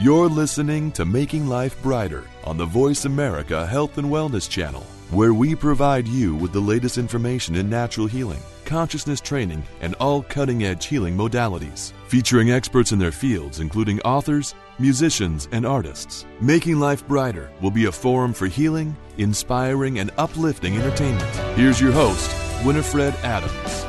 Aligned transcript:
You're 0.00 0.28
listening 0.28 0.92
to 0.92 1.04
Making 1.04 1.48
Life 1.48 1.82
Brighter 1.82 2.22
on 2.44 2.56
the 2.56 2.64
Voice 2.64 3.04
America 3.04 3.66
Health 3.66 3.98
and 3.98 4.06
Wellness 4.06 4.48
Channel, 4.48 4.82
where 5.10 5.34
we 5.34 5.56
provide 5.56 6.06
you 6.06 6.36
with 6.36 6.52
the 6.52 6.60
latest 6.60 6.98
information 6.98 7.56
in 7.56 7.68
natural 7.68 8.06
healing, 8.06 8.38
consciousness 8.64 9.20
training, 9.20 9.60
and 9.80 9.96
all 9.96 10.22
cutting 10.22 10.62
edge 10.62 10.86
healing 10.86 11.16
modalities, 11.16 11.92
featuring 12.06 12.52
experts 12.52 12.92
in 12.92 13.00
their 13.00 13.10
fields, 13.10 13.58
including 13.58 14.00
authors, 14.02 14.54
musicians, 14.78 15.48
and 15.50 15.66
artists. 15.66 16.26
Making 16.40 16.78
Life 16.78 17.04
Brighter 17.08 17.50
will 17.60 17.72
be 17.72 17.86
a 17.86 17.92
forum 17.92 18.32
for 18.32 18.46
healing, 18.46 18.96
inspiring, 19.16 19.98
and 19.98 20.12
uplifting 20.16 20.76
entertainment. 20.76 21.34
Here's 21.56 21.80
your 21.80 21.90
host, 21.90 22.30
Winifred 22.64 23.14
Adams. 23.24 23.87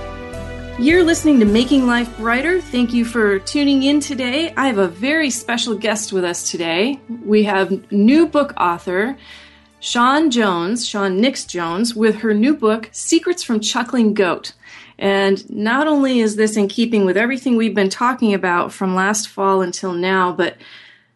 You're 0.79 1.03
listening 1.03 1.41
to 1.41 1.45
Making 1.45 1.87
Life 1.87 2.17
Brighter. 2.17 2.61
Thank 2.61 2.93
you 2.93 3.03
for 3.03 3.37
tuning 3.39 3.83
in 3.83 3.99
today. 3.99 4.53
I 4.55 4.67
have 4.67 4.77
a 4.77 4.87
very 4.87 5.29
special 5.29 5.75
guest 5.75 6.13
with 6.13 6.23
us 6.23 6.49
today. 6.49 7.01
We 7.25 7.43
have 7.43 7.91
new 7.91 8.25
book 8.25 8.53
author 8.55 9.17
Shann 9.81 10.31
Jones, 10.31 10.87
Shann 10.87 11.19
Nix 11.19 11.43
Jones, 11.43 11.95
with 11.95 12.19
her 12.19 12.33
new 12.33 12.55
book, 12.55 12.87
Secrets 12.93 13.43
from 13.43 13.59
Chuckling 13.59 14.13
Goat. 14.13 14.53
And 14.97 15.47
not 15.49 15.85
only 15.85 16.21
is 16.21 16.37
this 16.37 16.55
in 16.55 16.69
keeping 16.69 17.03
with 17.03 17.17
everything 17.17 17.57
we've 17.57 17.75
been 17.75 17.89
talking 17.89 18.33
about 18.33 18.71
from 18.71 18.95
last 18.95 19.27
fall 19.27 19.61
until 19.61 19.91
now, 19.91 20.31
but 20.31 20.55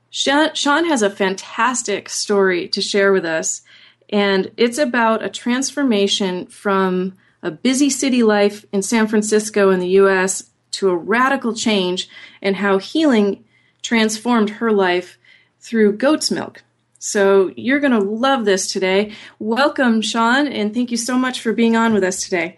Shann 0.10 0.52
has 0.86 1.02
a 1.02 1.10
fantastic 1.10 2.10
story 2.10 2.68
to 2.68 2.82
share 2.82 3.14
with 3.14 3.24
us. 3.24 3.62
And 4.10 4.52
it's 4.58 4.78
about 4.78 5.24
a 5.24 5.30
transformation 5.30 6.48
from 6.48 7.14
a 7.44 7.52
busy 7.52 7.90
city 7.90 8.24
life 8.24 8.66
in 8.72 8.82
San 8.82 9.06
Francisco 9.06 9.70
in 9.70 9.80
the 9.80 9.90
US 9.90 10.50
to 10.72 10.90
a 10.90 10.96
radical 10.96 11.54
change 11.54 12.10
in 12.42 12.56
how 12.56 12.80
healing 12.80 13.44
transformed 13.84 14.50
her 14.50 14.72
life 14.72 15.20
through 15.60 15.98
goat's 15.98 16.32
milk. 16.32 16.64
So 16.98 17.52
you're 17.58 17.82
going 17.82 17.92
to 17.92 18.00
love 18.00 18.46
this 18.46 18.72
today. 18.72 19.14
Welcome, 19.38 20.02
Shann, 20.02 20.48
and 20.48 20.74
thank 20.74 20.90
you 20.90 20.98
so 20.98 21.18
much 21.18 21.42
for 21.42 21.52
being 21.52 21.76
on 21.76 21.94
with 21.94 22.04
us 22.04 22.24
today. 22.24 22.58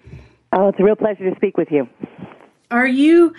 Oh, 0.54 0.70
it's 0.70 0.80
a 0.80 0.84
real 0.84 0.96
pleasure 0.96 1.28
to 1.30 1.36
speak 1.36 1.58
with 1.58 1.72
you. 1.72 1.90
Are 2.70 2.88
you 2.88 3.34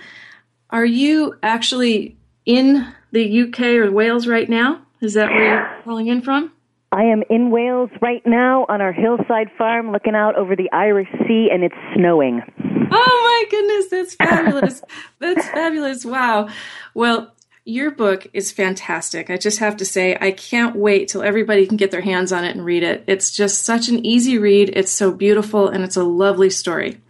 are 0.70 0.84
you 0.84 1.36
actually 1.44 2.16
in 2.44 2.92
the 3.12 3.42
UK 3.42 3.60
or 3.60 3.90
Wales 3.92 4.26
right 4.26 4.48
now? 4.48 4.82
Is 5.00 5.14
that 5.14 5.30
where 5.30 5.44
you're 5.44 5.82
calling 5.84 6.08
in 6.08 6.22
from? 6.22 6.52
I 6.92 7.04
am 7.04 7.22
in 7.28 7.50
Wales 7.50 7.90
right 8.00 8.22
now 8.24 8.64
on 8.68 8.80
our 8.80 8.92
hillside 8.92 9.50
farm 9.58 9.92
looking 9.92 10.14
out 10.14 10.36
over 10.36 10.54
the 10.54 10.70
Irish 10.72 11.08
Sea 11.26 11.48
and 11.52 11.64
it's 11.64 11.74
snowing. 11.94 12.42
Oh 12.90 13.44
my 13.50 13.50
goodness, 13.50 13.88
that's 13.90 14.14
fabulous. 14.30 14.82
that's 15.18 15.48
fabulous. 15.48 16.04
Wow. 16.04 16.48
Well, 16.94 17.32
your 17.64 17.90
book 17.90 18.28
is 18.32 18.52
fantastic. 18.52 19.28
I 19.28 19.36
just 19.36 19.58
have 19.58 19.76
to 19.78 19.84
say, 19.84 20.16
I 20.20 20.30
can't 20.30 20.76
wait 20.76 21.08
till 21.08 21.22
everybody 21.22 21.66
can 21.66 21.76
get 21.76 21.90
their 21.90 22.00
hands 22.00 22.30
on 22.32 22.44
it 22.44 22.54
and 22.54 22.64
read 22.64 22.84
it. 22.84 23.02
It's 23.08 23.32
just 23.32 23.64
such 23.64 23.88
an 23.88 24.06
easy 24.06 24.38
read. 24.38 24.70
It's 24.74 24.92
so 24.92 25.10
beautiful 25.10 25.68
and 25.68 25.82
it's 25.82 25.96
a 25.96 26.04
lovely 26.04 26.50
story. 26.50 27.00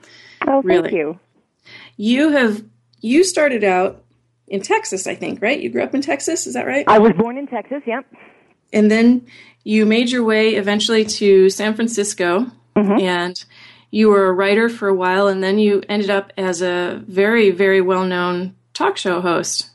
Oh, 0.47 0.63
really. 0.63 0.83
thank 0.85 0.95
you. 0.95 1.19
You 1.99 2.31
have 2.31 2.65
you 3.03 3.23
started 3.23 3.65
out 3.65 4.03
in 4.49 4.63
Texas, 4.63 5.07
I 5.07 5.15
think, 5.15 5.43
right? 5.43 5.61
You 5.61 5.69
grew 5.69 5.83
up 5.83 5.95
in 5.95 6.01
Texas, 6.01 6.47
is 6.47 6.55
that 6.55 6.67
right? 6.67 6.85
I 6.89 6.99
was 6.99 7.13
born 7.13 7.37
in 7.37 7.47
Texas, 7.47 7.83
yep. 7.87 8.07
And 8.73 8.91
then 8.91 9.27
you 9.67 9.85
made 9.85 10.13
your 10.13 10.23
way 10.23 10.51
eventually 10.55 11.05
to 11.05 11.51
San 11.51 11.75
Francisco 11.75 12.47
mm-hmm. 12.77 13.01
and 13.01 13.45
you 13.91 14.09
were 14.09 14.27
a 14.27 14.33
writer 14.33 14.69
for 14.69 14.87
a 14.87 14.95
while 14.95 15.27
and 15.27 15.43
then 15.43 15.59
you 15.59 15.83
ended 15.89 16.09
up 16.09 16.33
as 16.39 16.63
a 16.63 17.03
very, 17.09 17.51
very 17.51 17.81
well 17.81 18.05
known 18.05 18.55
talk 18.75 18.97
show 18.97 19.21
host. 19.21 19.71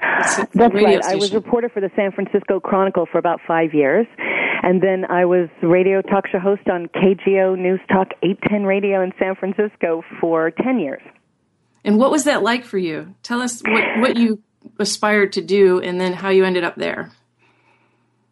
That's 0.00 0.54
right. 0.56 1.02
Station. 1.02 1.02
I 1.04 1.16
was 1.16 1.34
reporter 1.34 1.68
for 1.68 1.80
the 1.82 1.90
San 1.94 2.12
Francisco 2.12 2.60
Chronicle 2.60 3.04
for 3.12 3.18
about 3.18 3.40
five 3.46 3.74
years. 3.74 4.06
And 4.62 4.82
then 4.82 5.04
I 5.10 5.26
was 5.26 5.50
radio 5.62 6.00
talk 6.00 6.26
show 6.28 6.38
host 6.38 6.66
on 6.70 6.88
KGO 6.88 7.58
News 7.58 7.80
Talk 7.92 8.08
810 8.22 8.64
Radio 8.64 9.02
in 9.02 9.12
San 9.18 9.34
Francisco 9.36 10.02
for 10.18 10.50
10 10.50 10.78
years. 10.78 11.02
And 11.84 11.98
what 11.98 12.10
was 12.10 12.24
that 12.24 12.42
like 12.42 12.64
for 12.64 12.78
you? 12.78 13.14
Tell 13.22 13.42
us 13.42 13.60
what, 13.62 14.00
what 14.00 14.16
you 14.16 14.42
aspired 14.78 15.34
to 15.34 15.42
do 15.42 15.78
and 15.78 16.00
then 16.00 16.14
how 16.14 16.30
you 16.30 16.46
ended 16.46 16.64
up 16.64 16.76
there. 16.76 17.12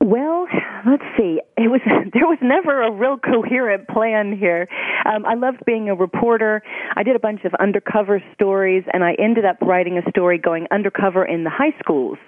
Well, 0.05 0.47
let's 0.87 1.03
see. 1.17 1.41
It 1.57 1.71
was 1.71 1.81
there 2.13 2.27
was 2.27 2.37
never 2.43 2.83
a 2.83 2.93
real 2.93 3.17
coherent 3.17 3.89
plan 3.89 4.37
here. 4.37 4.69
Um, 5.07 5.25
I 5.25 5.33
loved 5.33 5.65
being 5.65 5.89
a 5.89 5.95
reporter. 5.95 6.63
I 6.95 7.03
did 7.03 7.17
a 7.17 7.19
bunch 7.19 7.45
of 7.47 7.55
undercover 7.55 8.23
stories, 8.35 8.85
and 8.93 9.03
I 9.03 9.15
ended 9.15 9.47
up 9.47 9.57
writing 9.63 9.97
a 9.97 10.11
story 10.11 10.37
going 10.37 10.67
undercover 10.71 11.25
in 11.25 11.45
the 11.45 11.51
high 11.51 11.73
schools. 11.79 12.19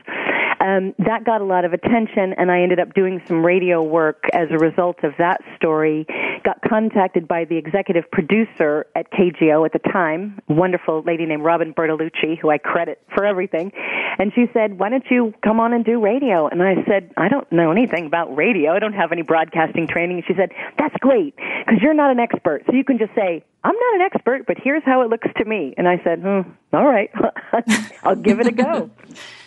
Um, 0.61 0.95
that 0.99 1.25
got 1.25 1.41
a 1.41 1.45
lot 1.45 1.65
of 1.65 1.73
attention, 1.73 2.35
and 2.39 2.51
I 2.51 2.63
ended 2.63 2.81
up 2.81 2.95
doing 2.95 3.23
some 3.27 3.45
radio 3.45 3.83
work 3.83 4.25
as 4.33 4.49
a 4.51 4.59
result 4.59 5.05
of 5.05 5.13
that 5.19 5.41
story. 5.57 6.07
Got 6.45 6.61
contacted 6.63 7.29
by 7.29 7.45
the 7.45 7.57
executive 7.57 8.11
producer 8.11 8.87
at 8.95 9.11
KGO 9.13 9.65
at 9.67 9.73
the 9.73 9.91
time, 9.91 10.41
wonderful 10.49 11.03
lady 11.03 11.27
named 11.27 11.45
Robin 11.45 11.75
Bertolucci, 11.75 12.39
who 12.41 12.51
I 12.51 12.59
credit 12.59 13.03
for 13.15 13.25
everything. 13.25 13.73
And 14.19 14.33
she 14.35 14.47
said, 14.53 14.79
"Why 14.79 14.89
don't 14.89 15.05
you 15.11 15.35
come 15.43 15.61
on 15.61 15.73
and 15.73 15.85
do 15.85 16.01
radio?" 16.01 16.49
And 16.49 16.63
I 16.63 16.83
said, 16.87 17.13
"I 17.17 17.29
don't 17.29 17.51
know 17.53 17.71
anything 17.71 18.07
about 18.07 18.35
radio. 18.35 18.73
I 18.73 18.79
don't 18.79 18.95
have 18.95 19.13
any 19.13 19.23
broadcasting 19.23 19.87
training." 19.87 20.19
And 20.19 20.27
she 20.27 20.35
said, 20.35 20.53
"That's 20.79 20.97
great 21.01 21.37
because 21.37 21.83
you're 21.83 21.95
not 21.95 22.11
an 22.11 22.21
expert, 22.21 22.65
so 22.67 22.73
you 22.73 22.85
can 22.85 22.99
just 22.99 23.15
say." 23.15 23.45
I'm 23.65 23.75
not 23.75 23.95
an 23.97 24.01
expert, 24.03 24.47
but 24.47 24.59
here's 24.63 24.85
how 24.85 25.03
it 25.03 25.11
looks 25.11 25.27
to 25.39 25.45
me. 25.45 25.75
And 25.77 25.89
I 25.89 26.01
said, 26.05 26.21
hmm, 26.21 26.43
all 26.73 26.87
right, 26.87 27.11
I'll 28.05 28.15
give 28.15 28.39
it 28.39 28.47
a 28.47 28.53
go. 28.53 28.91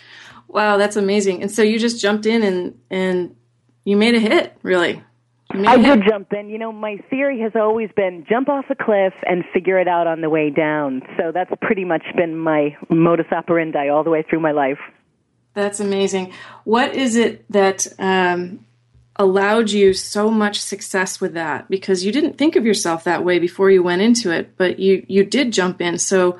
Wow, 0.52 0.78
that's 0.78 0.96
amazing. 0.96 1.42
And 1.42 1.50
so 1.50 1.62
you 1.62 1.78
just 1.78 2.00
jumped 2.00 2.26
in 2.26 2.42
and 2.42 2.78
and 2.90 3.36
you 3.84 3.96
made 3.96 4.14
a 4.14 4.20
hit, 4.20 4.56
really. 4.62 5.02
I 5.52 5.76
did 5.78 6.04
jump 6.08 6.32
in. 6.32 6.48
You 6.48 6.58
know, 6.58 6.72
my 6.72 6.98
theory 7.08 7.40
has 7.40 7.52
always 7.54 7.90
been 7.96 8.24
jump 8.28 8.48
off 8.48 8.66
a 8.70 8.74
cliff 8.74 9.14
and 9.24 9.44
figure 9.52 9.78
it 9.78 9.88
out 9.88 10.06
on 10.06 10.20
the 10.20 10.30
way 10.30 10.50
down. 10.50 11.02
So 11.16 11.32
that's 11.32 11.50
pretty 11.60 11.84
much 11.84 12.02
been 12.16 12.38
my 12.38 12.76
modus 12.88 13.26
operandi 13.32 13.88
all 13.88 14.04
the 14.04 14.10
way 14.10 14.24
through 14.28 14.40
my 14.40 14.52
life. 14.52 14.78
That's 15.54 15.80
amazing. 15.80 16.32
What 16.64 16.94
is 16.94 17.16
it 17.16 17.44
that 17.50 17.86
um, 17.98 18.64
allowed 19.16 19.70
you 19.70 19.92
so 19.92 20.30
much 20.30 20.60
success 20.60 21.20
with 21.20 21.34
that? 21.34 21.68
Because 21.68 22.04
you 22.04 22.12
didn't 22.12 22.38
think 22.38 22.54
of 22.54 22.64
yourself 22.64 23.04
that 23.04 23.24
way 23.24 23.40
before 23.40 23.70
you 23.70 23.82
went 23.82 24.02
into 24.02 24.30
it, 24.30 24.56
but 24.56 24.78
you 24.78 25.04
you 25.08 25.24
did 25.24 25.52
jump 25.52 25.80
in. 25.80 25.98
So 25.98 26.38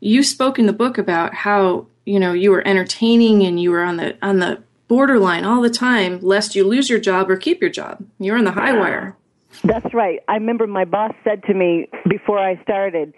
you 0.00 0.22
spoke 0.22 0.58
in 0.58 0.66
the 0.66 0.72
book 0.74 0.98
about 0.98 1.32
how 1.32 1.86
you 2.04 2.18
know 2.18 2.32
you 2.32 2.50
were 2.50 2.66
entertaining 2.66 3.42
and 3.44 3.60
you 3.60 3.70
were 3.70 3.82
on 3.82 3.96
the 3.96 4.16
on 4.22 4.38
the 4.38 4.62
borderline 4.88 5.44
all 5.44 5.62
the 5.62 5.70
time 5.70 6.20
lest 6.20 6.54
you 6.54 6.64
lose 6.64 6.90
your 6.90 7.00
job 7.00 7.30
or 7.30 7.36
keep 7.36 7.60
your 7.60 7.70
job. 7.70 8.04
You're 8.18 8.36
on 8.36 8.44
the 8.44 8.52
high 8.52 8.76
wire. 8.76 9.16
That's 9.64 9.92
right. 9.94 10.20
I 10.28 10.34
remember 10.34 10.66
my 10.66 10.84
boss 10.84 11.12
said 11.24 11.42
to 11.44 11.54
me 11.54 11.88
before 12.08 12.38
i 12.38 12.60
started 12.62 13.14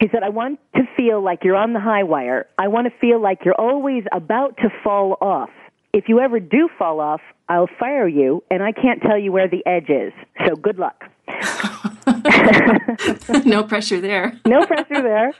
he 0.00 0.08
said 0.10 0.22
i 0.22 0.28
want 0.28 0.58
to 0.74 0.82
feel 0.96 1.22
like 1.22 1.44
you're 1.44 1.56
on 1.56 1.72
the 1.72 1.80
high 1.80 2.02
wire. 2.02 2.46
I 2.58 2.68
want 2.68 2.92
to 2.92 2.98
feel 2.98 3.20
like 3.20 3.44
you're 3.44 3.58
always 3.58 4.04
about 4.12 4.56
to 4.58 4.68
fall 4.82 5.16
off. 5.20 5.50
If 5.92 6.08
you 6.08 6.20
ever 6.20 6.40
do 6.40 6.68
fall 6.76 7.00
off, 7.00 7.20
I'll 7.48 7.68
fire 7.78 8.08
you, 8.08 8.42
and 8.50 8.62
I 8.62 8.72
can't 8.72 9.00
tell 9.00 9.18
you 9.18 9.32
where 9.32 9.48
the 9.48 9.64
edge 9.66 9.88
is. 9.88 10.12
So 10.46 10.56
good 10.56 10.78
luck. 10.78 11.04
no 13.44 13.64
pressure 13.64 14.00
there. 14.00 14.38
no 14.46 14.64
pressure 14.66 15.02
there. 15.02 15.32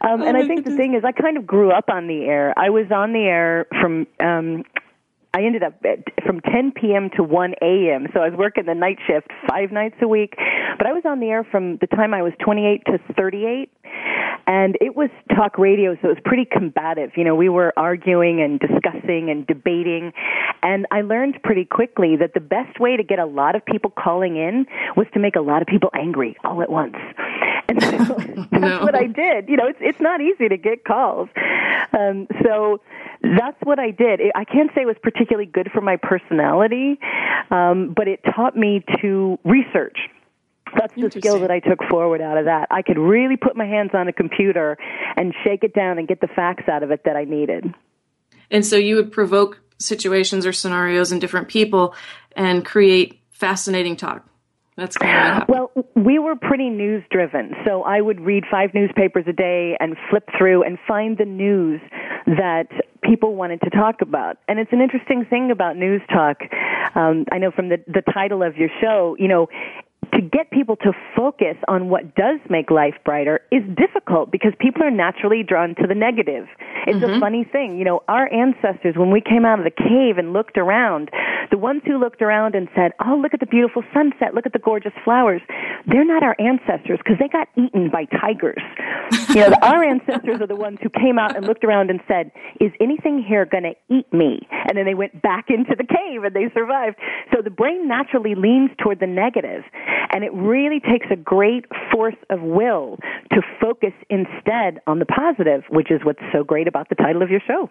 Um, 0.00 0.22
and 0.22 0.36
I 0.36 0.46
think 0.46 0.64
the 0.64 0.76
thing 0.76 0.94
is, 0.94 1.04
I 1.04 1.12
kind 1.12 1.36
of 1.36 1.46
grew 1.46 1.70
up 1.70 1.88
on 1.88 2.06
the 2.06 2.24
air. 2.24 2.54
I 2.56 2.70
was 2.70 2.86
on 2.90 3.12
the 3.12 3.20
air 3.20 3.66
from 3.80 4.06
um, 4.18 4.64
I 5.32 5.42
ended 5.42 5.62
up 5.62 5.74
from 6.26 6.40
10 6.40 6.72
p.m. 6.72 7.08
to 7.16 7.22
1 7.22 7.54
a.m. 7.62 8.08
So 8.12 8.20
I 8.20 8.28
was 8.28 8.36
working 8.36 8.64
the 8.66 8.74
night 8.74 8.98
shift 9.06 9.28
five 9.48 9.70
nights 9.70 9.94
a 10.02 10.08
week. 10.08 10.34
But 10.76 10.86
I 10.86 10.92
was 10.92 11.04
on 11.04 11.20
the 11.20 11.26
air 11.26 11.44
from 11.44 11.76
the 11.80 11.86
time 11.86 12.14
I 12.14 12.22
was 12.22 12.32
28 12.44 12.82
to 12.86 12.98
38. 13.14 13.70
And 14.46 14.76
it 14.80 14.96
was 14.96 15.10
talk 15.34 15.58
radio, 15.58 15.94
so 15.94 16.08
it 16.08 16.14
was 16.14 16.22
pretty 16.24 16.44
combative. 16.44 17.12
You 17.16 17.24
know, 17.24 17.34
we 17.34 17.48
were 17.48 17.72
arguing 17.76 18.40
and 18.40 18.58
discussing 18.58 19.30
and 19.30 19.46
debating. 19.46 20.12
And 20.62 20.86
I 20.90 21.02
learned 21.02 21.42
pretty 21.42 21.64
quickly 21.64 22.16
that 22.16 22.34
the 22.34 22.40
best 22.40 22.80
way 22.80 22.96
to 22.96 23.02
get 23.02 23.18
a 23.18 23.26
lot 23.26 23.54
of 23.54 23.64
people 23.64 23.90
calling 23.90 24.36
in 24.36 24.66
was 24.96 25.06
to 25.14 25.20
make 25.20 25.36
a 25.36 25.40
lot 25.40 25.62
of 25.62 25.68
people 25.68 25.90
angry 25.94 26.36
all 26.44 26.62
at 26.62 26.70
once. 26.70 26.96
And 27.68 27.82
so 27.82 27.88
that's 28.50 28.52
no. 28.52 28.80
what 28.80 28.94
I 28.94 29.06
did. 29.06 29.48
You 29.48 29.56
know, 29.56 29.66
it's 29.66 29.78
it's 29.80 30.00
not 30.00 30.20
easy 30.20 30.48
to 30.48 30.56
get 30.56 30.84
calls. 30.84 31.28
Um, 31.96 32.26
so 32.42 32.80
that's 33.22 33.58
what 33.62 33.78
I 33.78 33.90
did. 33.90 34.20
I 34.34 34.44
can't 34.44 34.70
say 34.74 34.82
it 34.82 34.86
was 34.86 34.96
particularly 35.02 35.46
good 35.46 35.70
for 35.72 35.80
my 35.80 35.96
personality, 35.96 36.98
um, 37.50 37.92
but 37.94 38.08
it 38.08 38.20
taught 38.34 38.56
me 38.56 38.84
to 39.02 39.38
research. 39.44 39.98
That's 40.78 40.94
the 40.94 41.10
skill 41.10 41.40
that 41.40 41.50
I 41.50 41.60
took 41.60 41.78
forward 41.88 42.20
out 42.20 42.38
of 42.38 42.46
that. 42.46 42.68
I 42.70 42.82
could 42.82 42.98
really 42.98 43.36
put 43.36 43.56
my 43.56 43.66
hands 43.66 43.90
on 43.94 44.08
a 44.08 44.12
computer 44.12 44.76
and 45.16 45.34
shake 45.44 45.64
it 45.64 45.74
down 45.74 45.98
and 45.98 46.06
get 46.08 46.20
the 46.20 46.28
facts 46.28 46.68
out 46.68 46.82
of 46.82 46.90
it 46.90 47.04
that 47.04 47.16
I 47.16 47.24
needed. 47.24 47.74
And 48.50 48.64
so 48.66 48.76
you 48.76 48.96
would 48.96 49.12
provoke 49.12 49.60
situations 49.78 50.46
or 50.46 50.52
scenarios 50.52 51.12
in 51.12 51.18
different 51.18 51.48
people 51.48 51.94
and 52.36 52.64
create 52.64 53.20
fascinating 53.30 53.96
talk. 53.96 54.26
That's 54.76 54.96
kind 54.96 55.42
of 55.42 55.48
well, 55.48 55.70
we 55.94 56.18
were 56.18 56.36
pretty 56.36 56.70
news 56.70 57.02
driven. 57.10 57.54
So 57.66 57.82
I 57.82 58.00
would 58.00 58.20
read 58.20 58.44
five 58.50 58.70
newspapers 58.72 59.24
a 59.28 59.32
day 59.32 59.76
and 59.78 59.94
flip 60.08 60.26
through 60.38 60.62
and 60.62 60.78
find 60.88 61.18
the 61.18 61.26
news 61.26 61.82
that 62.26 62.68
people 63.02 63.34
wanted 63.34 63.60
to 63.62 63.70
talk 63.70 64.00
about. 64.00 64.38
And 64.48 64.58
it's 64.58 64.72
an 64.72 64.80
interesting 64.80 65.26
thing 65.28 65.50
about 65.50 65.76
news 65.76 66.00
talk. 66.08 66.38
Um, 66.94 67.26
I 67.30 67.38
know 67.38 67.50
from 67.50 67.68
the 67.68 67.84
the 67.88 68.02
title 68.12 68.42
of 68.42 68.56
your 68.56 68.70
show, 68.80 69.16
you 69.18 69.28
know, 69.28 69.48
to 70.12 70.20
get 70.20 70.50
people 70.50 70.76
to 70.76 70.92
focus 71.16 71.56
on 71.68 71.88
what 71.88 72.14
does 72.14 72.40
make 72.48 72.70
life 72.70 72.94
brighter 73.04 73.40
is 73.50 73.62
difficult 73.76 74.30
because 74.30 74.52
people 74.58 74.82
are 74.82 74.90
naturally 74.90 75.42
drawn 75.42 75.74
to 75.76 75.86
the 75.86 75.94
negative. 75.94 76.46
It's 76.86 76.98
mm-hmm. 76.98 77.14
a 77.14 77.20
funny 77.20 77.44
thing. 77.44 77.78
You 77.78 77.84
know, 77.84 78.02
our 78.08 78.32
ancestors, 78.32 78.96
when 78.96 79.10
we 79.10 79.20
came 79.20 79.44
out 79.44 79.58
of 79.58 79.64
the 79.64 79.70
cave 79.70 80.18
and 80.18 80.32
looked 80.32 80.58
around, 80.58 81.10
the 81.50 81.58
ones 81.58 81.82
who 81.84 81.98
looked 81.98 82.22
around 82.22 82.54
and 82.54 82.68
said, 82.74 82.92
Oh, 83.04 83.16
look 83.16 83.34
at 83.34 83.40
the 83.40 83.46
beautiful 83.46 83.82
sunset, 83.92 84.34
look 84.34 84.46
at 84.46 84.52
the 84.52 84.58
gorgeous 84.58 84.92
flowers, 85.04 85.42
they're 85.86 86.04
not 86.04 86.22
our 86.22 86.36
ancestors 86.38 86.98
because 86.98 87.18
they 87.18 87.28
got 87.28 87.48
eaten 87.56 87.90
by 87.90 88.04
tigers. 88.06 88.62
you 89.30 89.36
know, 89.36 89.54
our 89.62 89.82
ancestors 89.82 90.40
are 90.40 90.46
the 90.46 90.56
ones 90.56 90.78
who 90.82 90.88
came 90.90 91.18
out 91.18 91.36
and 91.36 91.46
looked 91.46 91.64
around 91.64 91.90
and 91.90 92.00
said, 92.06 92.30
Is 92.60 92.72
anything 92.80 93.22
here 93.26 93.44
going 93.44 93.64
to 93.64 93.74
eat 93.94 94.10
me? 94.12 94.46
And 94.50 94.76
then 94.76 94.84
they 94.84 94.94
went 94.94 95.20
back 95.22 95.46
into 95.48 95.74
the 95.76 95.84
cave 95.84 96.24
and 96.24 96.34
they 96.34 96.50
survived. 96.54 96.96
So 97.34 97.42
the 97.42 97.50
brain 97.50 97.88
naturally 97.88 98.34
leans 98.34 98.70
toward 98.82 99.00
the 99.00 99.06
negative. 99.06 99.64
And 100.12 100.24
it 100.24 100.32
really 100.32 100.80
takes 100.80 101.06
a 101.10 101.16
great 101.16 101.64
force 101.92 102.16
of 102.30 102.40
will 102.40 102.98
to 103.32 103.42
focus 103.60 103.92
instead 104.08 104.80
on 104.86 104.98
the 104.98 105.06
positive, 105.06 105.62
which 105.70 105.90
is 105.90 106.00
what's 106.04 106.22
so 106.32 106.44
great 106.44 106.68
about 106.68 106.88
the 106.88 106.94
title 106.94 107.22
of 107.22 107.30
your 107.30 107.40
show. 107.46 107.70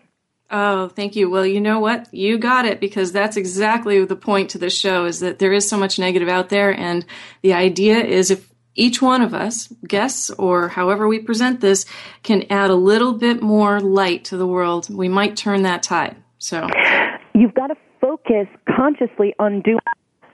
Oh, 0.52 0.88
thank 0.88 1.16
you. 1.16 1.30
Well, 1.30 1.46
you 1.46 1.62
know 1.62 1.80
what? 1.80 2.12
You 2.12 2.40
got 2.40 2.66
it 2.66 2.80
because 2.80 3.12
that's 3.12 3.38
exactly 3.38 4.04
the 4.04 4.16
point 4.16 4.50
to 4.52 4.58
this 4.58 4.78
show 4.78 5.06
is 5.06 5.20
that 5.20 5.38
there 5.38 5.54
is 5.54 5.70
so 5.70 5.78
much 5.78 6.00
negative 6.00 6.28
out 6.28 6.50
there. 6.50 6.72
And 6.72 7.06
the 7.44 7.54
idea 7.54 8.00
is 8.00 8.32
if 8.32 8.52
each 8.74 9.02
one 9.02 9.22
of 9.22 9.34
us, 9.34 9.68
guests 9.88 10.32
or 10.32 10.70
however 10.70 11.08
we 11.08 11.20
present 11.20 11.62
this, 11.62 11.86
can 12.24 12.46
add 12.50 12.72
a 12.72 12.76
little 12.76 13.14
bit 13.14 13.44
more 13.44 13.80
light 13.80 14.26
to 14.26 14.38
the 14.38 14.48
world, 14.48 14.90
we 14.90 15.08
might 15.08 15.38
turn 15.38 15.64
that 15.64 15.84
tide. 15.84 16.16
So 16.40 16.68
you've 17.36 17.54
got 17.54 17.68
to 17.68 17.76
focus 18.02 18.48
consciously 18.76 19.36
on 19.38 19.62
doing 19.62 19.80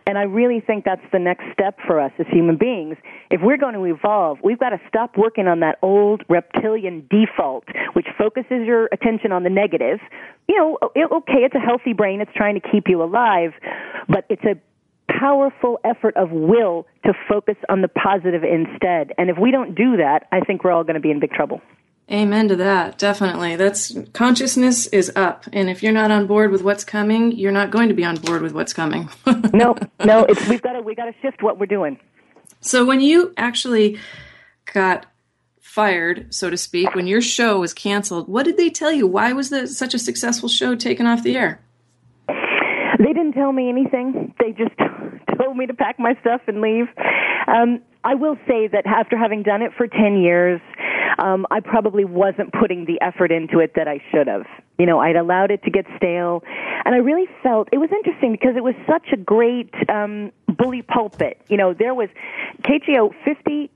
and 0.08 0.18
I 0.18 0.24
really 0.24 0.60
think 0.60 0.86
that's 0.86 1.06
the 1.12 1.20
next 1.20 1.46
step 1.54 1.78
for 1.86 2.00
us 2.00 2.12
as 2.20 2.28
human 2.28 2.58
beings. 2.58 2.98
If 3.32 3.42
we're 3.42 3.58
going 3.58 3.74
to 3.74 3.86
evolve, 3.86 4.40
we've 4.44 4.60
got 4.60 4.70
to 4.70 4.80
stop 4.88 5.18
working 5.18 5.48
on 5.48 5.62
that 5.62 5.78
old 5.82 6.24
reptilian 6.30 7.08
default, 7.10 7.66
which 7.94 8.08
focuses 8.18 8.66
your 8.66 8.88
attention 8.92 9.32
on 9.32 9.44
the 9.44 9.50
negative. 9.50 10.00
You 10.48 10.58
know, 10.58 10.78
okay, 10.96 11.40
it's 11.40 11.56
a 11.56 11.60
healthy 11.60 11.94
brain, 11.94 12.22
it's 12.22 12.32
trying 12.36 12.60
to 12.60 12.70
keep 12.72 12.88
you 12.88 13.02
alive, 13.02 13.54
but 14.08 14.26
it's 14.30 14.44
a 14.44 14.56
powerful 15.12 15.80
effort 15.84 16.16
of 16.18 16.30
will 16.32 16.86
to 17.06 17.14
focus 17.28 17.56
on 17.70 17.82
the 17.82 17.88
positive 17.88 18.44
instead. 18.44 19.12
And 19.18 19.30
if 19.30 19.38
we 19.38 19.52
don't 19.52 19.76
do 19.76 19.98
that, 19.98 20.28
I 20.32 20.42
think 20.42 20.64
we're 20.64 20.72
all 20.72 20.84
going 20.84 20.96
to 20.96 21.00
be 21.00 21.12
in 21.12 21.20
big 21.20 21.32
trouble. 21.32 21.62
Amen 22.12 22.48
to 22.50 22.56
that. 22.58 23.00
Definitely. 23.00 23.56
That's 23.56 23.98
consciousness 24.14 24.86
is 24.88 25.12
up. 25.16 25.46
And 25.52 25.70
if 25.70 25.82
you're 25.82 25.92
not 25.92 26.12
on 26.12 26.28
board 26.28 26.52
with 26.52 26.62
what's 26.62 26.84
coming, 26.84 27.32
you're 27.32 27.52
not 27.52 27.72
going 27.72 27.90
to 27.90 27.96
be 27.96 28.06
on 28.06 28.18
board 28.18 28.44
with 28.44 28.54
what's 28.54 28.74
coming. 28.74 29.10
no, 29.54 29.76
no, 30.04 30.28
we've 30.48 30.62
got 30.62 30.74
to, 30.74 30.82
we 30.82 30.94
got 30.94 31.06
to 31.06 31.14
shift 31.24 31.42
what 31.42 31.60
we're 31.60 31.66
doing. 31.66 32.00
So 32.62 32.86
when 32.86 33.02
you 33.02 33.34
actually 33.38 34.00
got 34.72 35.08
fired, 35.60 36.32
so 36.34 36.50
to 36.52 36.58
speak, 36.58 36.94
when 36.94 37.08
your 37.08 37.22
show 37.22 37.60
was 37.60 37.74
canceled, 37.74 38.28
what 38.28 38.46
did 38.46 38.58
they 38.58 38.70
tell 38.70 38.92
you? 38.92 39.08
Why 39.08 39.34
was 39.34 39.50
the, 39.50 39.68
such 39.68 39.96
a 39.96 40.00
successful 40.00 40.48
show 40.48 40.76
taken 40.76 41.08
off 41.08 41.24
the 41.24 41.36
air? 41.36 41.60
They 42.28 43.14
didn't 43.14 43.34
tell 43.34 43.52
me 43.52 43.68
anything. 43.68 44.34
They 44.40 44.52
just 44.52 44.76
told 45.38 45.58
me 45.58 45.66
to 45.66 45.74
pack 45.74 46.00
my 46.00 46.16
stuff 46.22 46.42
and 46.48 46.62
leave. 46.62 46.86
Um, 47.48 47.82
I 48.04 48.14
will 48.14 48.38
say 48.48 48.68
that 48.68 48.86
after 48.86 49.18
having 49.18 49.44
done 49.44 49.62
it 49.62 49.72
for 49.76 49.88
10 49.88 50.22
years, 50.22 50.62
um, 51.20 51.46
I 51.52 51.60
probably 51.60 52.06
wasn't 52.06 52.54
putting 52.54 52.86
the 52.86 53.00
effort 53.02 53.32
into 53.32 53.60
it 53.60 53.74
that 53.76 53.88
I 53.88 54.02
should 54.12 54.28
have. 54.28 54.46
You 54.78 54.86
know, 54.86 55.00
I'd 55.00 55.16
allowed 55.16 55.52
it 55.52 55.64
to 55.64 55.72
get 55.72 55.86
stale, 55.98 56.44
and 56.84 56.94
I 56.94 57.00
really 57.00 57.28
felt 57.42 57.70
it 57.72 57.78
was 57.78 57.90
interesting 57.92 58.32
because 58.32 58.56
it 58.56 58.64
was 58.64 58.76
such 58.88 59.08
a 59.14 59.18
great 59.18 59.74
um, 59.90 60.32
bully 60.48 60.82
pulpit. 60.82 61.40
You 61.48 61.58
know, 61.58 61.74
there 61.74 61.94
was 61.94 62.10
KGO 62.64 63.14
50 63.24 63.72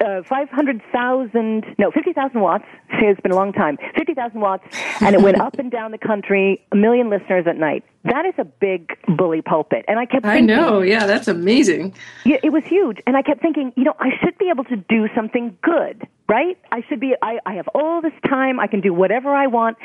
uh, 0.00 0.22
500,000, 0.22 1.64
no, 1.78 1.90
50,000 1.90 2.40
watts. 2.40 2.64
It's 2.90 3.20
been 3.20 3.32
a 3.32 3.36
long 3.36 3.52
time. 3.52 3.78
50,000 3.96 4.40
watts, 4.40 4.64
and 5.00 5.14
it 5.14 5.20
went 5.20 5.40
up 5.40 5.58
and 5.58 5.70
down 5.70 5.90
the 5.90 5.98
country, 5.98 6.64
a 6.72 6.76
million 6.76 7.10
listeners 7.10 7.46
at 7.46 7.56
night. 7.56 7.84
That 8.04 8.24
is 8.24 8.34
a 8.38 8.44
big 8.44 8.96
bully 9.16 9.42
pulpit. 9.42 9.84
And 9.88 9.98
I 9.98 10.06
kept 10.06 10.24
thinking. 10.24 10.50
I 10.50 10.56
know, 10.56 10.80
yeah, 10.80 11.06
that's 11.06 11.28
amazing. 11.28 11.94
Yeah, 12.24 12.38
it 12.42 12.50
was 12.50 12.64
huge. 12.64 12.98
And 13.06 13.16
I 13.16 13.22
kept 13.22 13.42
thinking, 13.42 13.72
you 13.76 13.84
know, 13.84 13.94
I 13.98 14.10
should 14.22 14.38
be 14.38 14.48
able 14.50 14.64
to 14.64 14.76
do 14.76 15.08
something 15.14 15.56
good, 15.62 16.06
right? 16.28 16.58
I 16.70 16.82
should 16.88 17.00
be, 17.00 17.14
I, 17.20 17.38
I 17.44 17.54
have 17.54 17.68
all 17.74 18.00
this 18.00 18.14
time, 18.28 18.58
I 18.58 18.66
can 18.66 18.80
do 18.80 18.94
whatever 18.94 19.34
I 19.34 19.48
want. 19.48 19.76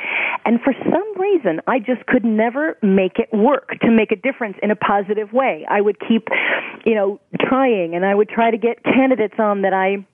And 0.47 0.61
for 0.61 0.73
some 0.89 1.21
reason, 1.21 1.59
I 1.67 1.79
just 1.79 2.05
could 2.05 2.23
never 2.23 2.77
make 2.81 3.19
it 3.19 3.27
work 3.33 3.71
to 3.81 3.91
make 3.91 4.13
a 4.13 4.15
difference 4.15 4.55
in 4.63 4.71
a 4.71 4.77
positive 4.77 5.33
way. 5.33 5.65
I 5.69 5.81
would 5.81 5.97
keep, 5.99 6.29
you 6.85 6.95
know, 6.95 7.19
trying, 7.37 7.95
and 7.95 8.05
I 8.05 8.15
would 8.15 8.29
try 8.29 8.49
to 8.49 8.57
get 8.57 8.81
candidates 8.81 9.33
on 9.39 9.63
that 9.63 9.73
I 9.73 10.07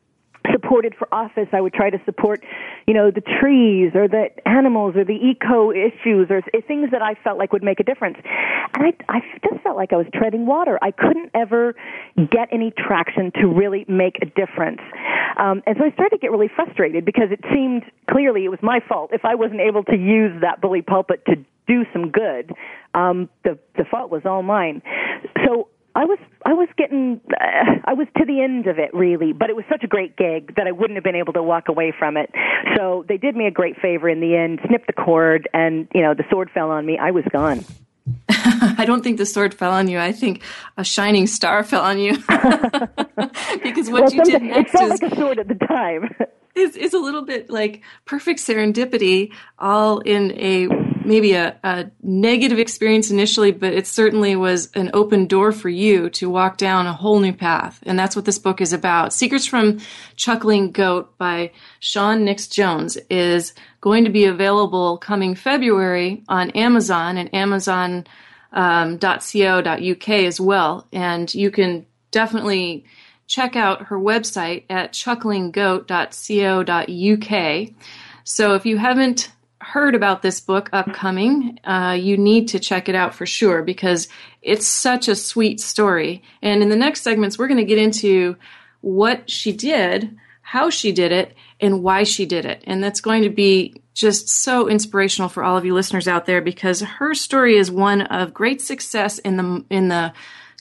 supported 0.52 0.96
for 0.98 1.08
office, 1.14 1.48
I 1.54 1.62
would 1.62 1.74
try 1.74 1.92
to 1.92 2.02
support, 2.04 2.44
you 2.88 2.94
know, 2.94 3.12
the 3.12 3.22
trees 3.22 3.92
or 3.96 4.08
the 4.08 4.28
animals 4.46 4.96
or 4.96 5.06
the 5.06 5.14
eco 5.16 5.72
issues 5.72 6.28
or 6.30 6.42
things 6.68 6.92
that 6.92 7.02
I 7.02 7.16
felt 7.24 7.38
like 7.38 7.54
would 7.54 7.64
make 7.64 7.80
a 7.80 7.84
difference. 7.84 8.18
And 8.74 8.84
I, 8.88 9.18
I 9.18 9.20
just 9.48 9.64
felt 9.64 9.78
like 9.78 9.94
I 9.94 9.98
was 9.98 10.08
treading 10.14 10.46
water. 10.46 10.78
I 10.82 10.92
couldn't 10.92 11.32
ever 11.34 11.76
get 12.18 12.50
any 12.52 12.72
traction 12.72 13.32
to 13.42 13.48
really 13.48 13.86
make 13.88 14.18
a 14.22 14.26
difference. 14.26 14.82
Um, 15.38 15.64
and 15.66 15.78
so 15.78 15.86
I 15.86 15.92
started 15.92 16.18
to 16.18 16.22
get 16.22 16.32
really 16.32 16.50
frustrated 16.54 17.06
because 17.06 17.32
it 17.32 17.40
seemed 17.54 17.84
clearly 18.10 18.46
it 18.46 18.50
was 18.50 18.60
my 18.62 18.80
fault 18.88 19.12
if 19.14 19.26
I 19.26 19.36
wasn't 19.36 19.62
able 19.62 19.84
to 19.86 19.96
use 19.96 20.42
that 20.42 20.62
bully 20.62 20.82
pulpit 20.82 21.26
to 21.28 21.36
do 21.68 21.86
some 21.94 22.12
good. 22.12 22.54
Um, 22.94 23.30
the 23.44 23.58
the 23.78 23.86
fault 23.90 24.12
was 24.12 24.24
all 24.26 24.44
mine. 24.44 24.82
So 25.46 25.70
I 25.96 26.06
was 26.06 26.18
I 26.46 26.54
was 26.54 26.68
getting 26.78 27.22
uh, 27.40 27.76
I 27.86 27.94
was 27.94 28.08
to 28.18 28.26
the 28.26 28.42
end 28.42 28.68
of 28.68 28.80
it 28.80 28.94
really, 28.94 29.32
but 29.32 29.50
it 29.50 29.56
was 29.56 29.66
such 29.70 29.84
a 29.84 29.88
great 29.88 30.18
gig 30.18 30.56
that 30.56 30.66
I 30.66 30.72
wouldn't 30.72 30.98
have 30.98 31.04
been 31.04 31.16
able 31.16 31.34
to 31.34 31.44
walk 31.44 31.68
away 31.68 31.94
from 31.98 32.18
it. 32.18 32.32
So 32.76 33.06
they 33.08 33.18
did 33.18 33.36
me 33.36 33.46
a 33.46 33.52
great 33.52 33.78
favor 33.80 34.10
in 34.10 34.20
the 34.20 34.36
end, 34.36 34.60
snipped 34.68 34.88
the 34.88 34.94
cord, 34.94 35.48
and 35.54 35.88
you 35.94 36.02
know 36.02 36.14
the 36.16 36.24
sword 36.32 36.50
fell 36.52 36.72
on 36.72 36.86
me. 36.86 36.98
I 36.98 37.12
was 37.12 37.24
gone. 37.32 37.64
I 38.30 38.86
don't 38.86 39.04
think 39.04 39.18
the 39.18 39.26
sword 39.26 39.54
fell 39.54 39.72
on 39.72 39.88
you. 39.88 40.00
I 40.00 40.12
think 40.12 40.44
a 40.78 40.84
shining 40.84 41.28
star 41.28 41.64
fell 41.64 41.84
on 41.84 42.00
you 42.00 42.18
because 43.64 43.90
what 43.90 44.04
well, 44.04 44.14
you 44.14 44.24
did 44.24 44.42
next 44.42 44.74
it 44.74 44.78
felt 44.78 44.94
is 44.94 45.02
like 45.02 45.12
a 45.12 45.16
sword 45.16 45.40
at 45.40 45.48
the 45.48 45.56
time. 45.68 46.10
Is 46.56 46.76
is 46.76 46.94
a 46.94 47.00
little 47.00 47.24
bit 47.24 47.50
like 47.50 47.82
perfect 48.06 48.40
serendipity, 48.40 49.32
all 49.60 50.00
in 50.00 50.32
a 50.34 50.68
maybe 51.06 51.34
a, 51.34 51.58
a, 51.64 51.90
negative 52.02 52.60
experience 52.60 53.12
initially, 53.12 53.52
but 53.52 53.74
it 53.74 53.88
certainly 53.88 54.36
was 54.36 54.72
an 54.74 54.92
open 54.94 55.28
door 55.28 55.52
for 55.52 55.70
you 55.70 56.10
to 56.12 56.30
walk 56.30 56.58
down 56.58 56.88
a 56.88 56.94
whole 56.94 57.20
new 57.20 57.34
path. 57.34 57.80
And 57.84 57.98
that's 57.98 58.16
what 58.16 58.26
this 58.26 58.40
book 58.40 58.62
is 58.62 58.74
about. 58.74 59.14
Secrets 59.14 59.46
from 59.46 59.80
Chuckling 60.16 60.72
Goat 60.72 61.18
by 61.18 61.52
Shann 61.80 62.26
Nix 62.26 62.48
Jones 62.48 62.98
is 63.10 63.54
going 63.82 64.06
to 64.06 64.10
be 64.10 64.26
available 64.26 64.98
coming 64.98 65.36
February 65.36 66.24
on 66.28 66.50
Amazon 66.52 67.18
and 67.18 67.34
Amazon.co.uk 67.34 68.08
um, 68.56 69.00
as 70.26 70.40
well. 70.40 70.88
And 70.94 71.34
you 71.34 71.52
can 71.52 71.86
definitely 72.12 72.86
check 73.28 73.56
out 73.56 73.84
her 73.84 73.98
website 73.98 74.64
at 74.70 74.94
chucklinggoat.co.uk. 74.94 77.70
So 78.24 78.56
if 78.56 78.66
you 78.66 78.78
haven't 78.78 79.32
heard 79.64 79.96
about 79.96 80.22
this 80.22 80.40
book 80.40 80.70
upcoming, 80.74 81.60
uh, 81.64 81.98
you 82.00 82.18
need 82.18 82.50
to 82.50 82.60
check 82.60 82.90
it 82.90 82.96
out 82.96 83.16
for 83.16 83.26
sure 83.26 83.64
because 83.64 84.08
it's 84.42 84.68
such 84.68 85.08
a 85.08 85.16
sweet 85.16 85.60
story. 85.60 86.22
And 86.42 86.62
in 86.62 86.70
the 86.70 86.76
next 86.76 87.02
segments, 87.02 87.38
we're 87.38 87.48
going 87.48 87.60
to 87.60 87.66
get 87.66 87.78
into 87.78 88.36
what 88.82 89.30
she 89.30 89.52
did, 89.54 90.16
how 90.42 90.70
she 90.70 90.92
did 90.92 91.12
it, 91.12 91.36
and 91.60 91.82
why 91.82 92.04
she 92.04 92.26
did 92.26 92.46
it. 92.46 92.64
And 92.68 92.84
that's 92.84 93.02
going 93.02 93.24
to 93.24 93.30
be 93.30 93.82
just 93.94 94.28
so 94.28 94.68
inspirational 94.68 95.30
for 95.30 95.44
all 95.44 95.58
of 95.58 95.66
you 95.66 95.74
listeners 95.74 96.08
out 96.08 96.26
there 96.26 96.42
because 96.42 96.82
her 96.82 97.14
story 97.14 97.58
is 97.58 97.72
one 97.72 98.02
of 98.02 98.34
great 98.34 98.62
success 98.62 99.20
in 99.20 99.38
the 99.38 99.66
in 99.70 99.88
the 99.88 100.14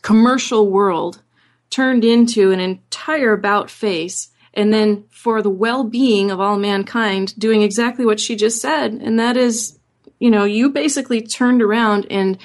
commercial 0.02 0.68
world 0.68 1.22
turned 1.70 2.04
into 2.04 2.52
an 2.52 2.60
entire 2.60 3.32
about 3.32 3.70
face 3.70 4.28
and 4.54 4.72
then 4.72 5.04
for 5.10 5.42
the 5.42 5.50
well-being 5.50 6.30
of 6.30 6.40
all 6.40 6.58
mankind 6.58 7.34
doing 7.38 7.62
exactly 7.62 8.04
what 8.04 8.20
she 8.20 8.36
just 8.36 8.60
said. 8.60 8.92
And 8.92 9.18
that 9.18 9.36
is 9.36 9.78
you 10.18 10.30
know 10.30 10.44
you 10.44 10.70
basically 10.70 11.20
turned 11.22 11.62
around 11.62 12.06
and 12.10 12.38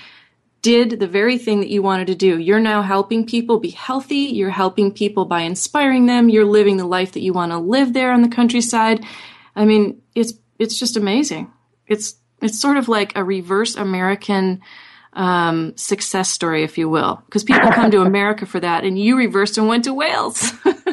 did 0.62 1.00
the 1.00 1.08
very 1.08 1.38
thing 1.38 1.60
that 1.60 1.70
you 1.70 1.82
wanted 1.82 2.08
to 2.08 2.16
do. 2.16 2.38
You're 2.40 2.60
now 2.60 2.82
helping 2.82 3.26
people 3.26 3.60
be 3.60 3.70
healthy. 3.70 4.16
You're 4.16 4.50
helping 4.50 4.92
people 4.92 5.26
by 5.26 5.42
inspiring 5.42 6.08
them. 6.08 6.30
You're 6.30 6.46
living 6.46 6.78
the 6.78 6.86
life 6.86 7.12
that 7.14 7.22
you 7.22 7.32
want 7.32 7.52
to 7.52 7.58
live 7.58 7.94
there 7.94 8.12
on 8.12 8.22
the 8.22 8.30
countryside. 8.30 9.06
I 9.56 9.66
mean 9.66 10.02
it's 10.16 10.34
it's 10.60 10.80
just 10.80 10.98
amazing. 10.98 11.52
It's 11.88 12.16
it's 12.42 12.60
sort 12.60 12.78
of 12.78 12.88
like 12.88 13.16
a 13.16 13.24
reverse 13.24 13.76
american 13.76 14.62
um, 15.18 15.76
success 15.76 16.30
story, 16.30 16.64
if 16.64 16.78
you 16.78 16.88
will, 16.88 17.22
because 17.26 17.44
people 17.44 17.72
come 17.72 17.90
to 17.92 18.02
America 18.02 18.46
for 18.46 18.60
that, 18.60 18.84
and 18.84 19.00
you 19.00 19.18
reversed 19.18 19.58
and 19.58 19.68
went 19.68 19.86
to 19.86 19.94
Wales. 19.94 20.54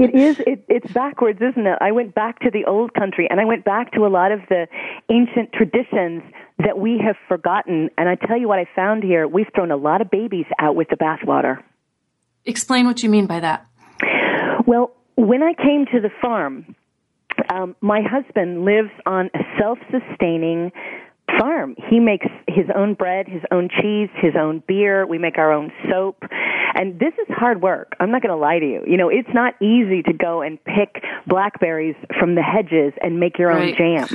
it 0.00 0.14
is. 0.14 0.40
It, 0.40 0.64
it's 0.68 0.92
backwards, 0.92 1.40
isn't 1.40 1.66
it? 1.66 1.78
I 1.80 1.92
went 1.92 2.14
back 2.14 2.40
to 2.40 2.50
the 2.50 2.64
old 2.64 2.94
country, 2.94 3.28
and 3.30 3.40
I 3.40 3.44
went 3.44 3.64
back 3.64 3.92
to 3.92 4.06
a 4.06 4.08
lot 4.08 4.32
of 4.32 4.40
the 4.48 4.66
ancient 5.10 5.52
traditions 5.52 6.22
that 6.58 6.78
we 6.78 7.00
have 7.04 7.16
forgotten. 7.28 7.90
And 7.96 8.08
I 8.08 8.14
tell 8.14 8.38
you 8.38 8.48
what, 8.48 8.58
I 8.58 8.66
found 8.74 9.02
here: 9.02 9.28
we've 9.28 9.48
thrown 9.54 9.70
a 9.70 9.76
lot 9.76 10.00
of 10.00 10.10
babies 10.10 10.46
out 10.58 10.74
with 10.76 10.88
the 10.88 10.96
bathwater. 10.96 11.62
Explain 12.44 12.86
what 12.86 13.02
you 13.02 13.10
mean 13.10 13.26
by 13.26 13.40
that. 13.40 13.66
Well, 14.66 14.92
when 15.16 15.42
I 15.42 15.52
came 15.54 15.86
to 15.92 16.00
the 16.00 16.10
farm, 16.20 16.74
um, 17.52 17.76
my 17.80 18.00
husband 18.02 18.64
lives 18.64 18.90
on 19.06 19.30
a 19.34 19.40
self-sustaining 19.58 20.72
farm. 21.38 21.74
He 21.88 22.00
makes 22.00 22.26
his 22.48 22.66
own 22.74 22.94
bread, 22.94 23.28
his 23.28 23.42
own 23.50 23.68
cheese, 23.68 24.08
his 24.16 24.34
own 24.38 24.62
beer. 24.66 25.06
We 25.06 25.18
make 25.18 25.38
our 25.38 25.52
own 25.52 25.72
soap. 25.88 26.22
And 26.74 26.98
this 26.98 27.12
is 27.14 27.26
hard 27.28 27.62
work. 27.62 27.92
I'm 28.00 28.10
not 28.10 28.22
going 28.22 28.34
to 28.34 28.40
lie 28.40 28.58
to 28.58 28.66
you. 28.66 28.82
You 28.86 28.96
know, 28.96 29.08
it's 29.08 29.28
not 29.34 29.54
easy 29.60 30.02
to 30.02 30.12
go 30.12 30.42
and 30.42 30.62
pick 30.64 31.02
blackberries 31.26 31.96
from 32.18 32.34
the 32.34 32.42
hedges 32.42 32.92
and 33.02 33.18
make 33.18 33.38
your 33.38 33.50
own 33.50 33.72
right. 33.72 33.76
jam. 33.76 34.08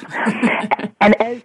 and 1.02 1.22
as 1.22 1.42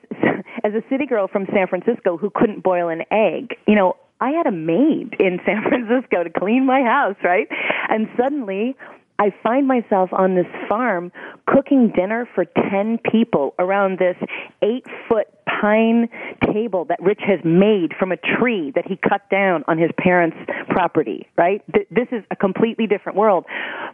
as 0.62 0.74
a 0.74 0.82
city 0.90 1.06
girl 1.06 1.26
from 1.26 1.46
San 1.52 1.66
Francisco 1.66 2.16
who 2.16 2.30
couldn't 2.30 2.62
boil 2.62 2.88
an 2.88 3.02
egg, 3.10 3.56
you 3.66 3.74
know, 3.74 3.96
I 4.20 4.30
had 4.30 4.46
a 4.46 4.52
maid 4.52 5.16
in 5.18 5.40
San 5.46 5.62
Francisco 5.68 6.24
to 6.24 6.30
clean 6.30 6.66
my 6.66 6.82
house, 6.82 7.16
right? 7.24 7.48
And 7.88 8.08
suddenly 8.18 8.76
I 9.20 9.34
find 9.42 9.68
myself 9.68 10.08
on 10.14 10.34
this 10.34 10.46
farm 10.66 11.12
cooking 11.46 11.92
dinner 11.94 12.26
for 12.34 12.46
10 12.46 13.00
people 13.12 13.54
around 13.58 13.98
this 13.98 14.16
eight 14.62 14.86
foot 15.06 15.26
pine 15.60 16.08
table 16.50 16.86
that 16.86 17.02
Rich 17.02 17.20
has 17.26 17.38
made 17.44 17.92
from 17.98 18.12
a 18.12 18.16
tree 18.16 18.72
that 18.74 18.86
he 18.86 18.96
cut 18.96 19.28
down 19.30 19.62
on 19.68 19.76
his 19.76 19.90
parents' 19.98 20.38
property, 20.70 21.28
right? 21.36 21.62
This 21.68 22.08
is 22.10 22.24
a 22.30 22.36
completely 22.36 22.86
different 22.86 23.18
world. 23.18 23.44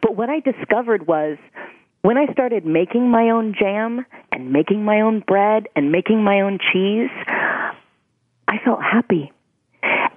But 0.00 0.16
what 0.16 0.30
I 0.30 0.38
discovered 0.38 1.08
was 1.08 1.38
when 2.02 2.16
I 2.16 2.32
started 2.32 2.64
making 2.64 3.10
my 3.10 3.30
own 3.30 3.52
jam 3.58 4.06
and 4.30 4.52
making 4.52 4.84
my 4.84 5.00
own 5.00 5.24
bread 5.26 5.66
and 5.74 5.90
making 5.90 6.22
my 6.22 6.42
own 6.42 6.60
cheese, 6.72 7.10
I 8.46 8.58
felt 8.64 8.80
happy. 8.80 9.32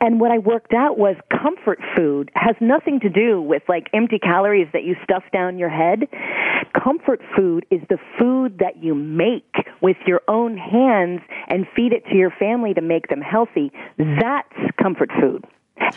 And 0.02 0.20
what 0.20 0.32
I 0.32 0.38
worked 0.38 0.74
out 0.74 0.98
was 0.98 1.16
comfort 1.30 1.80
food 1.96 2.32
has 2.36 2.56
nothing 2.62 3.00
to 3.02 3.10
do 3.10 3.42
with 3.42 3.64
like 3.68 3.88
empty 3.94 4.18
calories 4.20 4.68
that 4.74 4.84
you 4.84 4.96
stuff 5.04 5.24
down 5.34 5.58
your 5.58 5.70
head. 5.70 6.08
Comfort 6.74 7.22
food 7.36 7.66
is 7.70 7.82
the 7.90 7.98
food 8.18 8.60
that 8.60 8.82
you 8.82 8.96
make 8.96 9.54
with 9.82 9.98
your 10.08 10.22
own 10.28 10.58
hands 10.58 11.22
and 11.48 11.66
feed 11.76 11.92
it 11.92 12.06
to 12.10 12.16
your 12.16 12.32
family 12.32 12.74
to 12.74 12.82
make 12.82 13.08
them 13.08 13.22
healthy. 13.22 13.72
That's 13.98 14.54
comfort 14.82 15.10
food. 15.20 15.46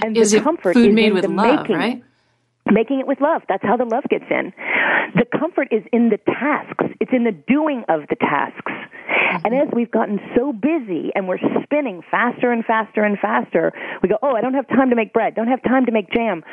And 0.03 0.17
is 0.17 0.33
the 0.33 0.41
comfort 0.41 0.75
food 0.75 0.89
is 0.89 0.95
made 0.95 1.13
with 1.13 1.27
love, 1.27 1.61
making. 1.61 1.77
right? 1.77 2.03
Making 2.71 3.01
it 3.01 3.07
with 3.07 3.21
love. 3.21 3.43
That's 3.49 3.63
how 3.63 3.77
the 3.77 3.85
love 3.85 4.05
gets 4.09 4.25
in. 4.31 4.53
The 5.15 5.27
comfort 5.39 5.69
is 5.71 5.83
in 5.93 6.09
the 6.11 6.19
tasks. 6.19 6.85
It's 7.01 7.13
in 7.13 7.25
the 7.25 7.33
doing 7.33 7.85
of 7.89 8.03
the 8.09 8.17
tasks. 8.17 8.73
And 9.45 9.55
as 9.55 9.69
we've 9.75 9.91
gotten 9.91 10.21
so 10.37 10.53
busy 10.53 11.11
and 11.15 11.27
we're 11.27 11.41
spinning 11.63 12.03
faster 12.11 12.53
and 12.53 12.65
faster 12.65 13.03
and 13.03 13.19
faster, 13.19 13.73
we 14.03 14.09
go, 14.09 14.19
oh, 14.23 14.37
I 14.37 14.41
don't 14.41 14.55
have 14.55 14.69
time 14.69 14.91
to 14.91 14.97
make 14.97 15.13
bread, 15.13 15.35
don't 15.35 15.49
have 15.49 15.63
time 15.63 15.87
to 15.87 15.93
make 15.93 16.11
jam, 16.13 16.45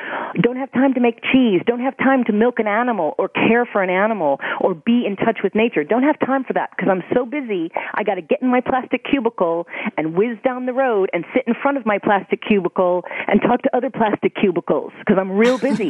don't 0.41 0.55
have 0.55 0.71
time 0.71 0.93
to 0.93 0.99
make 0.99 1.21
cheese, 1.31 1.61
don't 1.65 1.81
have 1.81 1.97
time 1.97 2.23
to 2.25 2.33
milk 2.33 2.59
an 2.59 2.67
animal 2.67 3.15
or 3.17 3.27
care 3.29 3.65
for 3.65 3.83
an 3.83 3.89
animal 3.89 4.39
or 4.61 4.73
be 4.73 5.05
in 5.05 5.15
touch 5.17 5.39
with 5.43 5.55
nature. 5.55 5.83
Don't 5.83 6.03
have 6.03 6.17
time 6.19 6.43
for 6.43 6.53
that 6.53 6.71
because 6.71 6.89
I'm 6.89 7.03
so 7.13 7.25
busy. 7.25 7.69
I 7.93 8.03
got 8.03 8.15
to 8.15 8.21
get 8.21 8.41
in 8.41 8.47
my 8.47 8.61
plastic 8.61 9.03
cubicle 9.03 9.67
and 9.97 10.15
whiz 10.15 10.37
down 10.43 10.65
the 10.65 10.73
road 10.73 11.09
and 11.13 11.25
sit 11.33 11.43
in 11.47 11.53
front 11.61 11.77
of 11.77 11.85
my 11.85 11.99
plastic 11.99 12.39
cubicle 12.47 13.03
and 13.27 13.41
talk 13.41 13.61
to 13.63 13.75
other 13.75 13.89
plastic 13.89 14.35
cubicles 14.35 14.93
because 14.99 15.17
I'm 15.19 15.31
real 15.31 15.57
busy. 15.57 15.89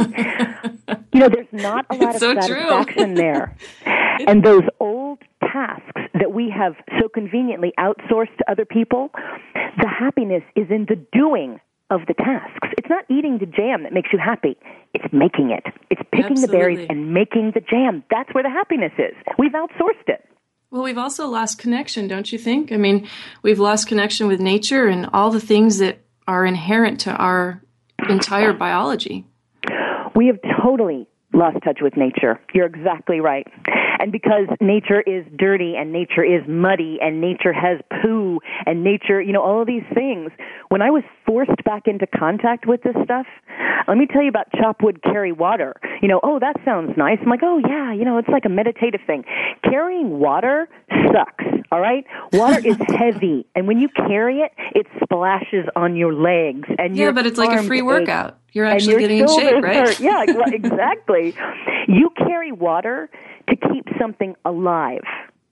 You 1.14 1.20
know, 1.20 1.30
there's 1.30 1.48
not 1.52 1.86
a 1.90 1.96
lot 1.96 2.16
it's 2.16 2.16
of 2.16 2.20
so 2.20 2.34
satisfaction 2.34 3.14
there. 3.16 3.56
And 4.28 4.44
those 4.44 4.64
old 4.82 5.20
tasks 5.42 6.02
that 6.14 6.34
we 6.34 6.50
have 6.54 6.74
so 7.00 7.08
conveniently 7.08 7.72
outsourced 7.80 8.36
to 8.38 8.52
other 8.52 8.66
people, 8.66 9.12
the 9.54 9.88
happiness 9.88 10.44
is 10.58 10.68
in 10.70 10.88
the 10.90 10.98
doing 11.14 11.62
of 11.90 12.02
the 12.08 12.14
tasks. 12.14 12.68
It's 12.78 12.90
not 12.90 13.06
eating 13.10 13.38
the 13.40 13.46
jam 13.46 13.84
that 13.84 13.94
makes 13.94 14.10
you 14.12 14.20
happy. 14.20 14.58
It's 14.94 15.06
making 15.14 15.52
it. 15.52 15.64
It's 15.90 16.02
picking 16.12 16.32
Absolutely. 16.32 16.48
the 16.48 16.52
berries 16.52 16.88
and 16.90 17.14
making 17.14 17.52
the 17.54 17.62
jam. 17.62 18.04
That's 18.12 18.34
where 18.34 18.44
the 18.44 18.50
happiness 18.50 18.92
is. 18.98 19.16
We've 19.38 19.54
outsourced 19.54 20.08
it. 20.08 20.26
Well, 20.72 20.84
we've 20.84 20.98
also 20.98 21.28
lost 21.28 21.58
connection, 21.58 22.08
don't 22.08 22.32
you 22.32 22.38
think? 22.38 22.72
I 22.72 22.78
mean, 22.78 23.08
we've 23.42 23.60
lost 23.60 23.88
connection 23.88 24.28
with 24.28 24.40
nature 24.40 24.88
and 24.88 25.10
all 25.14 25.32
the 25.32 25.40
things 25.40 25.80
that 25.80 26.00
are 26.28 26.46
inherent 26.46 27.00
to 27.02 27.12
our 27.12 27.64
entire 28.08 28.54
biology. 28.54 29.26
We 30.20 30.28
have 30.28 30.40
totally 30.62 31.08
lost 31.34 31.60
touch 31.64 31.80
with 31.82 31.96
nature. 31.96 32.42
You're 32.54 32.66
exactly 32.66 33.22
right. 33.22 33.48
And 34.00 34.12
because 34.12 34.48
nature 34.60 35.00
is 35.00 35.24
dirty 35.38 35.76
and 35.78 35.94
nature 35.94 36.26
is 36.26 36.42
muddy 36.46 36.98
and 37.02 37.22
nature 37.22 37.54
has 37.54 37.80
poo 38.02 38.42
and 38.66 38.84
nature, 38.84 39.22
you 39.22 39.32
know, 39.32 39.42
all 39.42 39.62
of 39.62 39.68
these 39.68 39.86
things, 39.94 40.32
when 40.68 40.82
I 40.82 40.90
was 40.90 41.04
forced 41.26 41.64
back 41.64 41.84
into 41.86 42.06
contact 42.06 42.68
with 42.68 42.84
this 42.84 42.96
stuff, 43.02 43.28
let 43.88 43.96
me 43.96 44.08
tell 44.08 44.22
you 44.22 44.28
about 44.28 44.52
chop 44.60 44.84
wood, 44.84 45.02
carry 45.04 45.32
water. 45.32 45.74
You 46.02 46.10
know, 46.10 46.20
oh, 46.22 46.38
that 46.40 46.58
sounds 46.66 46.98
nice. 46.98 47.20
I'm 47.22 47.30
like, 47.30 47.40
oh, 47.42 47.62
yeah, 47.66 47.94
you 47.94 48.04
know, 48.04 48.18
it's 48.18 48.28
like 48.28 48.44
a 48.44 48.50
meditative 48.50 49.00
thing. 49.08 49.24
Carrying 49.64 50.20
water 50.20 50.68
sucks, 51.14 51.46
all 51.72 51.80
right? 51.80 52.04
Water 52.34 52.60
is 52.68 52.76
heavy, 52.90 53.46
and 53.56 53.70
when 53.70 53.80
you 53.80 53.88
carry 53.88 54.40
it, 54.40 54.52
it 54.76 54.86
splashes 55.02 55.66
on 55.78 55.96
your 55.96 56.14
legs. 56.14 56.68
and 56.78 56.98
you're 56.98 57.08
Yeah, 57.08 57.12
but 57.14 57.26
it's 57.26 57.38
like 57.38 57.58
a 57.58 57.64
free 57.64 57.82
workout. 57.82 58.39
You're 58.54 58.66
actually 58.66 59.00
getting 59.00 59.20
in 59.20 59.28
shape, 59.28 59.64
right? 59.64 59.88
Hurt. 59.88 60.00
Yeah, 60.00 60.24
exactly. 60.48 61.36
you 61.88 62.10
carry 62.18 62.52
water 62.52 63.10
to 63.50 63.56
keep 63.56 63.88
something 64.00 64.36
alive. 64.46 65.04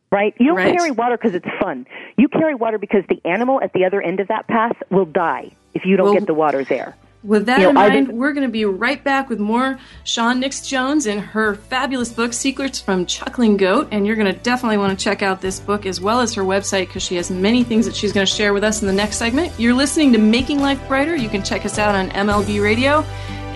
Right? 0.09 0.33
You 0.39 0.47
don't 0.47 0.55
right. 0.55 0.77
carry 0.77 0.91
water 0.91 1.17
because 1.17 1.35
it's 1.35 1.49
fun. 1.61 1.85
You 2.17 2.29
carry 2.29 2.55
water 2.55 2.77
because 2.77 3.03
the 3.09 3.19
animal 3.25 3.61
at 3.61 3.73
the 3.73 3.83
other 3.83 4.01
end 4.01 4.21
of 4.21 4.29
that 4.29 4.47
path 4.47 4.77
will 4.89 5.05
die 5.05 5.51
if 5.73 5.85
you 5.85 5.97
don't 5.97 6.05
well, 6.05 6.13
get 6.13 6.27
the 6.27 6.33
water 6.33 6.63
there. 6.63 6.95
With 7.27 7.47
that 7.47 7.59
you 7.59 7.67
in 7.67 7.75
mind, 7.75 8.07
we're 8.07 8.31
going 8.31 8.47
to 8.47 8.51
be 8.51 8.63
right 8.63 9.03
back 9.03 9.27
with 9.27 9.37
more 9.37 9.77
Shann 10.05 10.39
Nix 10.39 10.65
Jones 10.65 11.05
and 11.05 11.19
her 11.19 11.55
fabulous 11.55 12.09
book, 12.09 12.31
Secrets 12.31 12.79
from 12.79 13.05
Chuckling 13.05 13.57
Goat. 13.57 13.89
And 13.91 14.07
you're 14.07 14.15
going 14.15 14.33
to 14.33 14.39
definitely 14.39 14.77
want 14.77 14.97
to 14.97 15.03
check 15.03 15.21
out 15.21 15.41
this 15.41 15.59
book 15.59 15.85
as 15.85 15.99
well 15.99 16.21
as 16.21 16.33
her 16.35 16.43
website 16.43 16.87
because 16.87 17.03
she 17.03 17.17
has 17.17 17.29
many 17.29 17.65
things 17.65 17.85
that 17.85 17.97
she's 17.97 18.13
going 18.13 18.25
to 18.25 18.31
share 18.31 18.53
with 18.53 18.63
us 18.63 18.81
in 18.81 18.87
the 18.87 18.93
next 18.93 19.17
segment. 19.17 19.51
You're 19.59 19.73
listening 19.73 20.13
to 20.13 20.19
Making 20.19 20.61
Life 20.61 20.79
Brighter. 20.87 21.17
You 21.17 21.27
can 21.27 21.43
check 21.43 21.65
us 21.65 21.77
out 21.77 21.95
on 21.95 22.09
MLB 22.11 22.63
Radio. 22.63 23.01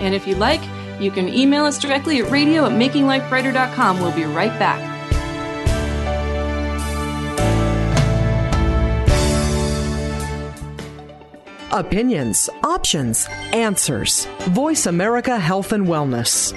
And 0.02 0.14
if 0.14 0.26
you'd 0.26 0.36
like, 0.36 0.60
you 1.00 1.10
can 1.10 1.30
email 1.30 1.64
us 1.64 1.78
directly 1.78 2.20
at 2.20 2.30
radio 2.30 2.66
at 2.66 2.72
makinglifebrighter.com. 2.72 4.00
We'll 4.02 4.14
be 4.14 4.24
right 4.24 4.56
back. 4.58 4.91
Opinions, 11.72 12.50
options, 12.62 13.26
answers. 13.54 14.26
Voice 14.50 14.84
America 14.84 15.38
Health 15.38 15.72
and 15.72 15.86
Wellness. 15.86 16.52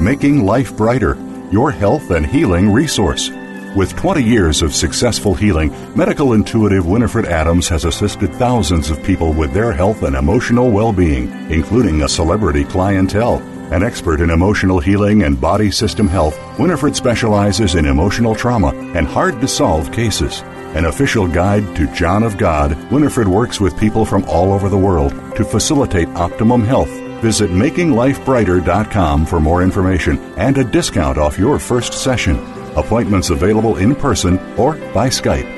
Making 0.00 0.46
Life 0.46 0.74
Brighter, 0.74 1.18
your 1.52 1.70
health 1.70 2.10
and 2.10 2.24
healing 2.24 2.72
resource. 2.72 3.30
With 3.76 3.94
20 3.94 4.22
years 4.22 4.62
of 4.62 4.74
successful 4.74 5.34
healing, 5.34 5.74
medical 5.94 6.32
intuitive 6.32 6.86
Winifred 6.86 7.26
Adams 7.26 7.68
has 7.68 7.84
assisted 7.84 8.32
thousands 8.36 8.88
of 8.88 9.02
people 9.04 9.34
with 9.34 9.52
their 9.52 9.72
health 9.72 10.04
and 10.04 10.16
emotional 10.16 10.70
well 10.70 10.94
being, 10.94 11.30
including 11.50 12.02
a 12.02 12.08
celebrity 12.08 12.64
clientele. 12.64 13.42
An 13.72 13.82
expert 13.82 14.20
in 14.20 14.30
emotional 14.30 14.78
healing 14.78 15.24
and 15.24 15.40
body 15.40 15.72
system 15.72 16.06
health, 16.06 16.38
Winifred 16.56 16.94
specializes 16.94 17.74
in 17.74 17.84
emotional 17.84 18.34
trauma 18.34 18.68
and 18.94 19.08
hard 19.08 19.40
to 19.40 19.48
solve 19.48 19.90
cases. 19.90 20.42
An 20.76 20.84
official 20.84 21.26
guide 21.26 21.74
to 21.74 21.92
John 21.92 22.22
of 22.22 22.38
God, 22.38 22.76
Winifred 22.92 23.26
works 23.26 23.60
with 23.60 23.76
people 23.76 24.04
from 24.04 24.24
all 24.26 24.52
over 24.52 24.68
the 24.68 24.78
world 24.78 25.12
to 25.34 25.44
facilitate 25.44 26.08
optimum 26.10 26.62
health. 26.62 26.90
Visit 27.22 27.50
makinglifebrighter.com 27.50 29.26
for 29.26 29.40
more 29.40 29.62
information 29.62 30.18
and 30.36 30.56
a 30.58 30.64
discount 30.64 31.18
off 31.18 31.36
your 31.36 31.58
first 31.58 31.92
session. 31.92 32.36
Appointments 32.76 33.30
available 33.30 33.78
in 33.78 33.96
person 33.96 34.38
or 34.56 34.74
by 34.94 35.08
Skype. 35.08 35.50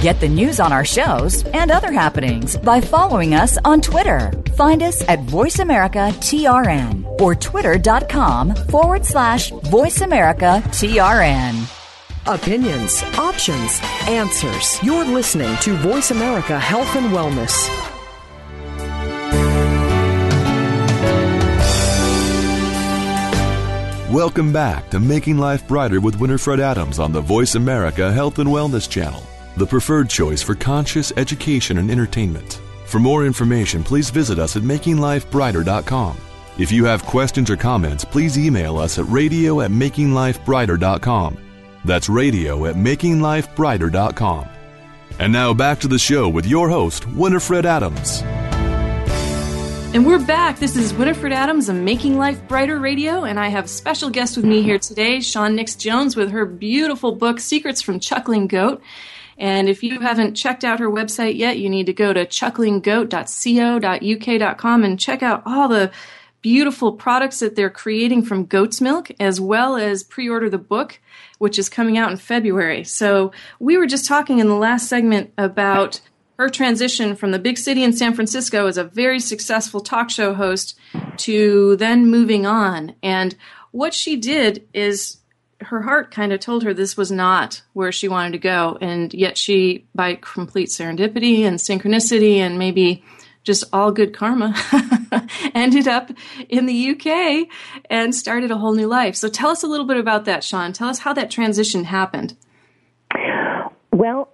Get 0.00 0.20
the 0.20 0.28
news 0.28 0.60
on 0.60 0.72
our 0.72 0.84
shows 0.84 1.42
and 1.46 1.72
other 1.72 1.90
happenings 1.90 2.56
by 2.56 2.80
following 2.80 3.34
us 3.34 3.58
on 3.64 3.80
Twitter. 3.80 4.30
Find 4.56 4.80
us 4.80 5.02
at 5.08 5.18
VoiceAmericaTRN 5.26 7.20
or 7.20 7.34
twitter.com 7.34 8.54
forward 8.54 9.04
slash 9.04 9.50
VoiceAmericaTRN. 9.50 11.74
Opinions, 12.28 13.02
options, 13.18 13.80
answers. 14.06 14.80
You're 14.84 15.04
listening 15.04 15.56
to 15.62 15.74
Voice 15.78 16.12
America 16.12 16.60
Health 16.60 16.94
and 16.94 17.06
Wellness. 17.06 17.68
Welcome 24.12 24.52
back 24.52 24.90
to 24.90 25.00
Making 25.00 25.38
Life 25.38 25.66
Brighter 25.66 26.00
with 26.00 26.20
Winifred 26.20 26.60
Adams 26.60 27.00
on 27.00 27.10
the 27.12 27.20
Voice 27.20 27.56
America 27.56 28.12
Health 28.12 28.38
and 28.38 28.48
Wellness 28.48 28.88
Channel, 28.88 29.24
the 29.58 29.66
preferred 29.66 30.08
choice 30.08 30.42
for 30.42 30.54
conscious 30.54 31.12
education 31.16 31.78
and 31.78 31.90
entertainment. 31.90 32.60
For 32.86 32.98
more 32.98 33.26
information, 33.26 33.84
please 33.84 34.08
visit 34.10 34.38
us 34.38 34.56
at 34.56 34.62
makinglifebrighter.com. 34.62 36.16
If 36.58 36.72
you 36.72 36.84
have 36.86 37.04
questions 37.04 37.50
or 37.50 37.56
comments, 37.56 38.04
please 38.04 38.38
email 38.38 38.78
us 38.78 38.98
at 38.98 39.06
radio 39.08 39.60
at 39.60 39.70
makinglifebrighter.com. 39.70 41.38
That's 41.84 42.08
radio 42.08 42.66
at 42.66 42.74
makinglifebrighter.com. 42.76 44.48
And 45.18 45.32
now 45.32 45.52
back 45.52 45.80
to 45.80 45.88
the 45.88 45.98
show 45.98 46.28
with 46.28 46.46
your 46.46 46.68
host, 46.68 47.06
Winifred 47.08 47.66
Adams. 47.66 48.22
And 49.94 50.06
we're 50.06 50.24
back. 50.24 50.58
This 50.58 50.76
is 50.76 50.92
Winifred 50.92 51.32
Adams 51.32 51.68
of 51.68 51.76
Making 51.76 52.18
Life 52.18 52.46
Brighter 52.46 52.78
Radio, 52.78 53.24
and 53.24 53.40
I 53.40 53.48
have 53.48 53.64
a 53.64 53.68
special 53.68 54.10
guest 54.10 54.36
with 54.36 54.44
me 54.44 54.62
here 54.62 54.78
today, 54.78 55.20
Shann 55.20 55.56
Nix 55.56 55.74
Jones, 55.74 56.14
with 56.14 56.30
her 56.30 56.44
beautiful 56.44 57.12
book, 57.12 57.40
Secrets 57.40 57.80
from 57.80 57.98
Chuckling 57.98 58.48
Goat. 58.48 58.82
And 59.38 59.68
if 59.68 59.82
you 59.82 60.00
haven't 60.00 60.34
checked 60.34 60.64
out 60.64 60.80
her 60.80 60.90
website 60.90 61.36
yet, 61.36 61.58
you 61.58 61.68
need 61.70 61.86
to 61.86 61.92
go 61.92 62.12
to 62.12 62.26
chucklinggoat.co.uk.com 62.26 64.84
and 64.84 65.00
check 65.00 65.22
out 65.22 65.42
all 65.46 65.68
the 65.68 65.92
beautiful 66.40 66.92
products 66.92 67.40
that 67.40 67.56
they're 67.56 67.68
creating 67.70 68.22
from 68.22 68.44
goat's 68.44 68.80
milk, 68.80 69.10
as 69.20 69.40
well 69.40 69.76
as 69.76 70.02
pre 70.02 70.28
order 70.28 70.50
the 70.50 70.58
book 70.58 70.98
which 71.38 71.58
is 71.58 71.68
coming 71.68 71.96
out 71.96 72.10
in 72.10 72.16
February. 72.16 72.84
So 72.84 73.32
we 73.58 73.76
were 73.76 73.86
just 73.86 74.06
talking 74.06 74.40
in 74.40 74.48
the 74.48 74.54
last 74.54 74.88
segment 74.88 75.32
about 75.38 76.00
her 76.38 76.48
transition 76.48 77.16
from 77.16 77.32
the 77.32 77.38
big 77.38 77.58
city 77.58 77.82
in 77.82 77.92
San 77.92 78.14
Francisco 78.14 78.66
as 78.66 78.78
a 78.78 78.84
very 78.84 79.18
successful 79.18 79.80
talk 79.80 80.10
show 80.10 80.34
host 80.34 80.78
to 81.18 81.76
then 81.76 82.06
moving 82.06 82.46
on. 82.46 82.94
And 83.02 83.34
what 83.70 83.94
she 83.94 84.16
did 84.16 84.66
is 84.72 85.17
her 85.60 85.82
heart 85.82 86.10
kind 86.10 86.32
of 86.32 86.40
told 86.40 86.62
her 86.62 86.72
this 86.72 86.96
was 86.96 87.10
not 87.10 87.62
where 87.72 87.92
she 87.92 88.08
wanted 88.08 88.32
to 88.32 88.38
go. 88.38 88.78
And 88.80 89.12
yet 89.12 89.36
she, 89.36 89.86
by 89.94 90.14
complete 90.20 90.68
serendipity 90.68 91.40
and 91.40 91.58
synchronicity 91.58 92.36
and 92.36 92.58
maybe 92.58 93.04
just 93.42 93.64
all 93.72 93.90
good 93.90 94.14
karma, 94.14 94.54
ended 95.54 95.88
up 95.88 96.10
in 96.48 96.66
the 96.66 96.90
UK 96.90 97.48
and 97.90 98.14
started 98.14 98.50
a 98.50 98.58
whole 98.58 98.74
new 98.74 98.86
life. 98.86 99.16
So 99.16 99.28
tell 99.28 99.50
us 99.50 99.62
a 99.62 99.66
little 99.66 99.86
bit 99.86 99.96
about 99.96 100.26
that, 100.26 100.44
Shann. 100.44 100.72
Tell 100.72 100.88
us 100.88 101.00
how 101.00 101.12
that 101.14 101.30
transition 101.30 101.84
happened. 101.84 102.36
Well, 103.92 104.28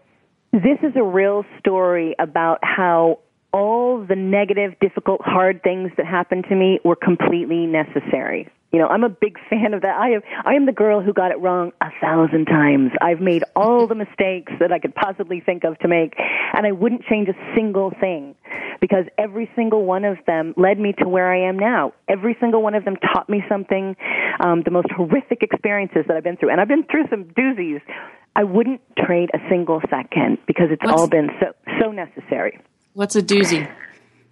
this 0.52 0.78
is 0.82 0.92
a 0.96 1.02
real 1.02 1.44
story 1.58 2.14
about 2.18 2.58
how 2.62 3.20
all 3.52 4.04
the 4.04 4.16
negative, 4.16 4.74
difficult, 4.80 5.20
hard 5.22 5.62
things 5.62 5.92
that 5.96 6.06
happened 6.06 6.44
to 6.48 6.56
me 6.56 6.80
were 6.84 6.96
completely 6.96 7.66
necessary. 7.66 8.48
You 8.74 8.80
know, 8.80 8.88
I'm 8.88 9.04
a 9.04 9.08
big 9.08 9.38
fan 9.48 9.72
of 9.72 9.82
that. 9.82 9.96
I 9.96 10.10
am 10.10 10.22
I 10.44 10.54
am 10.54 10.66
the 10.66 10.72
girl 10.72 11.00
who 11.00 11.12
got 11.12 11.30
it 11.30 11.38
wrong 11.38 11.70
a 11.80 11.90
thousand 12.00 12.46
times. 12.46 12.90
I've 13.00 13.20
made 13.20 13.44
all 13.54 13.86
the 13.86 13.94
mistakes 13.94 14.52
that 14.58 14.72
I 14.72 14.80
could 14.80 14.96
possibly 14.96 15.38
think 15.38 15.62
of 15.62 15.78
to 15.78 15.88
make, 15.88 16.14
and 16.52 16.66
I 16.66 16.72
wouldn't 16.72 17.04
change 17.04 17.28
a 17.28 17.54
single 17.54 17.92
thing 18.00 18.34
because 18.80 19.04
every 19.16 19.48
single 19.54 19.84
one 19.84 20.04
of 20.04 20.18
them 20.26 20.54
led 20.56 20.80
me 20.80 20.92
to 20.98 21.08
where 21.08 21.32
I 21.32 21.48
am 21.48 21.56
now. 21.56 21.92
Every 22.08 22.36
single 22.40 22.62
one 22.62 22.74
of 22.74 22.84
them 22.84 22.96
taught 22.96 23.28
me 23.28 23.44
something. 23.48 23.94
Um, 24.40 24.62
the 24.64 24.72
most 24.72 24.88
horrific 24.90 25.44
experiences 25.44 26.06
that 26.08 26.16
I've 26.16 26.24
been 26.24 26.36
through, 26.36 26.50
and 26.50 26.60
I've 26.60 26.66
been 26.66 26.84
through 26.90 27.06
some 27.10 27.26
doozies. 27.26 27.80
I 28.34 28.42
wouldn't 28.42 28.80
trade 28.98 29.30
a 29.32 29.38
single 29.48 29.80
second 29.88 30.38
because 30.48 30.70
it's 30.72 30.82
What's, 30.84 31.00
all 31.00 31.06
been 31.06 31.30
so 31.38 31.52
so 31.80 31.92
necessary. 31.92 32.58
What's 32.94 33.14
a 33.14 33.22
doozy? 33.22 33.70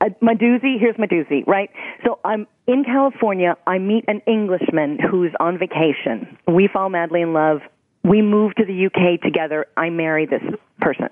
Uh, 0.02 0.08
my 0.20 0.34
doozy, 0.34 0.78
here's 0.78 0.98
my 0.98 1.06
doozy, 1.06 1.46
right? 1.46 1.70
So 2.04 2.18
I'm 2.24 2.46
in 2.66 2.84
California. 2.84 3.56
I 3.66 3.78
meet 3.78 4.04
an 4.08 4.20
Englishman 4.26 4.98
who's 4.98 5.30
on 5.38 5.58
vacation. 5.58 6.36
We 6.48 6.68
fall 6.72 6.88
madly 6.88 7.22
in 7.22 7.32
love. 7.32 7.60
We 8.02 8.20
move 8.20 8.54
to 8.56 8.64
the 8.64 8.86
UK 8.86 9.20
together. 9.20 9.66
I 9.76 9.90
marry 9.90 10.26
this 10.26 10.42
person. 10.80 11.08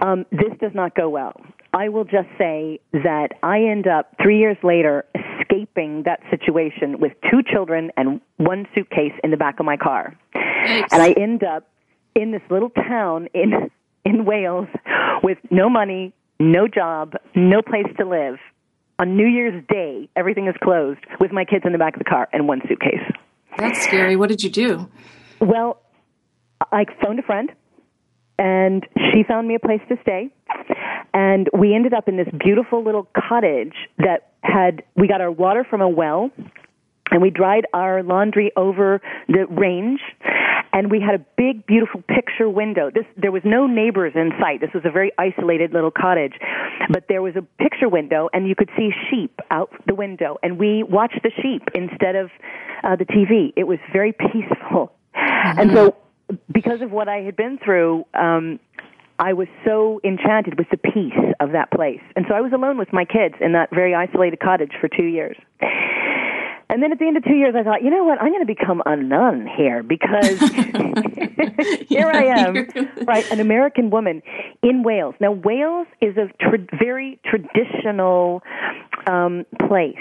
Um, 0.00 0.26
this 0.30 0.56
does 0.60 0.72
not 0.74 0.94
go 0.94 1.08
well. 1.08 1.34
I 1.72 1.88
will 1.88 2.04
just 2.04 2.28
say 2.38 2.78
that 2.92 3.30
I 3.42 3.62
end 3.62 3.88
up 3.88 4.14
three 4.22 4.38
years 4.38 4.56
later 4.62 5.04
escaping 5.14 6.04
that 6.04 6.20
situation 6.30 7.00
with 7.00 7.12
two 7.28 7.42
children 7.42 7.90
and 7.96 8.20
one 8.36 8.68
suitcase 8.74 9.12
in 9.24 9.32
the 9.32 9.36
back 9.36 9.58
of 9.58 9.66
my 9.66 9.76
car. 9.76 10.16
And 10.34 11.02
I 11.02 11.12
end 11.12 11.42
up 11.42 11.68
in 12.14 12.30
this 12.30 12.42
little 12.48 12.70
town 12.70 13.28
in 13.34 13.70
in 14.04 14.24
Wales 14.24 14.68
with 15.22 15.38
no 15.50 15.68
money, 15.68 16.12
no 16.38 16.68
job, 16.68 17.14
no 17.34 17.62
place 17.62 17.86
to 17.98 18.06
live. 18.06 18.38
On 18.98 19.16
New 19.16 19.26
Year's 19.26 19.64
Day, 19.68 20.08
everything 20.14 20.46
is 20.46 20.54
closed 20.62 21.00
with 21.18 21.32
my 21.32 21.44
kids 21.44 21.64
in 21.66 21.72
the 21.72 21.78
back 21.78 21.94
of 21.94 21.98
the 21.98 22.04
car 22.04 22.28
and 22.32 22.46
one 22.46 22.60
suitcase. 22.68 23.02
That's 23.58 23.82
scary. 23.82 24.16
What 24.16 24.28
did 24.28 24.42
you 24.42 24.50
do? 24.50 24.88
Well, 25.40 25.80
I 26.70 26.84
phoned 27.02 27.18
a 27.18 27.22
friend 27.22 27.50
and 28.38 28.86
she 29.12 29.24
found 29.24 29.48
me 29.48 29.56
a 29.56 29.58
place 29.58 29.80
to 29.88 29.96
stay. 30.02 30.30
And 31.12 31.48
we 31.56 31.74
ended 31.74 31.94
up 31.94 32.08
in 32.08 32.16
this 32.16 32.28
beautiful 32.38 32.84
little 32.84 33.08
cottage 33.16 33.74
that 33.98 34.32
had, 34.42 34.82
we 34.96 35.06
got 35.06 35.20
our 35.20 35.30
water 35.30 35.64
from 35.68 35.80
a 35.80 35.88
well 35.88 36.30
and 37.10 37.20
we 37.20 37.30
dried 37.30 37.66
our 37.72 38.02
laundry 38.02 38.52
over 38.56 39.00
the 39.28 39.46
range 39.46 40.00
and 40.72 40.90
we 40.90 41.00
had 41.00 41.14
a 41.14 41.24
big 41.36 41.66
beautiful 41.66 42.02
picture 42.02 42.48
window 42.48 42.90
this 42.92 43.04
there 43.16 43.32
was 43.32 43.42
no 43.44 43.66
neighbors 43.66 44.12
in 44.14 44.30
sight 44.40 44.60
this 44.60 44.70
was 44.74 44.84
a 44.84 44.90
very 44.90 45.12
isolated 45.18 45.72
little 45.72 45.90
cottage 45.90 46.34
but 46.90 47.04
there 47.08 47.22
was 47.22 47.34
a 47.36 47.42
picture 47.62 47.88
window 47.88 48.28
and 48.32 48.48
you 48.48 48.54
could 48.54 48.70
see 48.76 48.90
sheep 49.10 49.40
out 49.50 49.70
the 49.86 49.94
window 49.94 50.36
and 50.42 50.58
we 50.58 50.82
watched 50.82 51.20
the 51.22 51.30
sheep 51.42 51.62
instead 51.74 52.16
of 52.16 52.30
uh, 52.82 52.96
the 52.96 53.04
tv 53.04 53.52
it 53.56 53.64
was 53.64 53.78
very 53.92 54.12
peaceful 54.12 54.92
mm-hmm. 55.14 55.58
and 55.58 55.70
so 55.72 55.94
because 56.52 56.80
of 56.80 56.90
what 56.90 57.08
i 57.08 57.18
had 57.18 57.36
been 57.36 57.58
through 57.58 58.04
um 58.14 58.58
I 59.16 59.32
was 59.32 59.46
so 59.64 60.00
enchanted 60.02 60.58
with 60.58 60.68
the 60.70 60.76
peace 60.76 61.34
of 61.38 61.52
that 61.52 61.70
place. 61.70 62.00
And 62.16 62.24
so 62.28 62.34
I 62.34 62.40
was 62.40 62.52
alone 62.52 62.78
with 62.78 62.92
my 62.92 63.04
kids 63.04 63.36
in 63.40 63.52
that 63.52 63.70
very 63.72 63.94
isolated 63.94 64.40
cottage 64.40 64.72
for 64.80 64.88
two 64.88 65.04
years. 65.04 65.36
And 66.68 66.82
then 66.82 66.92
at 66.92 66.98
the 66.98 67.06
end 67.06 67.16
of 67.16 67.24
two 67.24 67.34
years, 67.34 67.54
I 67.56 67.62
thought, 67.62 67.82
you 67.82 67.90
know 67.90 68.04
what? 68.04 68.20
I'm 68.20 68.28
going 68.28 68.40
to 68.40 68.46
become 68.46 68.82
a 68.86 68.96
nun 68.96 69.46
here 69.56 69.82
because 69.82 70.38
here 71.88 72.10
I 72.12 72.24
am, 72.24 72.68
right? 73.06 73.30
An 73.30 73.40
American 73.40 73.90
woman 73.90 74.22
in 74.62 74.82
Wales. 74.82 75.14
Now, 75.20 75.32
Wales 75.32 75.86
is 76.00 76.16
a 76.16 76.28
tra- 76.40 76.66
very 76.78 77.20
traditional 77.24 78.42
um, 79.06 79.44
place. 79.68 79.96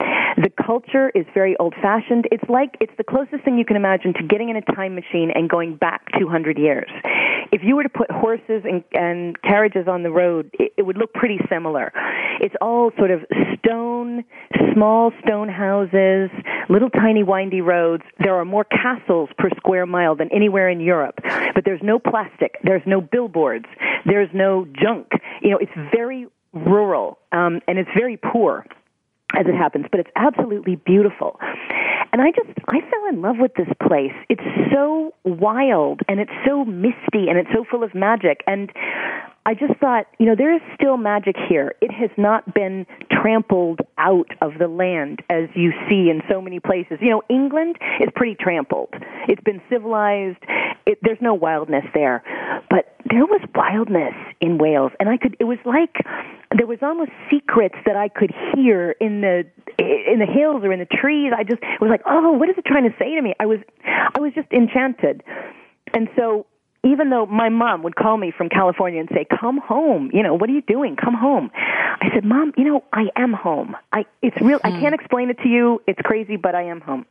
The 0.00 0.50
culture 0.64 1.10
is 1.16 1.26
very 1.34 1.56
old 1.56 1.74
fashioned. 1.82 2.26
It's 2.30 2.48
like, 2.48 2.76
it's 2.80 2.92
the 2.96 3.02
closest 3.02 3.44
thing 3.44 3.58
you 3.58 3.64
can 3.64 3.76
imagine 3.76 4.14
to 4.14 4.22
getting 4.22 4.50
in 4.50 4.56
a 4.56 4.62
time 4.62 4.94
machine 4.94 5.32
and 5.34 5.50
going 5.50 5.74
back 5.74 6.02
200 6.16 6.58
years. 6.58 6.88
If 7.50 7.62
you 7.64 7.74
were 7.74 7.82
to 7.82 7.88
put 7.88 8.08
horses 8.10 8.62
and, 8.64 8.84
and 8.92 9.40
carriages 9.42 9.88
on 9.88 10.04
the 10.04 10.10
road, 10.10 10.50
it, 10.52 10.72
it 10.76 10.82
would 10.82 10.96
look 10.96 11.12
pretty 11.12 11.40
similar. 11.50 11.92
It's 12.40 12.54
all 12.60 12.92
sort 12.96 13.10
of 13.10 13.24
stone, 13.58 14.22
small 14.74 15.10
stone 15.24 15.48
houses, 15.48 16.30
little 16.68 16.90
tiny 16.90 17.24
windy 17.24 17.60
roads. 17.60 18.04
There 18.22 18.36
are 18.36 18.44
more 18.44 18.64
castles 18.64 19.30
per 19.38 19.50
square 19.56 19.86
mile 19.86 20.14
than 20.14 20.28
anywhere 20.32 20.68
in 20.68 20.78
Europe. 20.78 21.18
But 21.54 21.64
there's 21.64 21.82
no 21.82 21.98
plastic. 21.98 22.58
There's 22.62 22.82
no 22.86 23.00
billboards. 23.00 23.66
There's 24.06 24.30
no 24.32 24.66
junk. 24.80 25.08
You 25.42 25.50
know, 25.50 25.58
it's 25.58 25.72
very 25.92 26.28
rural, 26.52 27.18
um, 27.32 27.60
and 27.66 27.78
it's 27.78 27.90
very 27.96 28.16
poor 28.16 28.64
as 29.36 29.46
it 29.46 29.54
happens, 29.54 29.86
but 29.90 30.00
it's 30.00 30.10
absolutely 30.16 30.76
beautiful. 30.76 31.38
And 32.12 32.22
I 32.22 32.30
just, 32.30 32.58
I 32.68 32.80
fell 32.80 33.08
in 33.10 33.22
love 33.22 33.36
with 33.38 33.54
this 33.54 33.68
place. 33.86 34.12
It's 34.28 34.42
so 34.72 35.14
wild 35.24 36.00
and 36.08 36.20
it's 36.20 36.32
so 36.46 36.64
misty 36.64 37.28
and 37.28 37.38
it's 37.38 37.50
so 37.52 37.64
full 37.68 37.82
of 37.82 37.94
magic. 37.94 38.42
And 38.46 38.72
I 39.46 39.54
just 39.54 39.78
thought, 39.80 40.06
you 40.18 40.26
know, 40.26 40.34
there 40.36 40.54
is 40.54 40.60
still 40.74 40.96
magic 40.98 41.36
here. 41.48 41.74
It 41.80 41.90
has 41.90 42.10
not 42.18 42.52
been 42.54 42.86
trampled 43.10 43.80
out 43.96 44.28
of 44.42 44.58
the 44.58 44.68
land 44.68 45.22
as 45.30 45.48
you 45.54 45.72
see 45.88 46.10
in 46.10 46.20
so 46.28 46.42
many 46.42 46.60
places. 46.60 46.98
You 47.00 47.10
know, 47.10 47.22
England 47.30 47.76
is 48.00 48.08
pretty 48.14 48.36
trampled. 48.38 48.90
It's 49.26 49.42
been 49.42 49.62
civilized. 49.70 50.38
It, 50.86 50.98
there's 51.02 51.20
no 51.22 51.34
wildness 51.34 51.84
there. 51.94 52.22
But 52.68 52.94
there 53.10 53.24
was 53.24 53.40
wildness 53.54 54.14
in 54.40 54.58
Wales. 54.58 54.92
And 55.00 55.08
I 55.08 55.16
could, 55.16 55.36
it 55.40 55.44
was 55.44 55.58
like, 55.64 55.96
there 56.56 56.66
was 56.66 56.78
almost 56.82 57.10
secrets 57.30 57.76
that 57.86 57.96
I 57.96 58.08
could 58.08 58.32
hear 58.54 58.92
in 59.00 59.20
the 59.20 59.44
in 59.78 60.18
the 60.18 60.26
hills 60.26 60.64
or 60.64 60.72
in 60.72 60.80
the 60.80 60.86
trees. 60.86 61.32
I 61.36 61.44
just 61.44 61.62
was 61.80 61.87
like, 61.90 62.02
oh, 62.06 62.32
what 62.32 62.48
is 62.48 62.56
it 62.58 62.64
trying 62.64 62.84
to 62.84 62.96
say 62.98 63.14
to 63.14 63.22
me? 63.22 63.34
I 63.40 63.46
was 63.46 63.58
I 63.84 64.20
was 64.20 64.32
just 64.34 64.50
enchanted, 64.52 65.22
and 65.94 66.08
so 66.16 66.46
even 66.84 67.10
though 67.10 67.26
my 67.26 67.48
mom 67.48 67.82
would 67.82 67.96
call 67.96 68.16
me 68.16 68.32
from 68.36 68.48
California 68.48 69.00
and 69.00 69.08
say, 69.12 69.26
"Come 69.40 69.58
home," 69.58 70.10
you 70.12 70.22
know, 70.22 70.34
what 70.34 70.48
are 70.48 70.52
you 70.52 70.62
doing? 70.62 70.96
Come 70.96 71.14
home. 71.14 71.50
I 71.54 72.08
said, 72.14 72.24
"Mom, 72.24 72.52
you 72.56 72.64
know, 72.64 72.84
I 72.92 73.06
am 73.16 73.32
home. 73.32 73.76
I 73.92 74.06
it's 74.22 74.40
real. 74.40 74.60
I 74.64 74.70
hmm. 74.70 74.80
can't 74.80 74.94
explain 74.94 75.30
it 75.30 75.38
to 75.42 75.48
you. 75.48 75.82
It's 75.86 76.00
crazy, 76.02 76.36
but 76.36 76.54
I 76.54 76.64
am 76.64 76.80
home." 76.80 77.06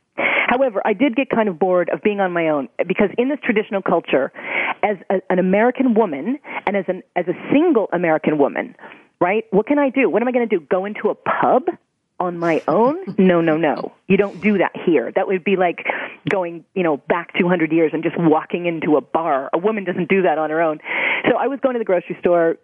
However, 0.48 0.80
I 0.84 0.94
did 0.94 1.14
get 1.14 1.28
kind 1.28 1.48
of 1.48 1.58
bored 1.58 1.90
of 1.90 2.02
being 2.02 2.20
on 2.20 2.32
my 2.32 2.48
own 2.48 2.68
because 2.86 3.10
in 3.18 3.28
this 3.28 3.38
traditional 3.44 3.82
culture, 3.82 4.32
as 4.82 4.96
a, 5.10 5.20
an 5.30 5.38
American 5.38 5.94
woman 5.94 6.38
and 6.66 6.76
as 6.76 6.84
an 6.88 7.02
as 7.16 7.26
a 7.28 7.34
single 7.52 7.88
American 7.92 8.38
woman, 8.38 8.74
right? 9.20 9.44
What 9.50 9.66
can 9.66 9.78
I 9.78 9.90
do? 9.90 10.08
What 10.08 10.22
am 10.22 10.28
I 10.28 10.32
going 10.32 10.48
to 10.48 10.58
do? 10.58 10.64
Go 10.70 10.86
into 10.86 11.10
a 11.10 11.14
pub? 11.14 11.64
On 12.20 12.38
my 12.38 12.62
own? 12.68 12.96
No, 13.18 13.40
no, 13.40 13.56
no. 13.56 13.92
You 14.06 14.16
don't 14.16 14.40
do 14.40 14.58
that 14.58 14.72
here. 14.84 15.12
That 15.14 15.26
would 15.26 15.44
be 15.44 15.56
like 15.56 15.84
going, 16.28 16.64
you 16.74 16.82
know, 16.82 16.96
back 16.96 17.32
200 17.38 17.72
years 17.72 17.92
and 17.94 18.02
just 18.02 18.16
walking 18.18 18.66
into 18.66 18.96
a 18.96 19.00
bar. 19.00 19.50
A 19.52 19.58
woman 19.58 19.84
doesn't 19.84 20.08
do 20.08 20.22
that 20.22 20.38
on 20.38 20.50
her 20.50 20.60
own. 20.60 20.80
So 21.30 21.36
I 21.36 21.46
was 21.46 21.60
going 21.60 21.74
to 21.74 21.78
the 21.78 21.84
grocery 21.84 22.16
store, 22.20 22.56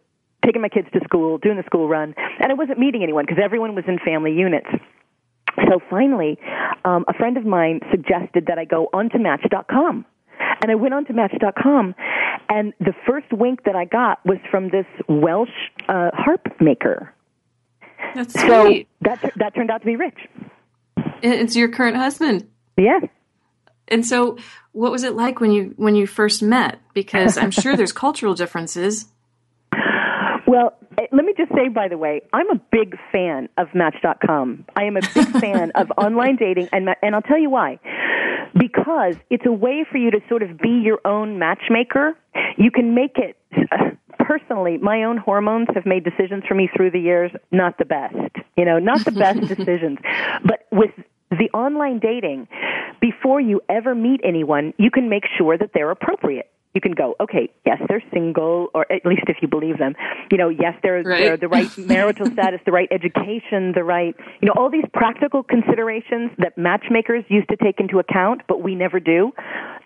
taking 0.44 0.62
my 0.62 0.68
kids 0.68 0.88
to 0.92 1.00
school, 1.04 1.38
doing 1.38 1.56
the 1.56 1.62
school 1.64 1.88
run, 1.88 2.14
and 2.40 2.50
I 2.50 2.54
wasn't 2.54 2.78
meeting 2.78 3.02
anyone 3.02 3.24
because 3.26 3.42
everyone 3.42 3.74
was 3.74 3.84
in 3.86 3.98
family 4.04 4.32
units. 4.32 4.68
So 5.68 5.78
finally, 5.88 6.38
um, 6.84 7.04
a 7.08 7.14
friend 7.14 7.36
of 7.36 7.44
mine 7.44 7.80
suggested 7.90 8.46
that 8.46 8.58
I 8.58 8.64
go 8.64 8.88
onto 8.92 9.18
Match.com. 9.18 10.04
And 10.60 10.70
I 10.70 10.74
went 10.74 10.94
on 10.94 11.04
to 11.06 11.12
Match.com, 11.12 11.94
and 12.48 12.72
the 12.80 12.92
first 13.06 13.26
wink 13.32 13.64
that 13.64 13.76
I 13.76 13.84
got 13.84 14.24
was 14.24 14.38
from 14.50 14.68
this 14.70 14.86
Welsh 15.08 15.48
uh, 15.88 16.10
harp 16.12 16.60
maker 16.60 17.12
that's 18.14 18.34
so 18.34 18.64
sweet. 18.64 18.88
that 19.02 19.20
that 19.36 19.54
turned 19.54 19.70
out 19.70 19.80
to 19.80 19.86
be 19.86 19.96
Rich. 19.96 20.18
It's 21.22 21.56
your 21.56 21.68
current 21.68 21.96
husband. 21.96 22.48
Yeah. 22.76 23.00
And 23.88 24.04
so, 24.06 24.38
what 24.72 24.90
was 24.90 25.04
it 25.04 25.14
like 25.14 25.40
when 25.40 25.52
you 25.52 25.74
when 25.76 25.94
you 25.94 26.06
first 26.06 26.42
met? 26.42 26.80
Because 26.94 27.36
I'm 27.36 27.50
sure 27.50 27.76
there's 27.76 27.92
cultural 28.04 28.34
differences. 28.34 29.06
Well, 30.46 30.76
eh, 30.98 31.06
let 31.12 31.24
me 31.24 31.34
just 31.36 31.50
say, 31.52 31.68
by 31.68 31.88
the 31.88 31.98
way, 31.98 32.22
I'm 32.32 32.50
a 32.50 32.60
big 32.70 32.96
fan 33.12 33.48
of 33.58 33.68
Match.com. 33.74 34.66
I 34.76 34.84
am 34.84 34.96
a 34.96 35.00
big 35.14 35.28
fan 35.40 35.72
of 35.74 35.90
online 35.96 36.36
dating, 36.36 36.68
and 36.72 36.88
and 37.02 37.14
I'll 37.14 37.22
tell 37.22 37.38
you 37.38 37.50
why. 37.50 37.78
Because 38.56 39.16
it's 39.30 39.44
a 39.46 39.52
way 39.52 39.84
for 39.90 39.98
you 39.98 40.12
to 40.12 40.20
sort 40.28 40.42
of 40.42 40.58
be 40.58 40.80
your 40.84 41.00
own 41.04 41.38
matchmaker. 41.38 42.16
You 42.56 42.70
can 42.70 42.94
make 42.94 43.16
it 43.16 43.36
personally, 44.26 44.78
my 44.78 45.04
own 45.04 45.16
hormones 45.16 45.68
have 45.74 45.86
made 45.86 46.04
decisions 46.04 46.44
for 46.48 46.54
me 46.54 46.68
through 46.74 46.90
the 46.90 47.00
years 47.00 47.30
not 47.52 47.78
the 47.78 47.84
best. 47.84 48.16
You 48.56 48.64
know, 48.64 48.78
not 48.78 49.04
the 49.04 49.12
best 49.12 49.40
decisions. 49.56 49.98
But 50.44 50.66
with 50.72 50.90
the 51.30 51.50
online 51.52 51.98
dating, 51.98 52.48
before 53.00 53.40
you 53.40 53.60
ever 53.68 53.94
meet 53.94 54.20
anyone, 54.24 54.72
you 54.78 54.90
can 54.90 55.08
make 55.08 55.24
sure 55.36 55.58
that 55.58 55.70
they're 55.74 55.90
appropriate. 55.90 56.50
You 56.74 56.80
can 56.80 56.92
go, 56.92 57.14
okay, 57.20 57.50
yes, 57.64 57.80
they're 57.88 58.02
single, 58.12 58.68
or 58.74 58.90
at 58.90 59.06
least 59.06 59.22
if 59.28 59.36
you 59.40 59.46
believe 59.46 59.78
them. 59.78 59.94
You 60.32 60.38
know, 60.38 60.48
yes, 60.48 60.74
they're, 60.82 61.02
right. 61.02 61.18
they're 61.18 61.36
the 61.36 61.46
right 61.46 61.70
marital 61.78 62.26
status, 62.26 62.60
the 62.66 62.72
right 62.72 62.88
education, 62.90 63.72
the 63.74 63.84
right, 63.84 64.16
you 64.40 64.46
know, 64.46 64.54
all 64.56 64.70
these 64.70 64.86
practical 64.92 65.44
considerations 65.44 66.32
that 66.38 66.58
matchmakers 66.58 67.24
used 67.28 67.48
to 67.50 67.56
take 67.56 67.78
into 67.78 68.00
account, 68.00 68.42
but 68.48 68.60
we 68.60 68.74
never 68.74 68.98
do. 68.98 69.32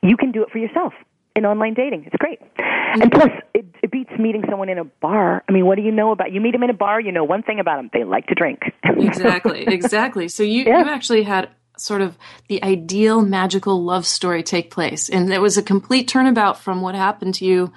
You 0.03 0.17
can 0.17 0.33
do 0.33 0.43
it 0.43 0.51
for 0.51 0.59
yourself 0.59 0.95
in 1.39 1.47
online 1.47 1.75
dating. 1.75 2.05
It's 2.05 2.17
great. 2.17 2.41
Mm-hmm. 2.41 3.03
And 3.03 3.13
plus, 3.13 3.31
it, 3.55 3.67
it 3.83 3.91
beats 3.91 4.11
meeting 4.19 4.43
someone 4.49 4.69
in 4.69 4.79
a 4.79 4.85
bar. 4.85 5.43
I 5.49 5.53
mean, 5.53 5.67
what 5.67 5.77
do 5.77 5.83
you 5.83 5.93
know 5.93 6.13
about? 6.13 6.33
You 6.33 6.41
meet 6.41 6.53
them 6.53 6.63
in 6.63 6.71
a 6.71 6.75
bar, 6.75 7.01
you 7.01 7.13
know 7.13 7.25
one 7.25 7.43
thing 7.43 7.61
about 7.61 7.77
them: 7.77 7.91
they 7.93 8.05
like 8.05 8.27
to 8.27 8.35
drink. 8.35 8.61
exactly, 8.85 9.63
exactly. 9.67 10.29
So 10.29 10.43
you 10.43 10.65
yeah. 10.65 10.85
you 10.85 10.91
actually 10.91 11.23
had 11.23 11.49
sort 11.79 12.03
of 12.03 12.19
the 12.49 12.63
ideal 12.63 13.23
magical 13.23 13.83
love 13.83 14.05
story 14.07 14.43
take 14.43 14.71
place, 14.71 15.09
and 15.09 15.33
it 15.33 15.41
was 15.41 15.57
a 15.57 15.63
complete 15.63 16.09
turnabout 16.09 16.59
from 16.61 16.83
what 16.83 16.95
happened 16.95 17.35
to 17.37 17.45
you 17.45 17.73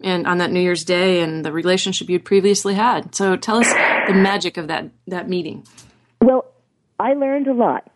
in, 0.00 0.26
on 0.26 0.38
that 0.38 0.52
New 0.52 0.60
Year's 0.60 0.84
Day 0.84 1.22
and 1.22 1.44
the 1.44 1.52
relationship 1.52 2.08
you'd 2.08 2.24
previously 2.24 2.74
had. 2.74 3.14
So 3.14 3.36
tell 3.36 3.58
us 3.58 3.72
the 4.06 4.14
magic 4.14 4.56
of 4.56 4.68
that 4.68 4.90
that 5.08 5.28
meeting. 5.28 5.66
Well, 6.20 6.46
I 6.98 7.14
learned 7.14 7.48
a 7.48 7.54
lot 7.54 7.90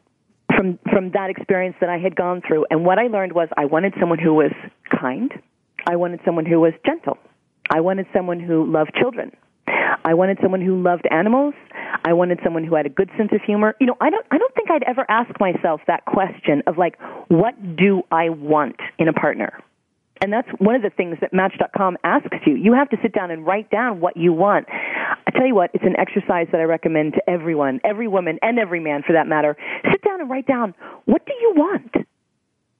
from 0.56 0.78
from 0.90 1.10
that 1.10 1.30
experience 1.30 1.76
that 1.80 1.88
I 1.88 1.98
had 1.98 2.16
gone 2.16 2.42
through. 2.46 2.66
And 2.70 2.84
what 2.84 2.98
I 2.98 3.06
learned 3.06 3.32
was 3.32 3.48
I 3.56 3.66
wanted 3.66 3.94
someone 4.00 4.18
who 4.18 4.34
was 4.34 4.52
kind. 4.98 5.32
I 5.86 5.96
wanted 5.96 6.20
someone 6.24 6.46
who 6.46 6.60
was 6.60 6.72
gentle. 6.84 7.18
I 7.70 7.80
wanted 7.80 8.06
someone 8.14 8.40
who 8.40 8.70
loved 8.70 8.92
children. 8.94 9.32
I 10.04 10.14
wanted 10.14 10.38
someone 10.42 10.60
who 10.60 10.82
loved 10.82 11.06
animals. 11.10 11.54
I 12.04 12.12
wanted 12.12 12.38
someone 12.42 12.64
who 12.64 12.74
had 12.74 12.86
a 12.86 12.90
good 12.90 13.10
sense 13.16 13.30
of 13.32 13.40
humor. 13.42 13.74
You 13.80 13.86
know, 13.86 13.96
I 14.00 14.10
don't 14.10 14.24
I 14.30 14.38
don't 14.38 14.54
think 14.54 14.70
I'd 14.70 14.84
ever 14.84 15.04
ask 15.08 15.28
myself 15.40 15.80
that 15.86 16.04
question 16.06 16.62
of 16.66 16.78
like 16.78 16.98
what 17.28 17.54
do 17.76 18.02
I 18.10 18.30
want 18.30 18.76
in 18.98 19.08
a 19.08 19.12
partner? 19.12 19.62
And 20.20 20.32
that's 20.32 20.48
one 20.58 20.74
of 20.74 20.82
the 20.82 20.90
things 20.90 21.18
that 21.20 21.32
Match.com 21.32 21.96
asks 22.02 22.38
you. 22.44 22.56
You 22.56 22.72
have 22.74 22.88
to 22.90 22.96
sit 23.02 23.12
down 23.12 23.30
and 23.30 23.46
write 23.46 23.70
down 23.70 24.00
what 24.00 24.16
you 24.16 24.32
want. 24.32 24.66
I 24.70 25.30
tell 25.30 25.46
you 25.46 25.54
what, 25.54 25.70
it's 25.74 25.84
an 25.84 25.94
exercise 25.96 26.48
that 26.50 26.60
I 26.60 26.64
recommend 26.64 27.14
to 27.14 27.30
everyone, 27.30 27.80
every 27.84 28.08
woman 28.08 28.38
and 28.42 28.58
every 28.58 28.80
man 28.80 29.02
for 29.06 29.12
that 29.12 29.28
matter. 29.28 29.56
Sit 29.92 30.02
down 30.02 30.20
and 30.20 30.28
write 30.28 30.46
down, 30.46 30.74
what 31.04 31.24
do 31.24 31.32
you 31.40 31.52
want? 31.56 31.94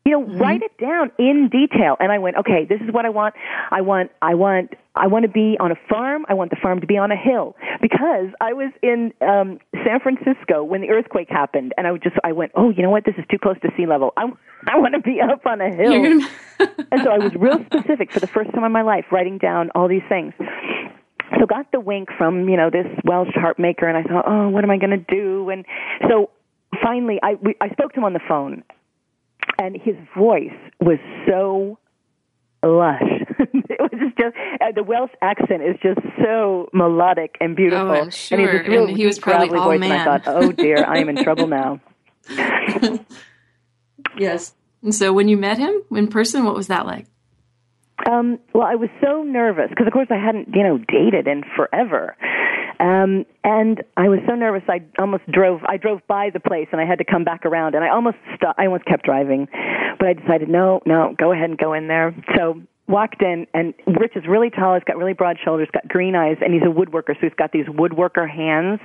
You 0.09 0.21
know, 0.21 0.25
mm-hmm. 0.25 0.39
write 0.39 0.63
it 0.63 0.73
down 0.79 1.13
in 1.19 1.51
detail. 1.51 1.97
And 2.01 2.11
I 2.11 2.19
went, 2.19 2.37
okay, 2.39 2.65
this 2.67 2.81
is 2.81 2.91
what 2.91 3.05
I 3.05 3.11
want. 3.11 3.35
I 3.71 3.83
want, 3.83 4.11
I 4.23 4.35
want, 4.35 4.73
I 4.95 5.07
want 5.07 5.25
to 5.25 5.29
be 5.29 5.59
on 5.61 5.71
a 5.71 5.77
farm. 5.87 6.25
I 6.31 6.35
want 6.35 6.49
the 6.49 6.57
farm 6.57 6.81
to 6.81 6.87
be 6.87 6.97
on 6.97 7.13
a 7.13 7.17
hill 7.17 7.57
because 7.83 8.29
I 8.41 8.55
was 8.55 8.73
in 8.83 9.13
um, 9.21 9.59
San 9.85 10.01
Francisco 10.01 10.65
when 10.65 10.81
the 10.81 10.89
earthquake 10.89 11.29
happened, 11.29 11.75
and 11.77 11.87
I 11.87 11.95
just, 11.99 12.17
I 12.25 12.33
went, 12.33 12.53
oh, 12.55 12.71
you 12.71 12.83
know 12.83 12.89
what? 12.91 13.05
This 13.05 13.17
is 13.19 13.25
too 13.31 13.39
close 13.39 13.57
to 13.61 13.69
sea 13.77 13.87
level. 13.87 14.15
I, 14.17 14.31
I 14.67 14.79
want 14.79 14.95
to 14.95 15.01
be 15.01 15.21
up 15.21 15.45
on 15.45 15.61
a 15.61 15.71
hill. 15.71 15.93
and 16.91 17.03
so 17.03 17.11
I 17.11 17.19
was 17.19 17.35
real 17.35 17.63
specific 17.67 18.11
for 18.11 18.21
the 18.21 18.27
first 18.27 18.51
time 18.55 18.65
in 18.65 18.73
my 18.73 18.83
life, 18.83 19.05
writing 19.13 19.37
down 19.37 19.71
all 19.75 19.89
these 19.89 20.07
things 20.09 20.33
so 21.39 21.47
got 21.47 21.71
the 21.73 21.81
wink 21.81 22.09
from 22.17 22.49
you 22.49 22.57
know 22.57 22.71
this 22.71 22.87
Welsh 23.05 23.35
harp 23.35 23.59
maker, 23.59 23.87
and 23.87 23.99
I 23.99 24.03
thought, 24.03 24.25
oh, 24.27 24.49
what 24.49 24.65
am 24.65 24.71
I 24.71 24.79
going 24.79 24.91
to 24.91 25.15
do? 25.15 25.51
And 25.51 25.65
so 26.09 26.31
finally, 26.83 27.19
I 27.23 27.35
we, 27.35 27.55
I 27.61 27.69
spoke 27.71 27.93
to 27.93 28.01
him 28.01 28.05
on 28.05 28.13
the 28.13 28.21
phone, 28.27 28.63
and 29.59 29.77
his 29.77 29.97
voice 30.17 30.57
was 30.81 30.99
so 31.27 31.79
lush. 32.63 33.03
it 33.39 33.81
was 33.81 34.13
just 34.19 34.37
uh, 34.61 34.73
the 34.75 34.83
Welsh 34.83 35.13
accent 35.23 35.63
is 35.63 35.77
just 35.83 36.01
so 36.23 36.69
melodic 36.73 37.37
and 37.41 37.57
beautiful. 37.57 37.91
Oh, 37.91 38.11
sure. 38.11 38.39
And 38.39 38.49
he, 38.49 38.59
was 38.59 38.69
real, 38.69 38.87
and 38.87 38.97
he 38.97 39.07
was 39.07 39.19
probably 39.19 39.59
all 39.59 39.65
voice, 39.65 39.81
man. 39.81 39.93
And 39.93 40.11
I 40.11 40.19
thought, 40.19 40.23
oh 40.27 40.53
dear, 40.53 40.85
I 40.85 40.99
am 40.99 41.09
in 41.09 41.23
trouble 41.23 41.47
now. 41.49 41.81
yes. 44.19 44.55
And 44.83 44.95
so 44.95 45.13
when 45.13 45.29
you 45.29 45.37
met 45.37 45.59
him 45.59 45.83
in 45.91 46.09
person, 46.09 46.45
what 46.45 46.55
was 46.55 46.69
that 46.69 46.87
like? 46.87 47.07
Um, 48.09 48.39
well, 48.55 48.67
I 48.67 48.77
was 48.77 48.91
so 49.03 49.23
nervous 49.25 49.71
because, 49.71 49.87
of 49.87 49.93
course, 49.93 50.07
I 50.11 50.25
hadn't, 50.25 50.49
you 50.55 50.63
know, 50.63 50.79
dated 50.79 51.27
in 51.27 51.43
forever. 51.57 52.17
Um, 52.81 53.27
and 53.43 53.83
I 53.97 54.09
was 54.09 54.21
so 54.29 54.35
nervous 54.35 54.63
I 54.69 54.81
almost 55.01 55.25
drove. 55.31 55.61
I 55.65 55.77
drove 55.77 56.01
by 56.07 56.31
the 56.33 56.41
place 56.41 56.69
and 56.73 56.81
I 56.81 56.87
had 56.87 56.99
to 56.99 57.05
come 57.05 57.25
back 57.25 57.45
around. 57.45 57.75
And 57.75 57.85
I 57.85 57.91
almost 57.91 58.19
stopped. 58.37 58.59
I 58.59 58.67
almost 58.67 58.85
kept 58.85 59.05
driving, 59.05 59.49
but 59.99 60.09
I 60.09 60.13
decided 60.13 60.49
no, 60.49 60.81
no, 60.87 61.15
go 61.19 61.33
ahead 61.33 61.51
and 61.51 61.59
go 61.59 61.73
in 61.73 61.89
there. 61.89 62.15
So 62.37 62.61
walked 62.87 63.23
in 63.23 63.47
and 63.53 63.75
Rich 63.87 64.13
is 64.17 64.25
really 64.29 64.51
tall, 64.51 64.75
he's 64.75 64.85
got 64.85 64.97
really 64.97 65.13
broad 65.13 65.39
shoulders, 65.45 65.69
got 65.73 65.87
green 65.89 66.15
eyes, 66.15 66.37
and 66.41 66.55
he's 66.55 66.63
a 66.63 66.73
woodworker, 66.73 67.15
so 67.15 67.21
he's 67.23 67.35
got 67.37 67.53
these 67.53 67.67
woodworker 67.67 68.29
hands. 68.29 68.81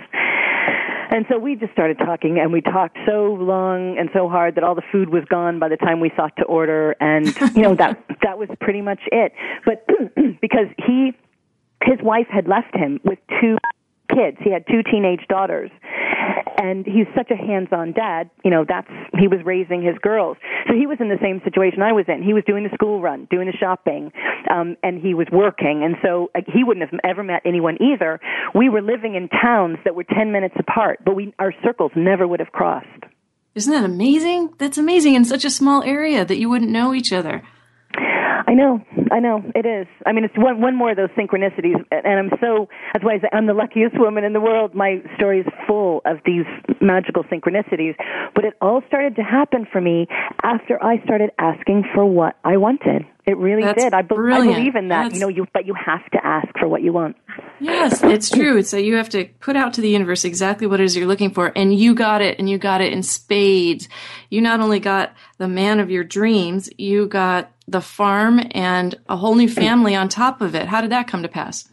And 1.10 1.26
so 1.30 1.38
we 1.38 1.56
just 1.56 1.72
started 1.74 2.00
talking 2.00 2.40
and 2.40 2.52
we 2.52 2.62
talked 2.62 2.98
so 3.06 3.38
long 3.40 3.98
and 4.00 4.10
so 4.14 4.28
hard 4.28 4.56
that 4.56 4.64
all 4.64 4.74
the 4.74 4.84
food 4.92 5.10
was 5.10 5.24
gone 5.26 5.60
by 5.60 5.70
the 5.70 5.78
time 5.78 6.00
we 6.00 6.12
sought 6.16 6.36
to 6.38 6.44
order 6.46 6.96
and 7.00 7.28
you 7.56 7.62
know 7.62 7.76
that 7.76 8.04
that 8.24 8.40
was 8.40 8.50
pretty 8.60 8.82
much 8.82 9.00
it. 9.12 9.32
But 9.64 9.86
because 10.42 10.68
he 10.86 11.12
his 11.84 12.00
wife 12.02 12.28
had 12.30 12.48
left 12.48 12.76
him 12.76 13.00
with 13.04 13.20
two 13.42 13.58
kids. 14.14 14.38
He 14.42 14.52
had 14.52 14.66
two 14.68 14.84
teenage 14.84 15.26
daughters. 15.28 15.72
And 16.58 16.86
he's 16.86 17.08
such 17.16 17.30
a 17.30 17.36
hands-on 17.36 17.92
dad, 17.92 18.30
you 18.46 18.52
know, 18.52 18.64
that's 18.66 18.88
he 19.20 19.28
was 19.28 19.40
raising 19.44 19.82
his 19.84 19.98
girls. 20.02 20.38
So 20.68 20.74
he 20.74 20.88
was 20.88 20.98
in 21.02 21.10
the 21.10 21.18
same 21.22 21.42
situation 21.44 21.82
I 21.82 21.92
was 21.92 22.06
in. 22.08 22.24
He 22.24 22.34
was 22.34 22.44
doing 22.48 22.64
the 22.64 22.70
school 22.74 23.02
run, 23.02 23.28
doing 23.30 23.48
the 23.48 23.58
shopping, 23.58 24.12
um 24.50 24.78
and 24.82 25.02
he 25.02 25.14
was 25.14 25.28
working. 25.32 25.84
And 25.84 25.96
so 26.02 26.32
uh, 26.36 26.42
he 26.48 26.64
wouldn't 26.64 26.90
have 26.90 26.98
ever 27.04 27.24
met 27.24 27.42
anyone 27.44 27.78
either. 27.82 28.22
We 28.56 28.70
were 28.70 28.82
living 28.82 29.16
in 29.16 29.28
towns 29.28 29.78
that 29.84 29.96
were 29.96 30.06
10 30.06 30.32
minutes 30.32 30.56
apart, 30.58 31.00
but 31.04 31.16
we 31.16 31.34
our 31.38 31.54
circles 31.64 31.92
never 31.96 32.26
would 32.26 32.40
have 32.40 32.54
crossed. 32.54 32.88
Isn't 33.56 33.74
that 33.74 33.84
amazing? 33.84 34.54
That's 34.58 34.78
amazing 34.78 35.16
in 35.16 35.26
such 35.26 35.46
a 35.46 35.50
small 35.50 35.84
area 35.84 36.24
that 36.24 36.38
you 36.38 36.50
wouldn't 36.50 36.72
know 36.72 36.94
each 36.94 37.12
other. 37.12 37.44
I 38.54 38.56
know, 38.56 38.80
I 39.12 39.20
know, 39.20 39.42
it 39.56 39.66
is. 39.66 39.88
I 40.06 40.12
mean, 40.12 40.26
it's 40.26 40.38
one 40.38 40.62
one 40.62 40.76
more 40.76 40.92
of 40.92 40.96
those 40.96 41.10
synchronicities, 41.18 41.84
and 41.90 42.20
I'm 42.20 42.30
so 42.40 42.70
that's 42.94 43.04
why 43.04 43.16
I 43.16 43.20
say 43.20 43.28
I'm 43.34 43.48
the 43.48 43.56
luckiest 43.56 43.98
woman 43.98 44.24
in 44.24 44.34
the 44.34 44.40
world. 44.40 44.76
My 44.76 45.02
story 45.18 45.40
is 45.40 45.48
full 45.66 46.04
of 46.06 46.18
these 46.24 46.46
magical 46.80 47.24
synchronicities, 47.24 47.96
but 48.36 48.46
it 48.46 48.54
all 48.62 48.84
started 48.86 49.16
to 49.16 49.24
happen 49.24 49.66
for 49.72 49.82
me 49.82 50.06
after 50.44 50.78
I 50.84 51.04
started 51.04 51.32
asking 51.40 51.86
for 51.96 52.06
what 52.06 52.38
I 52.44 52.58
wanted. 52.58 53.08
It 53.26 53.38
really 53.38 53.64
That's 53.64 53.82
did. 53.82 53.94
I, 53.94 54.02
be- 54.02 54.16
I 54.16 54.42
believe 54.42 54.76
in 54.76 54.90
that. 54.90 55.04
That's- 55.04 55.14
You 55.14 55.20
know, 55.22 55.30
you 55.30 55.48
but 55.52 55.66
you 55.66 55.74
have 55.74 56.06
to 56.12 56.20
ask 56.24 56.48
for 56.60 56.68
what 56.68 56.84
you 56.84 56.94
want. 56.94 57.16
Yes, 57.60 58.04
it's 58.04 58.30
true. 58.30 58.58
It's 58.58 58.72
that 58.72 58.84
you 58.84 58.98
have 58.98 59.10
to 59.10 59.26
put 59.40 59.56
out 59.56 59.74
to 59.76 59.82
the 59.82 59.90
universe 59.90 60.26
exactly 60.26 60.68
what 60.68 60.82
it 60.82 60.84
is 60.84 60.96
you're 60.96 61.08
looking 61.08 61.32
for, 61.32 61.52
and 61.56 61.74
you 61.74 61.96
got 61.96 62.22
it, 62.22 62.38
and 62.38 62.50
you 62.50 62.58
got 62.58 62.82
it 62.82 62.94
in 62.94 63.02
spades. 63.02 63.88
You 64.30 64.42
not 64.42 64.60
only 64.60 64.80
got 64.80 65.14
the 65.38 65.48
man 65.48 65.80
of 65.80 65.90
your 65.90 66.04
dreams, 66.04 66.70
you 66.78 67.08
got 67.08 67.53
the 67.68 67.82
farm 67.82 68.42
and 68.52 68.96
a 69.08 69.18
whole 69.18 69.36
new 69.36 69.50
family 69.50 69.96
on 69.96 70.10
top 70.10 70.42
of 70.42 70.56
it. 70.56 70.68
How 70.68 70.82
did 70.82 70.92
that 70.92 71.08
come 71.08 71.24
to 71.24 71.30
pass? 71.30 71.70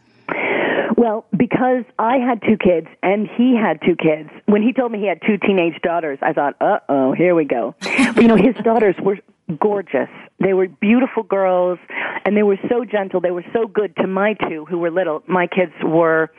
Well, 0.97 1.25
because 1.35 1.83
I 1.97 2.17
had 2.17 2.41
two 2.41 2.57
kids 2.57 2.87
and 3.01 3.27
he 3.35 3.57
had 3.59 3.79
two 3.81 3.95
kids. 3.95 4.29
When 4.45 4.61
he 4.61 4.71
told 4.71 4.91
me 4.91 4.99
he 4.99 5.07
had 5.07 5.19
two 5.25 5.37
teenage 5.37 5.81
daughters, 5.81 6.19
I 6.21 6.31
thought, 6.31 6.55
"Uh 6.61 6.77
oh, 6.89 7.13
here 7.13 7.33
we 7.33 7.43
go." 7.43 7.73
But, 7.81 8.17
you 8.21 8.27
know, 8.27 8.35
his 8.35 8.53
daughters 8.63 8.95
were 9.01 9.17
gorgeous. 9.59 10.09
They 10.39 10.53
were 10.53 10.67
beautiful 10.67 11.23
girls, 11.23 11.79
and 12.23 12.37
they 12.37 12.43
were 12.43 12.59
so 12.69 12.85
gentle. 12.85 13.19
They 13.19 13.31
were 13.31 13.45
so 13.51 13.65
good 13.67 13.95
to 13.95 14.05
my 14.05 14.35
two, 14.47 14.65
who 14.65 14.77
were 14.77 14.91
little. 14.91 15.23
My 15.27 15.47
kids 15.47 15.73
were, 15.83 16.29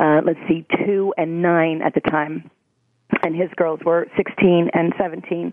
uh, 0.00 0.20
let's 0.24 0.40
see, 0.48 0.66
two 0.84 1.14
and 1.16 1.40
nine 1.40 1.80
at 1.82 1.94
the 1.94 2.00
time, 2.00 2.50
and 3.22 3.36
his 3.36 3.50
girls 3.56 3.78
were 3.84 4.08
sixteen 4.16 4.68
and 4.74 4.94
seventeen. 4.98 5.52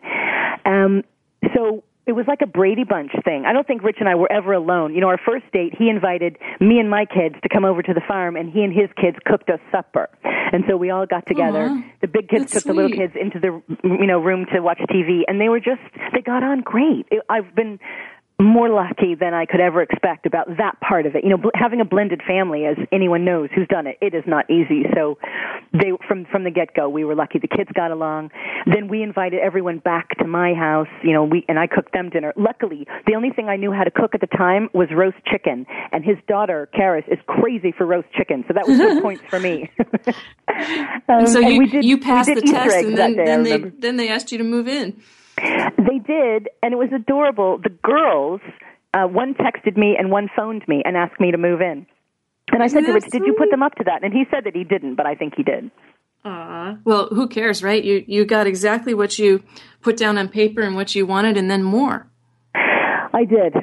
Um, 0.65 1.03
so 1.55 1.83
it 2.07 2.11
was 2.11 2.25
like 2.27 2.41
a 2.41 2.47
Brady 2.47 2.83
Bunch 2.83 3.11
thing. 3.23 3.45
I 3.45 3.53
don't 3.53 3.65
think 3.65 3.83
Rich 3.83 3.97
and 3.99 4.07
I 4.07 4.15
were 4.15 4.31
ever 4.31 4.53
alone. 4.53 4.93
You 4.93 5.01
know, 5.01 5.07
our 5.07 5.19
first 5.23 5.45
date, 5.51 5.73
he 5.77 5.89
invited 5.89 6.37
me 6.59 6.79
and 6.79 6.89
my 6.89 7.05
kids 7.05 7.35
to 7.41 7.49
come 7.49 7.65
over 7.65 7.81
to 7.81 7.93
the 7.93 8.01
farm, 8.07 8.35
and 8.35 8.51
he 8.51 8.63
and 8.63 8.71
his 8.71 8.89
kids 9.01 9.17
cooked 9.25 9.49
us 9.49 9.59
supper. 9.71 10.09
And 10.23 10.63
so 10.69 10.77
we 10.77 10.91
all 10.91 11.05
got 11.05 11.25
together. 11.25 11.69
Aw, 11.71 11.83
the 12.01 12.07
big 12.07 12.29
kids 12.29 12.51
took 12.51 12.63
the 12.63 12.73
little 12.73 12.95
kids 12.95 13.13
into 13.19 13.39
the 13.39 13.61
you 13.83 14.07
know 14.07 14.19
room 14.19 14.45
to 14.53 14.59
watch 14.61 14.79
TV, 14.89 15.21
and 15.27 15.41
they 15.41 15.49
were 15.49 15.59
just 15.59 15.81
they 16.13 16.21
got 16.21 16.43
on 16.43 16.61
great. 16.61 17.07
It, 17.09 17.23
I've 17.29 17.55
been 17.55 17.79
more 18.39 18.69
lucky 18.69 19.15
than 19.15 19.33
I 19.33 19.45
could 19.45 19.61
ever 19.61 19.81
expect 19.81 20.25
about 20.25 20.47
that 20.57 20.79
part 20.81 21.05
of 21.05 21.15
it. 21.15 21.23
You 21.23 21.29
know, 21.29 21.37
bl- 21.37 21.55
having 21.55 21.79
a 21.79 21.85
blended 21.85 22.21
family, 22.27 22.65
as 22.65 22.75
anyone 22.91 23.23
knows 23.23 23.49
who's 23.55 23.67
done 23.67 23.87
it, 23.87 23.97
it 24.01 24.13
is 24.13 24.23
not 24.27 24.49
easy. 24.49 24.83
So, 24.93 25.17
they 25.71 25.91
from 26.07 26.25
from 26.31 26.43
the 26.43 26.51
get 26.51 26.73
go, 26.73 26.89
we 26.89 27.05
were 27.05 27.15
lucky. 27.15 27.39
The 27.39 27.47
kids 27.47 27.69
got 27.73 27.91
along. 27.91 28.31
Then 28.65 28.87
we 28.87 29.03
invited 29.03 29.39
everyone 29.39 29.79
back 29.79 30.09
to 30.19 30.27
my 30.27 30.53
house. 30.53 30.87
You 31.03 31.13
know, 31.13 31.23
we 31.23 31.45
and 31.47 31.57
I 31.57 31.67
cooked 31.67 31.93
them 31.93 32.09
dinner. 32.09 32.33
Luckily, 32.35 32.87
the 33.07 33.15
only 33.15 33.29
thing 33.29 33.47
I 33.47 33.55
knew 33.55 33.71
how 33.71 33.83
to 33.83 33.91
cook 33.91 34.13
at 34.13 34.21
the 34.21 34.27
time 34.27 34.69
was 34.73 34.89
roast 34.93 35.17
chicken, 35.25 35.65
and 35.91 36.03
his 36.03 36.17
daughter 36.27 36.69
Karis 36.73 37.07
is 37.11 37.19
crazy 37.27 37.71
for 37.71 37.85
roast 37.85 38.07
chicken, 38.13 38.43
so 38.47 38.53
that 38.53 38.67
was 38.67 38.77
good 38.77 39.01
points 39.01 39.23
for 39.29 39.39
me. 39.39 39.69
Um, 41.07 41.27
so 41.27 41.39
you 41.39 41.67
did, 41.67 41.83
you 41.83 41.97
passed 41.97 42.27
the 42.27 42.41
Easter 42.41 42.47
test, 42.47 42.75
and 42.77 42.97
then 42.97 43.15
day, 43.15 43.25
then 43.25 43.43
they 43.43 43.57
then 43.57 43.97
they 43.97 44.09
asked 44.09 44.31
you 44.31 44.37
to 44.37 44.43
move 44.43 44.67
in. 44.67 45.01
They 45.37 45.99
did, 45.99 46.49
and 46.63 46.73
it 46.73 46.77
was 46.77 46.89
adorable. 46.95 47.57
The 47.61 47.69
girls, 47.83 48.41
uh, 48.93 49.03
one 49.07 49.33
texted 49.35 49.75
me 49.77 49.95
and 49.97 50.09
one 50.11 50.29
phoned 50.35 50.67
me 50.67 50.81
and 50.85 50.95
asked 50.95 51.19
me 51.19 51.31
to 51.31 51.37
move 51.37 51.61
in. 51.61 51.85
And 52.51 52.61
I 52.63 52.67
said 52.67 52.81
to 52.81 52.83
Isn't 52.83 52.93
Rich, 52.93 53.11
"Did 53.11 53.23
you 53.25 53.33
put 53.37 53.49
them 53.51 53.63
up 53.63 53.75
to 53.75 53.83
that?" 53.85 54.03
And 54.03 54.13
he 54.13 54.25
said 54.31 54.43
that 54.45 54.55
he 54.55 54.63
didn't, 54.63 54.95
but 54.95 55.05
I 55.05 55.15
think 55.15 55.33
he 55.35 55.43
did. 55.43 55.71
Aw. 56.23 56.77
Well, 56.85 57.07
who 57.07 57.27
cares, 57.27 57.63
right? 57.63 57.83
You 57.83 58.03
you 58.07 58.25
got 58.25 58.47
exactly 58.47 58.93
what 58.93 59.19
you 59.19 59.43
put 59.81 59.97
down 59.97 60.17
on 60.17 60.29
paper 60.29 60.61
and 60.61 60.75
what 60.75 60.95
you 60.95 61.05
wanted, 61.05 61.37
and 61.37 61.49
then 61.51 61.63
more, 61.63 62.07
I 62.55 63.25
did, 63.27 63.55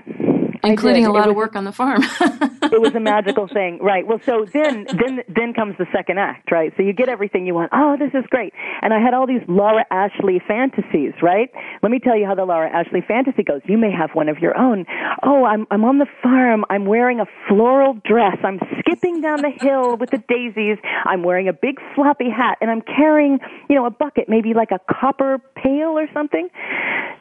I 0.63 0.69
including 0.69 1.03
did. 1.03 1.11
a 1.11 1.13
lot 1.13 1.27
it 1.27 1.31
of 1.31 1.37
work 1.37 1.57
on 1.57 1.65
the 1.65 1.73
farm. 1.73 2.03
it 2.73 2.81
was 2.81 2.95
a 2.95 3.01
magical 3.01 3.49
thing, 3.49 3.79
right? 3.83 4.07
Well, 4.07 4.21
so 4.25 4.47
then, 4.53 4.87
then, 4.87 5.21
then 5.29 5.55
comes 5.55 5.77
the 5.79 5.87
second 5.93 6.19
act, 6.19 6.51
right? 6.51 6.73
So 6.77 6.83
you 6.83 6.93
get 6.93 7.09
everything 7.09 7.47
you 7.47 7.55
want. 7.55 7.71
Oh, 7.73 7.97
this 7.99 8.11
is 8.15 8.25
great. 8.31 8.53
And 8.83 8.93
I 8.93 9.01
had 9.01 9.15
all 9.15 9.27
these 9.27 9.43
Laura 9.49 9.85
Ashley 9.91 10.41
fantasies, 10.47 11.13
right? 11.23 11.51
Let 11.83 11.91
me 11.91 11.99
tell 11.99 12.17
you 12.17 12.27
how 12.27 12.35
the 12.35 12.45
Laura 12.45 12.71
Ashley 12.71 13.03
fantasy 13.07 13.43
goes. 13.43 13.61
You 13.65 13.79
may 13.79 13.91
have 13.91 14.11
one 14.15 14.29
of 14.29 14.39
your 14.39 14.57
own. 14.57 14.87
Oh, 15.23 15.45
I'm, 15.45 15.67
I'm 15.71 15.85
on 15.85 15.99
the 15.99 16.07
farm. 16.23 16.65
I'm 16.71 16.87
wearing 16.87 17.21
a 17.21 17.27
floral 17.49 17.95
dress. 18.05 18.37
I'm 18.45 18.59
skipping 18.81 19.21
down 19.21 19.43
the 19.43 19.51
hill 19.51 19.97
with 19.97 20.11
the 20.11 20.23
daisies. 20.29 20.79
I'm 21.05 21.23
wearing 21.23 21.49
a 21.49 21.53
big 21.53 21.77
floppy 21.95 22.31
hat 22.31 22.59
and 22.61 22.71
I'm 22.71 22.83
carrying, 22.83 23.39
you 23.69 23.77
know, 23.77 23.87
a 23.87 23.91
bucket, 23.91 24.29
maybe 24.29 24.55
like 24.55 24.71
a 24.71 24.81
copper 24.93 25.39
pail 25.57 25.99
or 25.99 26.07
something. 26.13 26.49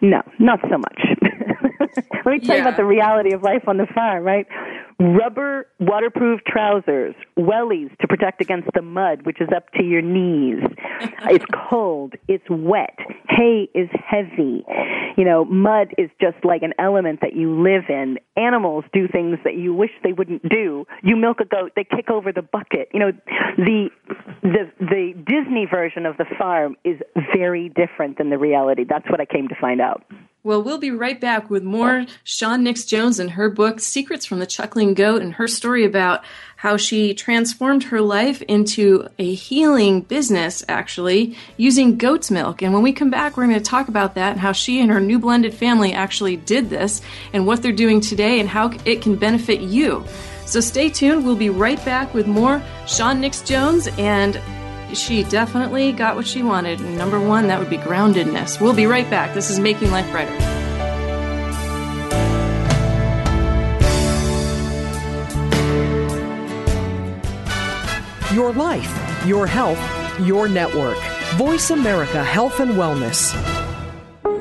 No, 0.01 0.21
not 0.39 0.59
so 0.69 0.77
much. 0.77 1.01
Let 2.25 2.25
me 2.25 2.39
tell 2.39 2.55
you 2.55 2.61
about 2.61 2.77
the 2.77 2.85
reality 2.85 3.33
of 3.33 3.43
life 3.43 3.67
on 3.67 3.77
the 3.77 3.87
farm, 3.93 4.23
right? 4.23 4.47
Rubber 4.99 5.67
waterproof 5.79 6.41
trousers, 6.45 7.15
wellies 7.37 7.95
to 7.99 8.07
protect 8.07 8.41
against 8.41 8.69
the 8.75 8.81
mud, 8.81 9.25
which 9.25 9.41
is 9.41 9.49
up 9.55 9.71
to 9.73 9.83
your 9.83 10.01
knees. 10.01 10.59
it's 11.25 11.45
cold, 11.69 12.13
it's 12.27 12.43
wet, 12.49 12.97
hay 13.29 13.67
is 13.73 13.89
heavy. 13.93 14.63
You 15.17 15.25
know, 15.25 15.45
mud 15.45 15.93
is 15.97 16.09
just 16.21 16.37
like 16.43 16.61
an 16.61 16.73
element 16.79 17.19
that 17.21 17.35
you 17.35 17.61
live 17.61 17.85
in. 17.89 18.17
Animals 18.37 18.85
do 18.93 19.07
things 19.07 19.39
that 19.43 19.55
you 19.55 19.73
wish 19.73 19.91
they 20.03 20.13
wouldn't 20.13 20.47
do. 20.47 20.85
You 21.03 21.15
milk 21.15 21.39
a 21.39 21.45
goat, 21.45 21.71
they 21.75 21.83
kick 21.83 22.09
over 22.09 22.31
the 22.31 22.41
bucket. 22.41 22.89
You 22.93 22.99
know, 22.99 23.11
the 23.57 23.89
the 24.41 24.71
the 24.79 25.13
Disney 25.25 25.65
version 25.69 26.05
of 26.05 26.17
the 26.17 26.25
farm 26.37 26.75
is 26.83 26.99
very 27.35 27.69
different 27.69 28.17
than 28.17 28.29
the 28.29 28.37
reality. 28.37 28.85
That's 28.87 29.09
what 29.09 29.19
I 29.19 29.25
came 29.25 29.47
to 29.47 29.55
find 29.59 29.81
out. 29.81 30.03
Well, 30.43 30.63
we'll 30.63 30.79
be 30.79 30.89
right 30.89 31.21
back 31.21 31.51
with 31.51 31.61
more 31.61 32.07
Shann 32.23 32.63
Nix 32.63 32.83
Jones 32.83 33.19
and 33.19 33.29
her 33.31 33.47
book, 33.47 33.79
Secrets 33.79 34.25
from 34.25 34.39
the 34.39 34.47
Chuckling 34.47 34.95
Goat, 34.95 35.21
and 35.21 35.35
her 35.35 35.47
story 35.47 35.85
about 35.85 36.23
how 36.55 36.77
she 36.77 37.13
transformed 37.13 37.83
her 37.83 38.01
life 38.01 38.41
into 38.43 39.07
a 39.19 39.35
healing 39.35 40.01
business, 40.01 40.65
actually, 40.67 41.37
using 41.57 41.95
goat's 41.95 42.31
milk. 42.31 42.63
And 42.63 42.73
when 42.73 42.81
we 42.81 42.91
come 42.91 43.11
back, 43.11 43.37
we're 43.37 43.45
going 43.45 43.59
to 43.59 43.63
talk 43.63 43.87
about 43.87 44.15
that 44.15 44.31
and 44.31 44.39
how 44.39 44.51
she 44.51 44.81
and 44.81 44.89
her 44.89 44.99
new 44.99 45.19
blended 45.19 45.53
family 45.53 45.93
actually 45.93 46.37
did 46.37 46.71
this 46.71 47.03
and 47.33 47.45
what 47.45 47.61
they're 47.61 47.71
doing 47.71 48.01
today 48.01 48.39
and 48.39 48.49
how 48.49 48.71
it 48.83 49.03
can 49.03 49.17
benefit 49.17 49.61
you. 49.61 50.03
So 50.47 50.59
stay 50.59 50.89
tuned. 50.89 51.23
We'll 51.23 51.35
be 51.35 51.51
right 51.51 51.83
back 51.85 52.15
with 52.15 52.25
more 52.25 52.63
Shann 52.87 53.21
Nix 53.21 53.43
Jones 53.43 53.87
and 53.99 54.41
she 54.95 55.23
definitely 55.23 55.91
got 55.91 56.15
what 56.15 56.27
she 56.27 56.43
wanted. 56.43 56.79
And 56.79 56.97
number 56.97 57.19
one, 57.19 57.47
that 57.47 57.59
would 57.59 57.69
be 57.69 57.77
groundedness. 57.77 58.59
We'll 58.59 58.73
be 58.73 58.85
right 58.85 59.09
back. 59.09 59.33
This 59.33 59.49
is 59.49 59.59
Making 59.59 59.91
Life 59.91 60.09
Brighter. 60.11 60.31
Your 68.33 68.53
life, 68.53 69.25
your 69.25 69.45
health, 69.45 69.79
your 70.19 70.47
network. 70.47 70.97
Voice 71.35 71.69
America 71.69 72.23
Health 72.23 72.59
and 72.59 72.71
Wellness. 72.71 73.35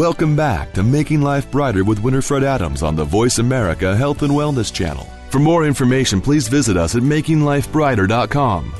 Welcome 0.00 0.34
back 0.34 0.72
to 0.72 0.82
Making 0.82 1.20
Life 1.20 1.50
Brighter 1.50 1.84
with 1.84 2.02
Winifred 2.02 2.42
Adams 2.42 2.82
on 2.82 2.96
the 2.96 3.04
Voice 3.04 3.38
America 3.38 3.94
Health 3.94 4.22
and 4.22 4.32
Wellness 4.32 4.72
Channel. 4.72 5.04
For 5.28 5.38
more 5.38 5.66
information, 5.66 6.22
please 6.22 6.48
visit 6.48 6.78
us 6.78 6.94
at 6.94 7.02
makinglifebrighter.com. 7.02 8.74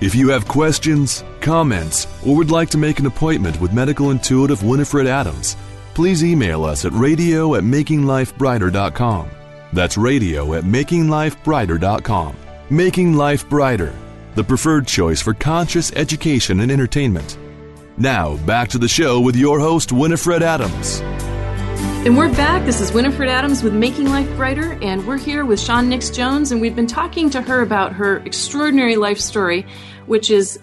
If 0.00 0.14
you 0.14 0.28
have 0.28 0.46
questions, 0.46 1.24
comments, 1.40 2.06
or 2.24 2.36
would 2.36 2.52
like 2.52 2.70
to 2.70 2.78
make 2.78 3.00
an 3.00 3.06
appointment 3.06 3.60
with 3.60 3.72
medical 3.72 4.12
intuitive 4.12 4.62
Winifred 4.62 5.08
Adams, 5.08 5.56
please 5.94 6.22
email 6.22 6.64
us 6.64 6.84
at 6.84 6.92
radio 6.92 7.56
at 7.56 7.64
makinglifebrighter.com. 7.64 9.28
That's 9.72 9.98
radio 9.98 10.54
at 10.54 10.62
makinglifebrighter.com. 10.62 12.36
Making 12.70 13.14
Life 13.14 13.48
Brighter, 13.48 13.92
the 14.36 14.44
preferred 14.44 14.86
choice 14.86 15.20
for 15.20 15.34
conscious 15.34 15.90
education 15.94 16.60
and 16.60 16.70
entertainment. 16.70 17.36
Now, 18.00 18.38
back 18.46 18.70
to 18.70 18.78
the 18.78 18.88
show 18.88 19.20
with 19.20 19.36
your 19.36 19.60
host, 19.60 19.92
Winifred 19.92 20.42
Adams. 20.42 21.00
And 22.06 22.16
we're 22.16 22.34
back. 22.34 22.64
This 22.64 22.80
is 22.80 22.92
Winifred 22.92 23.28
Adams 23.28 23.62
with 23.62 23.74
Making 23.74 24.08
Life 24.08 24.34
Brighter, 24.36 24.78
and 24.80 25.06
we're 25.06 25.18
here 25.18 25.44
with 25.44 25.60
Shann 25.60 25.90
Nix 25.90 26.08
Jones, 26.08 26.50
and 26.50 26.62
we've 26.62 26.74
been 26.74 26.86
talking 26.86 27.28
to 27.28 27.42
her 27.42 27.60
about 27.60 27.92
her 27.92 28.20
extraordinary 28.20 28.96
life 28.96 29.20
story, 29.20 29.66
which 30.06 30.30
is 30.30 30.58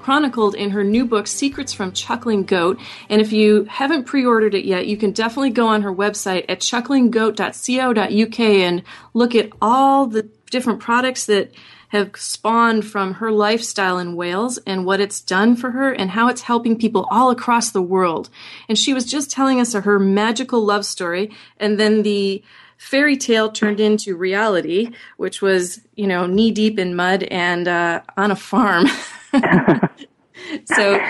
chronicled 0.00 0.54
in 0.54 0.70
her 0.70 0.82
new 0.82 1.04
book, 1.04 1.26
Secrets 1.26 1.74
from 1.74 1.92
Chuckling 1.92 2.44
Goat. 2.44 2.80
And 3.10 3.20
if 3.20 3.34
you 3.34 3.64
haven't 3.64 4.04
pre 4.04 4.24
ordered 4.24 4.54
it 4.54 4.64
yet, 4.64 4.86
you 4.86 4.96
can 4.96 5.12
definitely 5.12 5.50
go 5.50 5.66
on 5.66 5.82
her 5.82 5.94
website 5.94 6.46
at 6.48 6.60
chucklinggoat.co.uk 6.60 8.40
and 8.40 8.82
look 9.12 9.34
at 9.34 9.50
all 9.60 10.06
the 10.06 10.26
different 10.50 10.80
products 10.80 11.26
that 11.26 11.52
have 11.88 12.10
spawned 12.16 12.86
from 12.86 13.14
her 13.14 13.32
lifestyle 13.32 13.98
in 13.98 14.14
Wales 14.14 14.58
and 14.66 14.84
what 14.84 15.00
it's 15.00 15.20
done 15.20 15.56
for 15.56 15.70
her 15.70 15.92
and 15.92 16.10
how 16.10 16.28
it's 16.28 16.42
helping 16.42 16.78
people 16.78 17.06
all 17.10 17.30
across 17.30 17.70
the 17.70 17.82
world. 17.82 18.28
And 18.68 18.78
she 18.78 18.92
was 18.92 19.04
just 19.04 19.30
telling 19.30 19.60
us 19.60 19.72
her 19.72 19.98
magical 19.98 20.64
love 20.64 20.84
story 20.84 21.30
and 21.58 21.78
then 21.80 22.02
the 22.02 22.42
fairy 22.76 23.16
tale 23.16 23.50
turned 23.50 23.80
into 23.80 24.16
reality, 24.16 24.90
which 25.16 25.42
was, 25.42 25.80
you 25.96 26.06
know, 26.06 26.26
knee 26.26 26.50
deep 26.50 26.78
in 26.78 26.94
mud 26.94 27.24
and 27.24 27.68
uh, 27.68 28.00
on 28.16 28.30
a 28.30 28.36
farm. 28.36 28.86
so, 30.64 31.00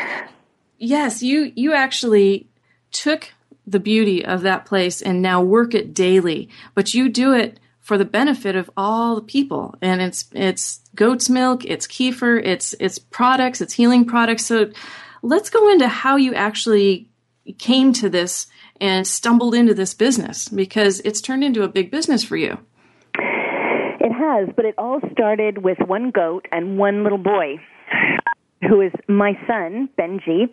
yes, 0.79 1.23
you 1.23 1.53
you 1.55 1.75
actually 1.75 2.49
took 2.91 3.33
the 3.67 3.79
beauty 3.79 4.25
of 4.25 4.43
that 4.43 4.65
place 4.65 5.03
and 5.03 5.21
now 5.21 5.43
work 5.43 5.75
it 5.75 5.93
daily, 5.93 6.49
but 6.75 6.95
you 6.95 7.09
do 7.09 7.35
it 7.35 7.61
for 7.89 7.97
the 7.97 8.05
benefit 8.05 8.55
of 8.55 8.71
all 8.77 9.15
the 9.15 9.23
people. 9.23 9.75
And 9.81 10.03
it's 10.03 10.27
it's 10.35 10.81
goat's 10.95 11.31
milk, 11.31 11.65
it's 11.65 11.87
kefir, 11.87 12.39
it's 12.45 12.75
it's 12.79 12.99
products, 12.99 13.63
it's 13.63 13.73
healing 13.73 14.05
products. 14.05 14.45
So 14.45 14.71
let's 15.23 15.49
go 15.49 15.73
into 15.73 15.89
how 15.89 16.17
you 16.17 16.35
actually 16.35 17.09
came 17.57 17.95
to 17.95 18.11
this 18.11 18.47
and 18.79 19.07
stumbled 19.07 19.55
into 19.55 19.73
this 19.73 19.95
business 19.95 20.51
because 20.51 21.01
it's 21.01 21.23
turned 21.23 21.43
into 21.43 21.63
a 21.63 21.69
big 21.69 21.91
business 21.91 22.23
for 22.23 22.37
you. 22.37 22.59
It 23.15 24.13
has, 24.13 24.51
but 24.55 24.67
it 24.67 24.75
all 24.77 25.01
started 25.11 25.65
with 25.65 25.79
one 25.87 26.11
goat 26.11 26.47
and 26.53 26.77
one 26.77 27.05
little 27.05 27.17
boy 27.17 27.57
who 28.67 28.81
is 28.81 28.93
my 29.09 29.33
son, 29.47 29.89
Benji. 29.99 30.47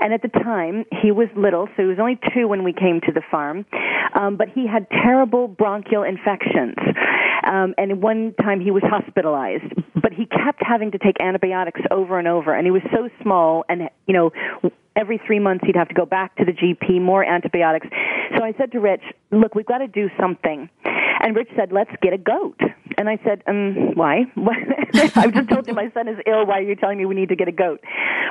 And 0.00 0.14
at 0.14 0.22
the 0.22 0.28
time, 0.28 0.84
he 1.02 1.10
was 1.10 1.28
little, 1.36 1.66
so 1.76 1.82
he 1.82 1.88
was 1.88 1.98
only 1.98 2.18
two 2.34 2.48
when 2.48 2.64
we 2.64 2.72
came 2.72 3.00
to 3.06 3.12
the 3.12 3.22
farm. 3.30 3.66
Um, 4.18 4.36
but 4.36 4.48
he 4.48 4.66
had 4.66 4.88
terrible 4.90 5.46
bronchial 5.46 6.02
infections. 6.02 6.76
Um, 7.46 7.74
and 7.78 8.02
one 8.02 8.34
time 8.42 8.60
he 8.60 8.70
was 8.70 8.82
hospitalized. 8.86 9.64
But 10.00 10.14
he 10.14 10.24
kept 10.24 10.62
having 10.66 10.92
to 10.92 10.98
take 10.98 11.20
antibiotics 11.20 11.82
over 11.90 12.18
and 12.18 12.26
over. 12.26 12.54
And 12.54 12.66
he 12.66 12.70
was 12.70 12.80
so 12.90 13.10
small, 13.22 13.66
and, 13.68 13.90
you 14.06 14.14
know, 14.14 14.30
every 14.96 15.20
three 15.26 15.38
months 15.38 15.64
he'd 15.66 15.76
have 15.76 15.88
to 15.88 15.94
go 15.94 16.06
back 16.06 16.36
to 16.36 16.44
the 16.44 16.52
GP, 16.52 17.00
more 17.00 17.24
antibiotics. 17.24 17.86
So 18.36 18.44
I 18.44 18.52
said 18.58 18.72
to 18.72 18.80
Rich, 18.80 19.02
look, 19.30 19.54
we've 19.54 19.66
got 19.66 19.78
to 19.78 19.88
do 19.88 20.08
something. 20.18 20.68
And 20.84 21.36
Rich 21.36 21.48
said, 21.56 21.70
let's 21.72 21.90
get 22.02 22.12
a 22.12 22.18
goat. 22.18 22.58
And 22.96 23.08
I 23.08 23.18
said, 23.24 23.42
um, 23.46 23.94
why? 23.94 24.24
I 25.14 25.30
just 25.30 25.48
told 25.48 25.66
you 25.66 25.74
my 25.74 25.90
son 25.94 26.08
is 26.08 26.18
ill. 26.26 26.46
Why 26.46 26.58
are 26.58 26.62
you 26.62 26.76
telling 26.76 26.98
me 26.98 27.06
we 27.06 27.14
need 27.14 27.28
to 27.28 27.36
get 27.36 27.48
a 27.48 27.52
goat? 27.52 27.80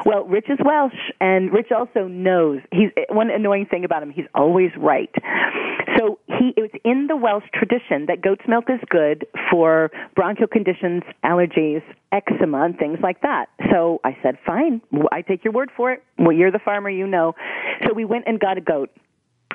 Well, 0.05 0.25
Rich 0.25 0.45
is 0.49 0.57
Welsh, 0.63 0.93
and 1.19 1.51
Rich 1.51 1.71
also 1.75 2.07
knows. 2.07 2.59
He's 2.71 2.89
one 3.09 3.29
annoying 3.29 3.65
thing 3.65 3.83
about 3.83 4.03
him. 4.03 4.11
He's 4.11 4.27
always 4.33 4.71
right. 4.77 5.13
So 5.97 6.19
he 6.27 6.53
it's 6.55 6.73
in 6.85 7.07
the 7.07 7.15
Welsh 7.15 7.43
tradition 7.53 8.05
that 8.07 8.21
goat's 8.21 8.43
milk 8.47 8.65
is 8.69 8.79
good 8.89 9.25
for 9.51 9.91
bronchial 10.15 10.47
conditions, 10.47 11.03
allergies, 11.23 11.81
eczema, 12.11 12.63
and 12.63 12.77
things 12.77 12.99
like 13.01 13.21
that. 13.21 13.47
So 13.71 13.99
I 14.03 14.17
said, 14.23 14.37
fine. 14.45 14.81
I 15.11 15.21
take 15.21 15.43
your 15.43 15.53
word 15.53 15.69
for 15.75 15.91
it. 15.91 16.03
Well, 16.17 16.31
you're 16.31 16.51
the 16.51 16.59
farmer, 16.59 16.89
you 16.89 17.07
know. 17.07 17.35
So 17.85 17.93
we 17.93 18.05
went 18.05 18.25
and 18.27 18.39
got 18.39 18.57
a 18.57 18.61
goat. 18.61 18.89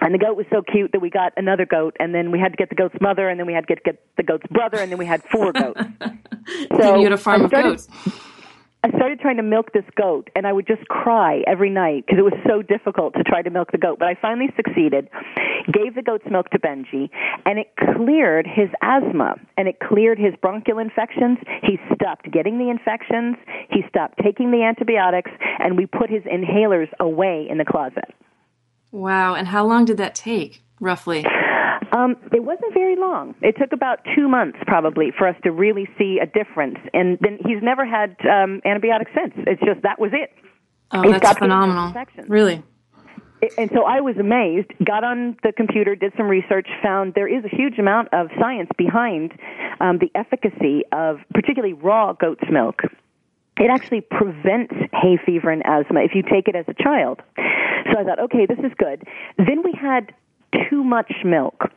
And 0.01 0.12
the 0.12 0.19
goat 0.19 0.37
was 0.37 0.47
so 0.51 0.61
cute 0.61 0.93
that 0.93 1.01
we 1.01 1.09
got 1.09 1.33
another 1.37 1.67
goat, 1.67 1.97
and 2.01 2.14
then 2.14 2.31
we 2.33 2.38
had 2.38 2.53
to 2.53 2.57
get 2.57 2.69
the 2.69 2.75
goat's 2.75 2.97
mother, 3.01 3.29
and 3.29 3.38
then 3.38 3.47
we 3.47 3.53
had 3.53 3.67
to 3.67 3.75
get, 3.75 3.85
get 3.85 4.05
the 4.17 4.23
goat's 4.23 4.47
brother, 4.49 4.79
and 4.79 4.90
then 4.90 4.99
we 4.99 5.07
had 5.07 5.23
four 5.25 5.53
goats. 5.53 5.81
so 6.81 6.97
you 6.97 7.05
had 7.05 7.12
a 7.12 7.17
farm 7.17 7.47
started, 7.49 7.75
of 7.75 7.88
goats. 7.88 7.88
I 8.85 8.90
started 8.97 9.18
trying 9.18 9.38
to 9.38 9.42
milk 9.42 9.73
this 9.73 9.85
goat, 9.97 10.29
and 10.37 10.47
I 10.47 10.53
would 10.53 10.66
just 10.66 10.87
cry 10.88 11.42
every 11.47 11.70
night 11.70 12.05
because 12.05 12.18
it 12.18 12.23
was 12.23 12.38
so 12.47 12.61
difficult 12.61 13.14
to 13.14 13.23
try 13.23 13.40
to 13.40 13.49
milk 13.49 13.73
the 13.73 13.79
goat. 13.79 13.99
But 13.99 14.09
I 14.09 14.14
finally 14.20 14.51
succeeded, 14.57 15.09
gave 15.73 15.94
the 15.94 16.03
goat's 16.03 16.27
milk 16.31 16.51
to 16.51 16.59
Benji, 16.59 17.09
and 17.47 17.59
it 17.59 17.73
cleared 17.97 18.47
his 18.47 18.68
asthma 18.83 19.37
and 19.57 19.68
it 19.68 19.81
cleared 19.81 20.18
his 20.18 20.35
bronchial 20.42 20.79
infections. 20.79 21.38
He 21.62 21.79
stopped 21.94 22.31
getting 22.31 22.59
the 22.59 22.68
infections, 22.68 23.37
he 23.70 23.85
stopped 23.88 24.18
taking 24.23 24.51
the 24.51 24.62
antibiotics, 24.62 25.31
and 25.61 25.79
we 25.79 25.87
put 25.87 26.11
his 26.11 26.23
inhalers 26.25 26.90
away 27.01 27.47
in 27.49 27.57
the 27.57 27.64
closet. 27.64 28.12
Wow. 28.92 29.35
And 29.35 29.49
how 29.49 29.64
long 29.64 29.87
did 29.87 29.97
that 29.97 30.14
take, 30.14 30.62
roughly? 30.79 31.25
Um, 31.95 32.17
it 32.33 32.43
wasn't 32.43 32.75
very 32.75 32.97
long. 32.97 33.37
It 33.41 33.57
took 33.57 33.73
about 33.73 34.01
two 34.17 34.29
months, 34.29 34.59
probably, 34.67 35.13
for 35.17 35.29
us 35.29 35.37
to 35.45 35.53
really 35.53 35.89
see 35.97 36.19
a 36.21 36.27
difference. 36.27 36.79
And 36.93 37.19
then 37.21 37.39
he's 37.47 37.63
never 37.63 37.87
had 37.87 38.17
um, 38.29 38.61
antibiotics 38.65 39.13
since. 39.15 39.33
It's 39.47 39.63
just 39.63 39.83
that 39.83 40.01
was 40.01 40.11
it. 40.13 40.31
Oh, 40.90 41.03
he's 41.03 41.21
that's 41.21 41.38
phenomenal. 41.38 41.95
Really. 42.27 42.63
And 43.59 43.71
so 43.75 43.85
I 43.85 44.01
was 44.01 44.17
amazed, 44.17 44.73
got 44.85 45.05
on 45.05 45.37
the 45.42 45.53
computer, 45.53 45.95
did 45.95 46.15
some 46.17 46.29
research, 46.29 46.67
found 46.83 47.15
there 47.15 47.29
is 47.29 47.45
a 47.45 47.55
huge 47.55 47.79
amount 47.79 48.09
of 48.13 48.29
science 48.40 48.71
behind 48.77 49.33
um, 49.81 49.99
the 49.99 50.11
efficacy 50.15 50.83
of 50.92 51.19
particularly 51.33 51.75
raw 51.75 52.15
goat's 52.15 52.45
milk 52.51 52.81
it 53.59 53.71
actually 53.71 54.01
prevents 54.01 54.75
hay 54.92 55.17
fever 55.25 55.51
and 55.51 55.63
asthma 55.65 56.01
if 56.01 56.15
you 56.15 56.23
take 56.23 56.49
it 56.49 56.57
as 56.57 56.65
a 56.69 56.75
child. 56.75 57.23
So 57.37 57.99
I 57.99 58.05
thought, 58.05 58.19
okay, 58.19 58.47
this 58.47 58.59
is 58.59 58.73
good. 58.79 59.05
Then 59.38 59.63
we 59.63 59.73
had 59.81 60.13
too 60.71 60.85
much 60.85 61.13
milk. 61.25 61.71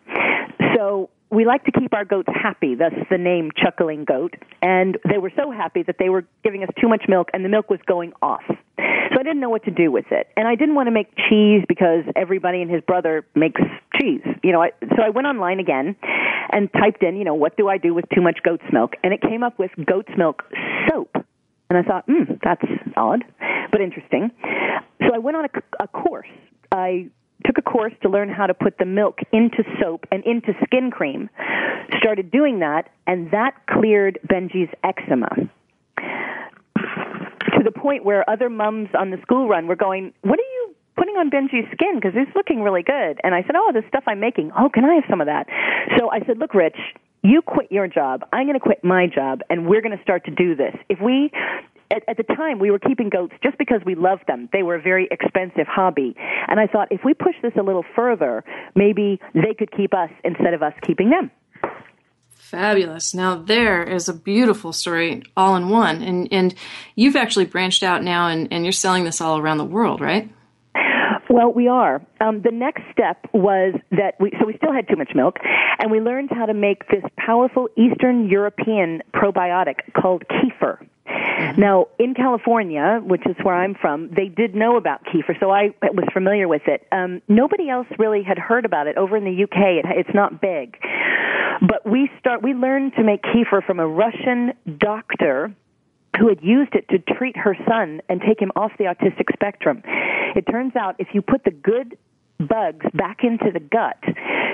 So 0.76 1.10
we 1.30 1.46
like 1.46 1.64
to 1.66 1.72
keep 1.72 1.94
our 1.94 2.06
goats 2.06 2.30
happy, 2.34 2.76
thus 2.76 2.94
the 3.10 3.18
name 3.18 3.52
Chuckling 3.56 4.06
Goat. 4.06 4.36
And 4.62 4.98
they 5.10 5.18
were 5.18 5.32
so 5.36 5.52
happy 5.52 5.84
that 5.84 5.98
they 6.00 6.10
were 6.10 6.26
giving 6.44 6.64
us 6.64 6.70
too 6.80 6.88
much 6.88 7.04
milk 7.08 7.30
and 7.34 7.44
the 7.44 7.50
milk 7.50 7.70
was 7.70 7.80
going 7.86 8.14
off. 8.22 8.44
So 8.48 9.20
I 9.20 9.24
didn't 9.24 9.40
know 9.40 9.50
what 9.50 9.64
to 9.66 9.72
do 9.72 9.92
with 9.92 10.06
it. 10.12 10.28
And 10.38 10.48
I 10.48 10.56
didn't 10.56 10.76
want 10.76 10.88
to 10.88 10.92
make 10.92 11.08
cheese 11.30 11.64
because 11.68 12.04
everybody 12.16 12.62
and 12.62 12.70
his 12.70 12.82
brother 12.82 13.26
makes 13.36 13.62
cheese. 14.00 14.22
You 14.44 14.52
know, 14.52 14.62
I, 14.62 14.72
so 14.96 15.02
I 15.04 15.10
went 15.10 15.28
online 15.28 15.60
again 15.60 15.96
and 16.52 16.72
typed 16.72 17.04
in, 17.04 17.18
you 17.18 17.24
know, 17.24 17.34
what 17.34 17.58
do 17.58 17.68
I 17.68 17.78
do 17.78 17.94
with 17.94 18.06
too 18.14 18.22
much 18.22 18.40
goat's 18.44 18.66
milk? 18.72 18.94
And 19.04 19.14
it 19.14 19.22
came 19.22 19.44
up 19.44 19.60
with 19.60 19.72
goat's 19.86 20.12
milk 20.18 20.44
soap. 20.90 21.16
And 21.70 21.78
I 21.78 21.84
thought, 21.84 22.06
hmm, 22.08 22.34
that's 22.44 22.64
odd, 22.96 23.26
but 23.72 23.82
interesting. 23.82 24.32
So 25.02 25.14
I 25.14 25.18
went 25.18 25.36
on 25.36 25.46
a, 25.46 25.84
a 25.84 25.88
course. 25.88 26.30
I 26.72 27.10
took 27.46 27.58
a 27.58 27.62
course 27.62 27.94
to 28.02 28.10
learn 28.10 28.30
how 28.30 28.48
to 28.48 28.54
put 28.54 28.78
the 28.78 28.86
milk 28.86 29.20
into 29.32 29.64
soap 29.82 30.06
and 30.12 30.24
into 30.26 30.54
skin 30.66 30.92
cream. 30.92 31.30
Started 32.00 32.32
doing 32.32 32.60
that, 32.60 32.90
and 33.06 33.32
that 33.32 33.54
cleared 33.70 34.20
Benji's 34.28 34.70
eczema. 34.84 35.30
To 35.98 37.64
the 37.64 37.72
point 37.72 38.06
where 38.06 38.30
other 38.30 38.50
mums 38.50 38.90
on 38.98 39.10
the 39.10 39.18
school 39.22 39.48
run 39.48 39.68
were 39.68 39.76
going, 39.76 40.14
What 40.22 40.40
are 40.40 40.42
you 40.42 40.76
putting 40.96 41.16
on 41.16 41.30
Benji's 41.30 41.70
skin? 41.72 41.96
Because 41.96 42.14
it's 42.16 42.36
looking 42.36 42.62
really 42.62 42.84
good. 42.84 43.20
And 43.24 43.34
I 43.34 43.42
said, 43.44 43.56
Oh, 43.56 43.72
the 43.74 43.84
stuff 43.88 44.04
I'm 44.08 44.20
making. 44.20 44.52
Oh, 44.58 44.70
can 44.70 44.86
I 44.86 44.96
have 44.96 45.06
some 45.10 45.22
of 45.22 45.28
that? 45.28 45.48
So 45.98 46.12
I 46.12 46.20
said, 46.26 46.38
Look, 46.38 46.54
Rich, 46.54 46.78
you 47.24 47.42
quit 47.42 47.72
your 47.72 47.88
job. 47.88 48.24
I'm 48.32 48.46
going 48.46 48.54
to 48.54 48.60
quit 48.60 48.84
my 48.84 49.08
job, 49.08 49.42
and 49.50 49.68
we're 49.68 49.82
going 49.82 49.96
to 49.98 50.04
start 50.04 50.26
to 50.26 50.32
do 50.32 50.56
this. 50.56 50.76
If 50.90 51.00
we 51.02 51.32
at, 51.92 52.04
at 52.08 52.18
the 52.18 52.24
time 52.24 52.60
we 52.60 52.72
were 52.72 52.80
keeping 52.80 53.10
goats 53.10 53.34
just 53.44 53.58
because 53.58 53.82
we 53.86 53.96
loved 53.96 54.28
them. 54.28 54.50
They 54.52 54.64
were 54.64 54.76
a 54.76 54.82
very 54.82 55.08
expensive 55.12 55.68
hobby. 55.68 56.16
And 56.48 56.60
I 56.60 56.68
thought 56.68 56.88
if 56.92 57.02
we 57.04 57.14
push 57.14 57.36
this 57.42 57.54
a 57.60 57.64
little 57.64 57.86
further, 57.96 58.44
maybe 58.76 59.20
they 59.34 59.54
could 59.58 59.72
keep 59.72 59.94
us 59.94 60.10
instead 60.24 60.54
of 60.54 60.64
us 60.64 60.74
keeping 60.82 61.10
them. 61.10 61.32
Fabulous. 62.36 63.14
Now 63.14 63.36
there 63.36 63.84
is 63.84 64.08
a 64.08 64.14
beautiful 64.14 64.72
story 64.72 65.24
all 65.36 65.56
in 65.56 65.70
one. 65.70 66.02
And 66.02 66.30
and 66.32 66.56
you've 66.96 67.16
actually 67.16 67.46
branched 67.46 67.84
out 67.84 68.04
now 68.04 68.28
and, 68.28 68.48
and 68.52 68.64
you're 68.64 68.72
selling 68.72 69.04
this 69.04 69.20
all 69.20 69.38
around 69.38 69.58
the 69.58 69.66
world, 69.66 70.00
right? 70.00 70.30
Well, 71.30 71.52
we 71.52 71.68
are. 71.68 72.02
Um, 72.22 72.42
the 72.42 72.52
next 72.52 72.84
step 72.92 73.28
was 73.34 73.76
that 73.92 74.14
we, 74.20 74.32
so 74.40 74.48
we 74.48 74.56
still 74.56 74.74
had 74.74 74.88
too 74.88 74.96
much 74.96 75.12
milk, 75.14 75.38
and 75.78 75.92
we 75.92 76.00
learned 76.00 76.30
how 76.32 76.46
to 76.46 76.54
make 76.54 76.88
this 76.88 77.04
powerful 77.18 77.68
Eastern 77.76 78.30
European 78.30 79.02
probiotic 79.14 79.94
called 79.94 80.24
kefir. 80.30 80.88
Mm-hmm. 81.08 81.62
Now, 81.62 81.88
in 82.00 82.14
California, 82.14 83.02
which 83.04 83.26
is 83.26 83.36
where 83.44 83.56
I'm 83.56 83.76
from, 83.76 84.10
they 84.10 84.28
did 84.28 84.56
know 84.56 84.78
about 84.78 85.06
kefir, 85.06 85.40
so 85.40 85.52
I 85.52 85.72
was 85.82 86.06
familiar 86.14 86.48
with 86.48 86.64
it. 86.68 86.86
Um, 86.92 87.22
nobody 87.28 87.70
else 87.70 87.88
really 87.98 88.24
had 88.24 88.38
heard 88.38 88.66
about 88.66 88.88
it. 88.88 88.98
Over 88.98 89.18
in 89.18 89.24
the 89.24 89.44
UK, 89.44 89.84
it, 89.84 89.86
it's 89.88 90.14
not 90.14 90.42
big. 90.42 90.78
But 91.62 91.90
we 91.90 92.10
start, 92.20 92.44
we 92.44 92.54
learned 92.54 92.94
to 92.96 93.04
make 93.04 93.24
kefir 93.24 93.66
from 93.66 93.80
a 93.80 93.88
Russian 93.88 94.54
doctor 94.78 95.56
who 96.18 96.30
had 96.30 96.42
used 96.42 96.74
it 96.74 96.88
to 96.90 97.00
treat 97.16 97.38
her 97.38 97.56
son 97.68 98.02
and 98.10 98.22
take 98.22 98.42
him 98.42 98.52
off 98.56 98.72
the 98.78 98.86
autistic 98.86 99.32
spectrum. 99.34 99.84
It 100.36 100.46
turns 100.50 100.76
out 100.76 100.96
if 101.00 101.10
you 101.14 101.22
put 101.22 101.44
the 101.44 101.52
good 101.52 101.98
bugs 102.40 102.86
back 102.94 103.24
into 103.24 103.52
the 103.52 103.60
gut, 103.60 104.02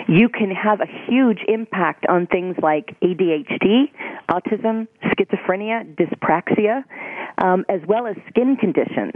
you 0.08 0.30
can 0.30 0.52
have 0.52 0.82
a 0.82 0.88
huge 1.08 1.40
impact 1.48 2.06
on 2.10 2.28
things 2.28 2.56
like 2.62 2.96
ADHD, 3.02 3.92
autism, 4.30 4.88
schizophrenia, 5.06 5.96
dyspraxia, 5.96 6.84
um, 7.38 7.66
as 7.70 7.82
well 7.88 8.08
as 8.08 8.16
skin 8.30 8.56
conditions 8.58 9.14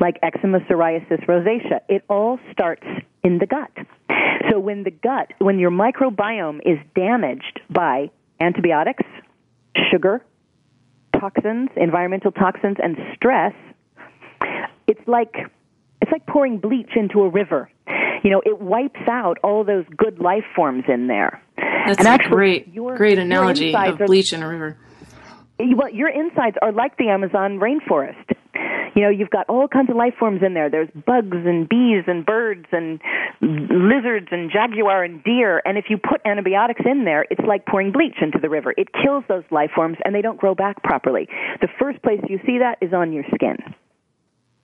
like 0.00 0.18
eczema, 0.22 0.60
psoriasis, 0.60 1.24
rosacea. 1.26 1.80
It 1.88 2.04
all 2.08 2.38
starts 2.52 2.86
in 3.24 3.38
the 3.38 3.46
gut. 3.46 3.70
So 4.50 4.58
when 4.58 4.84
the 4.84 4.90
gut, 4.90 5.32
when 5.38 5.58
your 5.58 5.70
microbiome 5.70 6.60
is 6.64 6.78
damaged 6.94 7.60
by 7.70 8.10
antibiotics, 8.40 9.04
sugar, 9.90 10.24
toxins, 11.18 11.70
environmental 11.76 12.32
toxins, 12.32 12.76
and 12.82 12.96
stress, 13.14 13.52
it's 14.86 15.00
like 15.06 15.34
it's 16.00 16.12
like 16.12 16.26
pouring 16.26 16.58
bleach 16.58 16.90
into 16.96 17.22
a 17.22 17.28
river. 17.28 17.70
You 18.22 18.30
know, 18.30 18.42
it 18.44 18.60
wipes 18.60 19.00
out 19.08 19.38
all 19.42 19.64
those 19.64 19.84
good 19.96 20.18
life 20.18 20.44
forms 20.54 20.84
in 20.88 21.06
there. 21.06 21.42
That's 21.56 21.98
and 21.98 22.08
a 22.08 22.10
actually, 22.10 22.36
great, 22.36 22.74
your, 22.74 22.96
great 22.96 23.18
analogy 23.18 23.74
of 23.74 23.98
bleach 23.98 24.32
in 24.32 24.42
a 24.42 24.48
river. 24.48 24.76
Well, 25.58 25.90
your 25.90 26.08
insides 26.08 26.56
are 26.62 26.72
like 26.72 26.96
the 26.98 27.08
Amazon 27.08 27.58
rainforest. 27.58 28.36
You 28.94 29.02
know, 29.02 29.10
you've 29.10 29.30
got 29.30 29.46
all 29.48 29.68
kinds 29.68 29.90
of 29.90 29.96
life 29.96 30.14
forms 30.18 30.42
in 30.44 30.54
there. 30.54 30.70
There's 30.70 30.88
bugs 30.90 31.36
and 31.46 31.68
bees 31.68 32.04
and 32.06 32.26
birds 32.26 32.66
and 32.72 33.00
lizards 33.40 34.28
and 34.30 34.50
jaguar 34.50 35.04
and 35.04 35.22
deer. 35.22 35.62
And 35.64 35.78
if 35.78 35.84
you 35.88 35.98
put 35.98 36.20
antibiotics 36.24 36.82
in 36.84 37.04
there, 37.04 37.24
it's 37.30 37.40
like 37.46 37.64
pouring 37.66 37.92
bleach 37.92 38.16
into 38.20 38.38
the 38.40 38.48
river. 38.48 38.74
It 38.76 38.88
kills 38.92 39.24
those 39.28 39.44
life 39.50 39.70
forms 39.74 39.98
and 40.04 40.14
they 40.14 40.22
don't 40.22 40.38
grow 40.38 40.54
back 40.54 40.82
properly. 40.82 41.28
The 41.60 41.68
first 41.78 42.02
place 42.02 42.20
you 42.28 42.40
see 42.44 42.58
that 42.58 42.78
is 42.80 42.92
on 42.92 43.12
your 43.12 43.24
skin. 43.34 43.58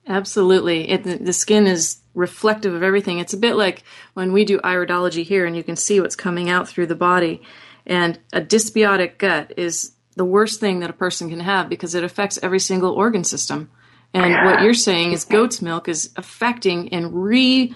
Absolutely. 0.07 0.89
It, 0.89 1.25
the 1.25 1.33
skin 1.33 1.65
is 1.65 1.97
reflective 2.13 2.73
of 2.73 2.83
everything. 2.83 3.19
It's 3.19 3.33
a 3.33 3.37
bit 3.37 3.55
like 3.55 3.83
when 4.13 4.31
we 4.31 4.45
do 4.45 4.59
iridology 4.59 5.23
here 5.23 5.45
and 5.45 5.55
you 5.55 5.63
can 5.63 5.75
see 5.75 5.99
what's 5.99 6.15
coming 6.15 6.49
out 6.49 6.67
through 6.67 6.87
the 6.87 6.95
body. 6.95 7.41
And 7.85 8.19
a 8.31 8.41
dysbiotic 8.41 9.17
gut 9.17 9.53
is 9.57 9.93
the 10.15 10.25
worst 10.25 10.59
thing 10.59 10.79
that 10.79 10.89
a 10.89 10.93
person 10.93 11.29
can 11.29 11.41
have 11.41 11.69
because 11.69 11.95
it 11.95 12.03
affects 12.03 12.39
every 12.41 12.59
single 12.59 12.93
organ 12.93 13.23
system. 13.23 13.69
And 14.13 14.45
what 14.45 14.61
you're 14.61 14.73
saying 14.73 15.11
is 15.11 15.25
goat's 15.25 15.61
milk 15.61 15.89
is 15.89 16.11
affecting 16.15 16.87
and 16.93 17.13
re, 17.13 17.75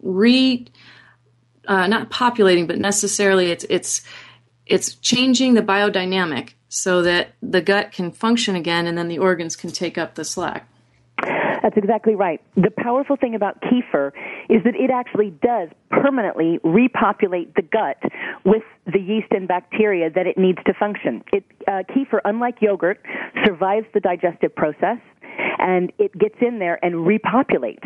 re, 0.00 0.66
uh, 1.68 1.86
not 1.88 2.08
populating, 2.08 2.66
but 2.66 2.78
necessarily 2.78 3.50
it's, 3.50 3.66
it's, 3.68 4.00
it's 4.64 4.94
changing 4.94 5.52
the 5.52 5.62
biodynamic 5.62 6.54
so 6.68 7.02
that 7.02 7.34
the 7.42 7.60
gut 7.60 7.92
can 7.92 8.12
function 8.12 8.56
again 8.56 8.86
and 8.86 8.96
then 8.96 9.08
the 9.08 9.18
organs 9.18 9.56
can 9.56 9.70
take 9.70 9.98
up 9.98 10.14
the 10.14 10.24
slack. 10.24 10.66
That's 11.64 11.78
exactly 11.78 12.14
right. 12.14 12.42
The 12.56 12.70
powerful 12.70 13.16
thing 13.16 13.34
about 13.34 13.62
kefir 13.62 14.08
is 14.50 14.62
that 14.64 14.74
it 14.76 14.90
actually 14.90 15.30
does 15.30 15.70
permanently 15.90 16.60
repopulate 16.62 17.54
the 17.54 17.62
gut 17.62 17.96
with 18.44 18.62
the 18.84 19.00
yeast 19.00 19.28
and 19.30 19.48
bacteria 19.48 20.10
that 20.10 20.26
it 20.26 20.36
needs 20.36 20.58
to 20.66 20.74
function. 20.74 21.24
It, 21.32 21.42
uh, 21.66 21.84
kefir, 21.88 22.20
unlike 22.26 22.56
yogurt, 22.60 23.00
survives 23.46 23.86
the 23.94 24.00
digestive 24.00 24.54
process 24.54 24.98
and 25.58 25.90
it 25.98 26.12
gets 26.18 26.36
in 26.42 26.58
there 26.58 26.84
and 26.84 26.96
repopulates. 26.96 27.82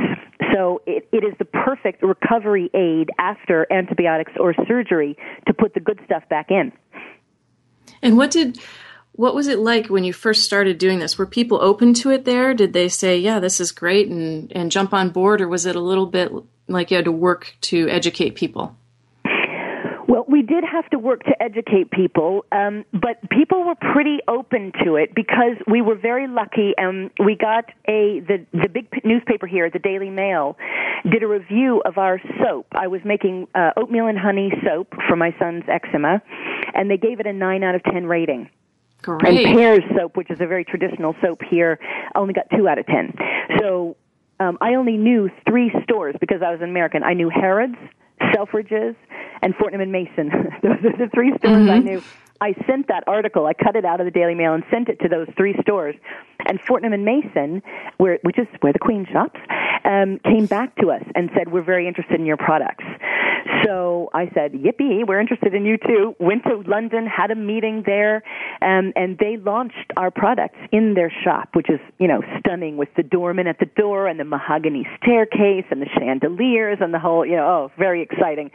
So 0.53 0.83
it, 0.85 1.09
it 1.13 1.23
is 1.23 1.35
the 1.39 1.45
perfect 1.45 2.03
recovery 2.03 2.71
aid 2.75 3.11
after 3.21 3.65
antibiotics 3.73 4.33
or 4.41 4.55
surgery 4.67 5.17
to 5.47 5.55
put 5.55 5.75
the 5.75 5.81
good 5.81 6.01
stuff 6.05 6.29
back 6.29 6.51
in. 6.51 6.73
And 8.03 8.17
what 8.17 8.33
did 8.33 8.59
what 9.19 9.35
was 9.35 9.49
it 9.49 9.59
like 9.59 9.89
when 9.89 10.05
you 10.05 10.13
first 10.13 10.45
started 10.45 10.79
doing 10.79 11.01
this? 11.01 11.19
Were 11.19 11.27
people 11.27 11.59
open 11.61 11.93
to 11.95 12.11
it 12.11 12.25
there? 12.25 12.55
Did 12.55 12.73
they 12.73 12.89
say, 12.89 13.19
"Yeah, 13.19 13.41
this 13.41 13.59
is 13.59 13.73
great," 13.73 14.09
and 14.09 14.53
and 14.55 14.71
jump 14.71 14.95
on 14.95 15.11
board, 15.11 15.41
or 15.41 15.49
was 15.49 15.67
it 15.67 15.75
a 15.75 15.81
little 15.81 16.07
bit 16.07 16.31
like 16.69 16.93
you 16.93 16.97
had 16.97 17.05
to 17.07 17.13
work 17.13 17.57
to 17.63 17.89
educate 17.89 18.37
people? 18.37 18.77
Well, 20.07 20.25
we 20.29 20.43
did 20.43 20.63
have 20.63 20.89
to 20.91 21.01
work 21.01 21.25
to 21.25 21.43
educate 21.43 21.91
people, 21.91 22.45
um, 22.53 22.85
but 22.93 23.29
people 23.29 23.65
were 23.65 23.75
pretty 23.93 24.21
open 24.29 24.71
to 24.85 24.95
it 24.95 25.17
because 25.17 25.57
we 25.67 25.83
were 25.83 25.97
very 25.97 26.29
lucky. 26.29 26.75
and 26.79 27.11
we 27.19 27.35
got 27.35 27.65
a 27.89 28.21
the 28.21 28.47
the 28.53 28.69
big 28.69 28.87
newspaper 29.05 29.49
here, 29.49 29.69
the 29.69 29.81
Daily 29.81 30.11
Mail, 30.11 30.57
did 31.11 31.25
a 31.25 31.27
review 31.27 31.83
of 31.85 31.99
our 31.99 32.21
soap. 32.41 32.69
I 32.71 32.87
was 32.87 33.01
making 33.05 33.49
uh, 33.57 33.73
oatmeal 33.77 34.07
and 34.07 34.17
honey 34.17 34.53
soap 34.65 34.95
for 35.09 35.17
my 35.17 35.35
son's 35.41 35.65
eczema, 35.67 36.23
and 36.73 36.89
they 36.89 36.99
gave 36.99 37.19
it 37.19 37.27
a 37.27 37.33
nine 37.33 37.65
out 37.65 37.75
of 37.75 37.83
ten 37.83 38.07
rating. 38.07 38.49
Great. 39.03 39.47
And 39.47 39.57
Pears 39.57 39.85
soap, 39.97 40.17
which 40.17 40.31
is 40.31 40.41
a 40.41 40.47
very 40.47 40.65
traditional 40.65 41.15
soap 41.23 41.41
here, 41.49 41.79
only 42.15 42.35
got 42.35 42.47
two 42.55 42.69
out 42.69 42.79
of 42.79 42.87
ten. 42.87 43.15
So 43.59 43.97
um, 44.41 44.59
I 44.61 44.75
only 44.75 44.97
knew 44.97 45.31
three 45.49 45.73
stores 45.85 46.15
because 46.21 46.43
I 46.43 46.51
was 46.51 46.61
an 46.61 46.69
American. 46.69 47.03
I 47.03 47.15
knew 47.15 47.29
Harrods, 47.29 47.77
Selfridges, 48.21 48.97
and 49.43 49.55
Fortnum 49.55 49.81
and 49.81 49.93
Mason. 49.93 50.31
Those 50.63 50.79
are 50.85 51.07
the 51.07 51.11
three 51.15 51.33
stores 51.39 51.69
mm-hmm. 51.69 51.71
I 51.71 51.79
knew. 51.79 52.03
I 52.41 52.55
sent 52.69 52.87
that 52.87 53.03
article. 53.09 53.47
I 53.47 53.53
cut 53.53 53.75
it 53.75 53.85
out 53.85 54.01
of 54.01 54.05
the 54.05 54.13
Daily 54.13 54.35
Mail 54.35 54.55
and 54.55 54.63
sent 54.71 54.89
it 54.89 55.01
to 55.01 55.09
those 55.09 55.27
three 55.37 55.57
stores. 55.61 55.97
And 56.47 56.61
Fortnum 56.61 56.93
and 56.93 57.05
Mason, 57.05 57.63
where, 57.97 58.21
which 58.23 58.39
is 58.39 58.47
where 58.61 58.73
the 58.73 58.79
Queen 58.79 59.07
shops, 59.11 59.41
um, 59.85 60.21
came 60.25 60.47
back 60.47 60.77
to 60.77 60.93
us 60.93 61.03
and 61.17 61.31
said, 61.37 61.51
"We're 61.51 61.63
very 61.63 61.89
interested 61.89 62.21
in 62.21 62.27
your 62.27 62.37
products." 62.37 62.85
So 63.65 64.11
I 64.15 64.31
said, 64.35 64.53
"Yippee, 64.53 65.07
we're 65.07 65.21
interested 65.21 65.55
in 65.55 65.65
you 65.65 65.77
too." 65.77 66.15
Went 66.19 66.45
to 66.45 66.63
London, 66.67 67.07
had 67.07 67.31
a 67.31 67.35
meeting 67.35 67.83
there, 67.85 68.23
um, 68.63 68.93
and 68.97 69.19
they 69.19 69.37
launched 69.37 69.93
our 69.97 70.11
products 70.11 70.59
in 70.73 70.95
their 70.95 71.13
shop, 71.25 71.51
which 71.55 71.69
is 71.69 71.81
you 71.99 72.09
know 72.09 72.23
stunning 72.39 72.77
with 72.77 72.89
the 72.97 73.03
doorman 73.03 73.47
at 73.47 73.59
the 73.59 73.67
door 73.67 74.07
and 74.07 74.19
the 74.19 74.25
mahogany 74.25 74.87
staircase 75.03 75.65
and 75.71 75.83
the 75.83 75.89
chandeliers 75.99 76.79
and 76.81 76.93
the 76.93 76.99
whole 76.99 77.25
you 77.25 77.37
know 77.37 77.47
oh 77.47 77.71
very 77.79 78.03
exciting. 78.03 78.51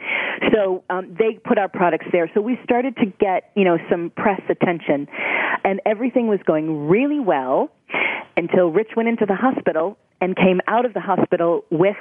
So 0.52 0.82
um, 0.90 1.14
they 1.18 1.38
put 1.44 1.58
our 1.58 1.68
products 1.68 2.06
there. 2.12 2.30
So 2.34 2.40
we 2.40 2.58
started 2.64 2.96
to 2.96 3.06
get 3.06 3.50
you 3.54 3.64
know 3.64 3.78
some 3.90 4.10
press 4.16 4.40
attention, 4.48 5.08
and 5.64 5.80
everything 5.86 6.28
was 6.28 6.40
going 6.44 6.88
really 6.88 7.20
well 7.20 7.70
until 8.36 8.68
Rich 8.68 8.90
went 8.96 9.08
into 9.08 9.26
the 9.26 9.36
hospital 9.36 9.96
and 10.20 10.36
came 10.36 10.60
out 10.66 10.84
of 10.84 10.94
the 10.94 11.00
hospital 11.00 11.64
with 11.70 11.96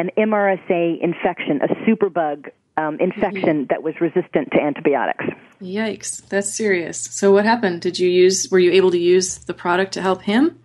an 0.00 0.10
MRSA 0.16 0.98
infection, 1.02 1.60
a 1.60 1.68
superbug 1.84 2.50
um, 2.78 2.96
infection 3.00 3.66
that 3.68 3.82
was 3.82 3.94
resistant 4.00 4.50
to 4.52 4.60
antibiotics. 4.60 5.26
Yikes, 5.60 6.26
that's 6.28 6.52
serious. 6.52 6.98
So 6.98 7.32
what 7.32 7.44
happened? 7.44 7.82
Did 7.82 7.98
you 7.98 8.08
use? 8.08 8.48
Were 8.50 8.58
you 8.58 8.72
able 8.72 8.90
to 8.92 8.98
use 8.98 9.38
the 9.44 9.52
product 9.52 9.92
to 9.92 10.02
help 10.02 10.22
him? 10.22 10.58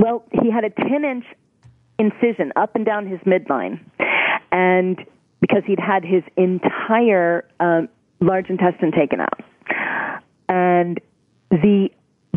Well, 0.00 0.24
he 0.42 0.50
had 0.50 0.64
a 0.64 0.70
10 0.70 1.04
inch 1.04 1.24
incision 2.00 2.52
up 2.56 2.74
and 2.74 2.84
down 2.84 3.06
his 3.06 3.20
midline, 3.20 3.78
and 4.50 4.98
because 5.40 5.62
he'd 5.64 5.78
had 5.78 6.04
his 6.04 6.24
entire 6.36 7.46
um, 7.60 7.88
large 8.20 8.50
intestine 8.50 8.90
taken 8.90 9.20
out, 9.20 9.40
and 10.48 11.00
the 11.50 11.90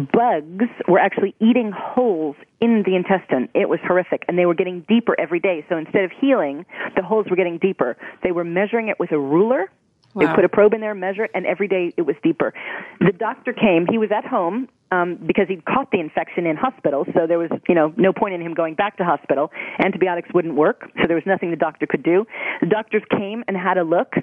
bugs 0.06 0.66
were 0.88 1.00
actually 1.00 1.36
eating 1.40 1.72
holes 1.76 2.36
in 2.62 2.84
the 2.86 2.96
intestine. 2.96 3.50
It 3.54 3.70
was 3.70 3.80
horrific, 3.84 4.24
and 4.28 4.38
they 4.38 4.46
were 4.46 4.54
getting 4.56 4.86
deeper 4.88 5.20
every 5.20 5.40
day. 5.40 5.66
So 5.70 5.78
instead 5.78 6.04
of 6.04 6.12
healing, 6.20 6.66
the 6.96 7.04
holes 7.04 7.28
were 7.30 7.36
getting 7.36 7.58
deeper. 7.58 7.98
They 8.24 8.32
were 8.32 8.44
measuring 8.44 8.90
it 8.90 9.00
with 9.00 9.12
a 9.12 9.20
ruler. 9.20 9.72
Wow. 10.14 10.28
They 10.28 10.34
put 10.34 10.46
a 10.46 10.50
probe 10.50 10.74
in 10.74 10.82
there, 10.82 10.96
measure 10.96 11.26
it, 11.26 11.32
and 11.36 11.46
every 11.46 11.68
day 11.68 11.94
it 11.96 12.02
was 12.02 12.16
deeper. 12.24 12.54
The 13.00 13.12
doctor 13.12 13.54
came. 13.54 13.86
He 13.90 13.98
was 13.98 14.10
at 14.12 14.26
home 14.26 14.68
um, 14.92 15.20
because 15.26 15.48
he'd 15.48 15.66
caught 15.66 15.92
the 15.92 16.00
infection 16.00 16.48
in 16.48 16.56
hospital, 16.56 17.06
so 17.14 17.28
there 17.28 17.38
was, 17.38 17.52
you 17.68 17.76
know, 17.76 17.94
no 17.96 18.12
point 18.12 18.34
in 18.34 18.42
him 18.42 18.56
going 18.56 18.74
back 18.74 18.98
to 18.98 19.06
hospital. 19.06 19.52
Antibiotics 19.78 20.30
wouldn't 20.34 20.56
work, 20.56 20.90
so 21.00 21.06
there 21.06 21.16
was 21.16 21.26
nothing 21.28 21.52
the 21.52 21.58
doctor 21.58 21.86
could 21.86 22.02
do. 22.02 22.26
The 22.60 22.66
doctors 22.66 23.04
came 23.12 23.44
and 23.48 23.56
had 23.56 23.78
a 23.78 23.84
look, 23.84 24.14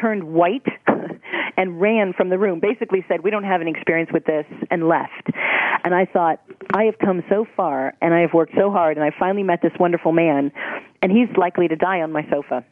turned 0.00 0.24
white, 0.24 0.66
and 1.58 1.80
ran 1.80 2.14
from 2.14 2.30
the 2.30 2.38
room. 2.38 2.60
Basically 2.60 3.04
said, 3.08 3.22
"We 3.22 3.30
don't 3.30 3.44
have 3.44 3.60
any 3.60 3.70
experience 3.70 4.10
with 4.12 4.24
this," 4.24 4.46
and 4.70 4.88
left. 4.88 5.30
And 5.84 5.94
I 5.94 6.06
thought, 6.06 6.40
I 6.72 6.84
have 6.84 6.98
come 6.98 7.22
so 7.28 7.46
far, 7.56 7.94
and 8.00 8.14
I 8.14 8.20
have 8.20 8.32
worked 8.32 8.54
so 8.56 8.70
hard, 8.70 8.96
and 8.96 9.04
I 9.04 9.10
finally 9.18 9.42
met 9.42 9.60
this 9.62 9.72
wonderful 9.78 10.12
man, 10.12 10.50
and 11.02 11.12
he's 11.12 11.28
likely 11.36 11.68
to 11.68 11.76
die 11.76 12.00
on 12.00 12.10
my 12.10 12.26
sofa. 12.30 12.64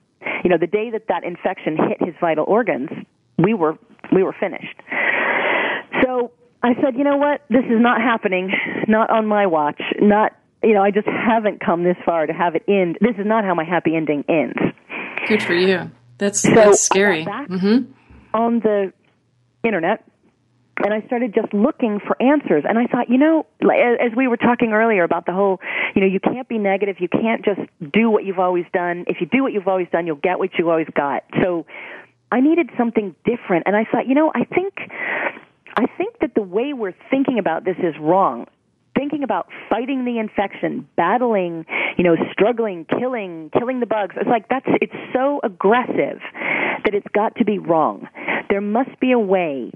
You 0.43 0.51
know, 0.51 0.59
the 0.59 0.67
day 0.67 0.91
that 0.91 1.09
that 1.09 1.25
infection 1.25 1.77
hit 1.77 2.01
his 2.01 2.15
vital 2.21 2.45
organs, 2.47 2.91
we 3.39 3.55
were 3.55 3.79
we 4.13 4.23
were 4.23 4.35
finished. 4.39 4.81
So 6.03 6.33
I 6.63 6.75
said, 6.83 6.97
you 6.97 7.05
know 7.05 7.17
what? 7.17 7.43
This 7.51 7.65
is 7.65 7.81
not 7.81 8.01
happening. 8.01 8.51
Not 8.89 9.11
on 9.11 9.27
my 9.27 9.47
watch. 9.47 9.81
Not, 10.01 10.33
you 10.63 10.73
know, 10.73 10.83
I 10.83 10.91
just 10.91 11.07
haven't 11.07 11.61
come 11.61 11.85
this 11.85 11.97
far 12.05 12.27
to 12.27 12.33
have 12.33 12.55
it 12.55 12.63
end. 12.67 12.99
This 13.01 13.17
is 13.19 13.27
not 13.27 13.45
how 13.45 13.55
my 13.55 13.65
happy 13.65 13.95
ending 13.95 14.25
ends. 14.29 14.59
Good 15.29 15.43
for 15.43 15.55
you. 15.55 15.91
That's, 16.19 16.41
so 16.41 16.55
that's 16.55 16.81
scary. 16.81 17.25
Mm-hmm. 17.27 17.93
On 18.35 18.61
the 18.61 18.93
internet, 19.63 20.05
and 20.85 20.93
I 20.93 21.05
started 21.07 21.35
just 21.35 21.53
looking 21.55 21.99
for 21.99 22.21
answers. 22.23 22.65
And 22.69 22.79
I 22.79 22.87
thought, 22.87 23.09
you 23.09 23.17
know, 23.17 23.47
as 23.63 24.15
we 24.15 24.29
were 24.29 24.37
talking 24.37 24.73
earlier 24.73 25.03
about 25.03 25.25
the 25.25 25.33
whole, 25.33 25.59
you 25.95 26.03
know, 26.03 26.07
you 26.07 26.21
can't 26.21 26.47
be 26.47 26.59
negative. 26.59 26.97
You 26.99 27.09
can't 27.09 27.43
just 27.43 27.61
do 27.93 28.11
what 28.11 28.25
you've 28.25 28.39
always 28.39 28.67
done. 28.73 29.05
If 29.09 29.17
you 29.21 29.27
do 29.27 29.43
what 29.43 29.55
you've 29.55 29.67
always 29.67 29.89
done, 29.91 30.07
you'll 30.07 30.17
get 30.17 30.39
what 30.39 30.51
you 30.59 30.69
always 30.69 30.89
got. 30.95 31.25
So 31.43 31.65
I 32.31 32.41
needed 32.41 32.69
something 32.77 33.17
different. 33.25 33.65
And 33.67 33.75
I 33.75 33.85
thought, 33.91 34.07
you 34.07 34.15
know, 34.15 34.31
I 34.35 34.45
think 34.45 34.75
I 35.77 35.87
think 35.97 36.19
that 36.21 36.35
the 36.35 36.43
way 36.43 36.73
we're 36.75 36.95
thinking 37.11 37.39
about 37.39 37.65
this 37.65 37.77
is 37.79 37.95
wrong. 37.99 38.47
Thinking 38.95 39.25
about 39.25 39.49
fighting 39.69 40.05
the 40.05 40.19
infection, 40.19 40.87
battling, 40.97 41.67
you 41.97 42.05
know, 42.05 42.15
struggling, 42.31 42.85
killing, 42.85 43.51
killing 43.59 43.81
the 43.81 43.87
bugs. 43.87 44.15
It's 44.17 44.29
like 44.29 44.49
that's, 44.49 44.67
it's 44.81 44.95
so 45.13 45.41
aggressive 45.43 46.21
that 46.85 46.95
it's 46.95 47.07
got 47.13 47.35
to 47.37 47.45
be 47.45 47.59
wrong. 47.59 48.07
There 48.51 48.61
must 48.61 49.01
be 49.01 49.11
a 49.11 49.19
way 49.19 49.73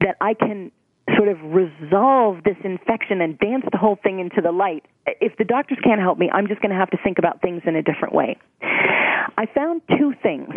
that 0.00 0.16
I 0.20 0.34
can 0.34 0.72
sort 1.16 1.28
of 1.28 1.38
resolve 1.42 2.42
this 2.44 2.56
infection 2.64 3.20
and 3.20 3.38
dance 3.38 3.64
the 3.70 3.78
whole 3.78 3.98
thing 4.02 4.20
into 4.20 4.40
the 4.40 4.52
light. 4.52 4.84
If 5.06 5.36
the 5.38 5.44
doctors 5.44 5.78
can't 5.82 6.00
help 6.00 6.18
me, 6.18 6.30
I'm 6.32 6.46
just 6.46 6.60
going 6.60 6.70
to 6.70 6.78
have 6.78 6.90
to 6.90 6.98
think 7.02 7.18
about 7.18 7.40
things 7.42 7.62
in 7.66 7.76
a 7.76 7.82
different 7.82 8.14
way. 8.14 8.38
I 8.62 9.46
found 9.54 9.82
two 9.98 10.14
things. 10.22 10.52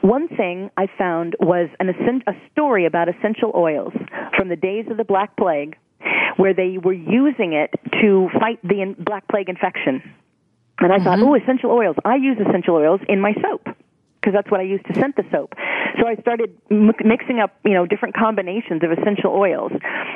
One 0.00 0.28
thing 0.28 0.70
I 0.76 0.86
found 0.98 1.34
was 1.40 1.70
an, 1.80 1.88
a 2.26 2.32
story 2.52 2.84
about 2.84 3.08
essential 3.08 3.52
oils 3.54 3.92
from 4.36 4.48
the 4.48 4.56
days 4.56 4.86
of 4.90 4.96
the 4.96 5.04
Black 5.04 5.36
Plague, 5.36 5.76
where 6.36 6.52
they 6.52 6.76
were 6.82 6.92
using 6.92 7.54
it 7.54 7.70
to 8.02 8.28
fight 8.38 8.60
the 8.62 8.94
Black 8.98 9.26
Plague 9.28 9.48
infection. 9.48 10.02
And 10.78 10.92
I 10.92 10.96
mm-hmm. 10.96 11.04
thought, 11.04 11.18
oh, 11.20 11.34
essential 11.34 11.70
oils. 11.70 11.96
I 12.04 12.16
use 12.16 12.36
essential 12.46 12.74
oils 12.74 13.00
in 13.08 13.20
my 13.20 13.32
soap 13.40 13.74
because 14.24 14.32
that's 14.34 14.50
what 14.50 14.60
I 14.60 14.62
used 14.62 14.86
to 14.86 14.94
scent 14.94 15.16
the 15.16 15.24
soap. 15.30 15.52
So 16.00 16.06
I 16.06 16.16
started 16.16 16.56
m- 16.70 16.92
mixing 17.04 17.40
up, 17.40 17.54
you 17.62 17.74
know, 17.74 17.84
different 17.84 18.16
combinations 18.16 18.82
of 18.82 18.90
essential 18.90 19.32
oils 19.32 19.70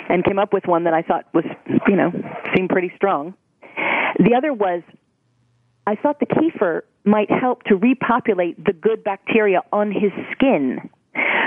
and 0.09 0.25
came 0.25 0.39
up 0.39 0.55
with 0.55 0.65
one 0.67 0.85
that 0.85 0.95
I 0.95 1.03
thought 1.03 1.27
was, 1.35 1.45
you 1.87 1.95
know, 1.95 2.11
seemed 2.57 2.71
pretty 2.71 2.91
strong. 2.97 3.35
The 4.19 4.35
other 4.35 4.55
was 4.55 4.83
I 5.87 5.95
thought 5.95 6.21
the 6.21 6.27
kefir 6.27 6.83
might 7.05 7.31
help 7.31 7.65
to 7.65 7.77
repopulate 7.77 8.65
the 8.65 8.73
good 8.73 9.05
bacteria 9.05 9.61
on 9.73 9.93
his 9.93 10.13
skin 10.33 10.89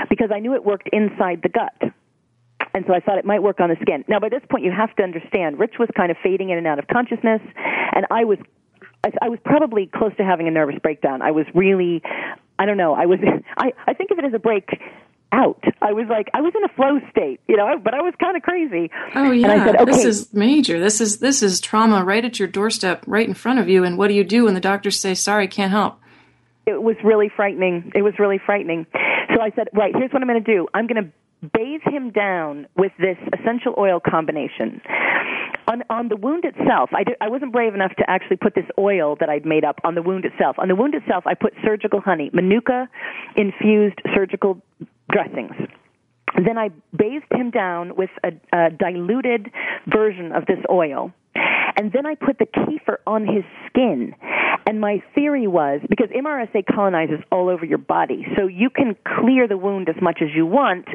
because 0.08 0.30
I 0.32 0.38
knew 0.38 0.54
it 0.54 0.64
worked 0.64 0.88
inside 0.92 1.40
the 1.42 1.48
gut. 1.48 1.92
And 2.74 2.84
so 2.86 2.94
I 2.94 3.00
thought 3.00 3.18
it 3.18 3.24
might 3.24 3.42
work 3.42 3.58
on 3.58 3.70
the 3.70 3.76
skin. 3.82 4.04
Now, 4.08 4.20
by 4.20 4.28
this 4.28 4.40
point, 4.48 4.64
you 4.64 4.70
have 4.70 4.94
to 4.96 5.02
understand, 5.02 5.58
Rich 5.58 5.74
was 5.78 5.88
kind 5.96 6.10
of 6.10 6.16
fading 6.22 6.50
in 6.50 6.58
and 6.58 6.66
out 6.66 6.78
of 6.78 6.86
consciousness, 6.86 7.42
and 7.94 8.06
I 8.10 8.24
was, 8.24 8.38
I 9.20 9.28
was 9.28 9.40
probably 9.44 9.90
close 9.92 10.12
to 10.16 10.24
having 10.24 10.46
a 10.46 10.50
nervous 10.50 10.76
breakdown. 10.80 11.22
I 11.22 11.32
was 11.32 11.44
really, 11.54 12.02
I 12.62 12.66
don't 12.66 12.76
know, 12.76 12.94
I 12.94 13.06
was, 13.06 13.18
I, 13.56 13.72
I 13.86 13.94
think 13.94 14.10
of 14.12 14.18
it 14.18 14.24
as 14.24 14.34
a 14.34 14.38
break 14.38 14.70
out. 15.32 15.62
I 15.80 15.92
was 15.92 16.06
like, 16.08 16.28
I 16.34 16.42
was 16.42 16.52
in 16.54 16.62
a 16.62 16.68
flow 16.68 17.00
state, 17.10 17.40
you 17.48 17.56
know, 17.56 17.78
but 17.82 17.94
I 17.94 18.02
was 18.02 18.14
kind 18.20 18.36
of 18.36 18.42
crazy. 18.42 18.90
Oh 19.14 19.32
yeah, 19.32 19.50
and 19.50 19.60
I 19.60 19.66
said, 19.66 19.76
okay. 19.76 19.84
this 19.90 20.04
is 20.04 20.32
major. 20.32 20.78
This 20.78 21.00
is 21.00 21.18
this 21.18 21.42
is 21.42 21.60
trauma 21.60 22.04
right 22.04 22.24
at 22.24 22.38
your 22.38 22.48
doorstep, 22.48 23.04
right 23.06 23.26
in 23.26 23.34
front 23.34 23.58
of 23.58 23.68
you. 23.68 23.82
And 23.82 23.96
what 23.96 24.08
do 24.08 24.14
you 24.14 24.24
do 24.24 24.44
when 24.44 24.54
the 24.54 24.60
doctors 24.60 25.00
say, 25.00 25.14
"Sorry, 25.14 25.48
can't 25.48 25.70
help"? 25.70 25.98
It 26.66 26.82
was 26.82 26.96
really 27.02 27.30
frightening. 27.34 27.92
It 27.94 28.02
was 28.02 28.14
really 28.18 28.38
frightening. 28.44 28.86
So 29.34 29.40
I 29.40 29.50
said, 29.56 29.68
right, 29.72 29.92
here's 29.96 30.12
what 30.12 30.22
I'm 30.22 30.28
going 30.28 30.42
to 30.42 30.54
do. 30.54 30.68
I'm 30.72 30.86
going 30.86 31.04
to 31.04 31.48
bathe 31.52 31.80
him 31.84 32.10
down 32.10 32.68
with 32.76 32.92
this 32.98 33.16
essential 33.36 33.74
oil 33.76 33.98
combination. 33.98 34.80
On, 35.68 35.82
on 35.88 36.08
the 36.08 36.16
wound 36.16 36.44
itself, 36.44 36.90
I, 36.92 37.04
did, 37.04 37.16
I 37.20 37.28
wasn't 37.28 37.52
brave 37.52 37.74
enough 37.74 37.94
to 37.96 38.04
actually 38.10 38.36
put 38.36 38.54
this 38.54 38.64
oil 38.78 39.16
that 39.20 39.28
I'd 39.28 39.46
made 39.46 39.64
up 39.64 39.78
on 39.84 39.94
the 39.94 40.02
wound 40.02 40.24
itself. 40.24 40.56
On 40.58 40.68
the 40.68 40.74
wound 40.74 40.94
itself, 40.94 41.24
I 41.26 41.34
put 41.34 41.54
surgical 41.64 42.00
honey, 42.00 42.30
manuka 42.32 42.88
infused 43.36 44.00
surgical 44.14 44.60
dressings. 45.10 45.52
Then 46.44 46.58
I 46.58 46.70
bathed 46.96 47.30
him 47.30 47.50
down 47.50 47.94
with 47.96 48.10
a, 48.24 48.32
a 48.56 48.70
diluted 48.70 49.50
version 49.86 50.32
of 50.32 50.46
this 50.46 50.58
oil. 50.70 51.12
And 51.76 51.92
then 51.92 52.06
I 52.06 52.14
put 52.14 52.38
the 52.38 52.46
kefir 52.46 52.96
on 53.06 53.26
his 53.26 53.44
skin. 53.68 54.14
And 54.66 54.80
my 54.80 55.02
theory 55.14 55.46
was 55.46 55.80
because 55.88 56.08
MRSA 56.10 56.64
colonizes 56.72 57.20
all 57.30 57.48
over 57.48 57.64
your 57.64 57.78
body, 57.78 58.26
so 58.36 58.46
you 58.46 58.70
can 58.70 58.96
clear 59.18 59.48
the 59.48 59.56
wound 59.56 59.88
as 59.88 60.00
much 60.00 60.20
as 60.22 60.28
you 60.34 60.46
want, 60.46 60.86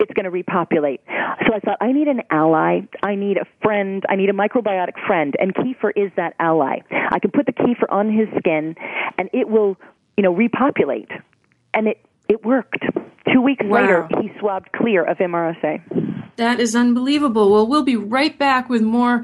it's 0.00 0.12
going 0.14 0.24
to 0.24 0.30
repopulate. 0.30 1.00
So 1.46 1.54
I 1.54 1.60
thought, 1.60 1.78
I 1.80 1.92
need 1.92 2.08
an 2.08 2.22
ally, 2.30 2.80
I 3.02 3.14
need 3.14 3.36
a 3.36 3.46
friend, 3.62 4.04
I 4.08 4.16
need 4.16 4.30
a 4.30 4.32
microbiotic 4.32 4.94
friend, 5.06 5.34
and 5.38 5.54
kefir 5.54 5.90
is 5.94 6.10
that 6.16 6.34
ally. 6.38 6.80
I 6.90 7.18
can 7.18 7.30
put 7.30 7.46
the 7.46 7.52
kefir 7.52 7.90
on 7.90 8.10
his 8.10 8.28
skin, 8.38 8.76
and 9.18 9.28
it 9.32 9.48
will, 9.48 9.76
you 10.16 10.22
know, 10.22 10.34
repopulate. 10.34 11.10
And 11.74 11.88
it, 11.88 12.04
it 12.28 12.44
worked. 12.44 12.84
Two 13.32 13.40
weeks 13.40 13.64
wow. 13.64 13.80
later, 13.80 14.08
he 14.20 14.32
swabbed 14.40 14.72
clear 14.72 15.04
of 15.04 15.18
MRSA. 15.18 16.21
That 16.36 16.60
is 16.60 16.74
unbelievable. 16.74 17.50
Well, 17.50 17.66
we'll 17.66 17.82
be 17.82 17.96
right 17.96 18.36
back 18.38 18.68
with 18.68 18.82
more 18.82 19.22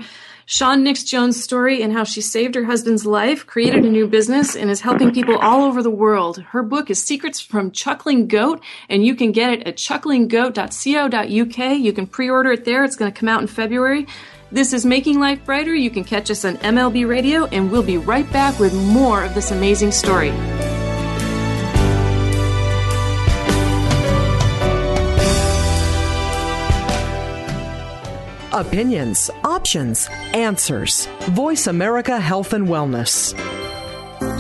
Shann 0.51 0.83
Nix 0.83 1.05
Jones' 1.05 1.43
story 1.43 1.83
and 1.83 1.93
how 1.93 2.05
she 2.05 2.23
saved 2.23 2.55
her 2.55 2.65
husband's 2.65 3.05
life, 3.05 3.47
created 3.47 3.85
a 3.85 3.91
new 3.91 4.07
business, 4.07 4.57
and 4.57 4.71
is 4.71 4.81
helping 4.81 5.13
people 5.13 5.37
all 5.39 5.65
over 5.65 5.83
the 5.83 5.91
world. 5.91 6.39
Her 6.39 6.63
book 6.63 6.89
is 6.89 7.03
Secrets 7.03 7.39
from 7.39 7.71
Chuckling 7.71 8.29
Goat, 8.29 8.63
and 8.89 9.05
you 9.05 9.15
can 9.15 9.33
get 9.33 9.53
it 9.53 9.67
at 9.67 9.77
chucklinggoat.co.uk. 9.77 11.79
You 11.79 11.93
can 11.93 12.07
pre 12.07 12.31
order 12.31 12.53
it 12.53 12.65
there. 12.65 12.83
It's 12.83 12.97
going 12.97 13.13
to 13.13 13.19
come 13.19 13.29
out 13.29 13.43
in 13.43 13.47
February. 13.47 14.07
This 14.51 14.73
is 14.73 14.87
Making 14.87 15.21
Life 15.21 15.45
Brighter. 15.45 15.75
You 15.75 15.91
can 15.91 16.05
catch 16.05 16.31
us 16.31 16.47
on 16.47 16.57
MLB 16.57 17.07
Radio, 17.07 17.45
and 17.47 17.71
we'll 17.71 17.83
be 17.83 17.99
right 17.99 18.31
back 18.33 18.59
with 18.59 18.73
more 18.73 19.23
of 19.23 19.35
this 19.35 19.51
amazing 19.51 19.93
story. 19.93 20.31
Opinions, 28.53 29.31
options, 29.45 30.09
answers. 30.33 31.07
Voice 31.33 31.67
America 31.67 32.19
Health 32.19 32.55
and 32.55 32.67
Wellness. 32.67 33.35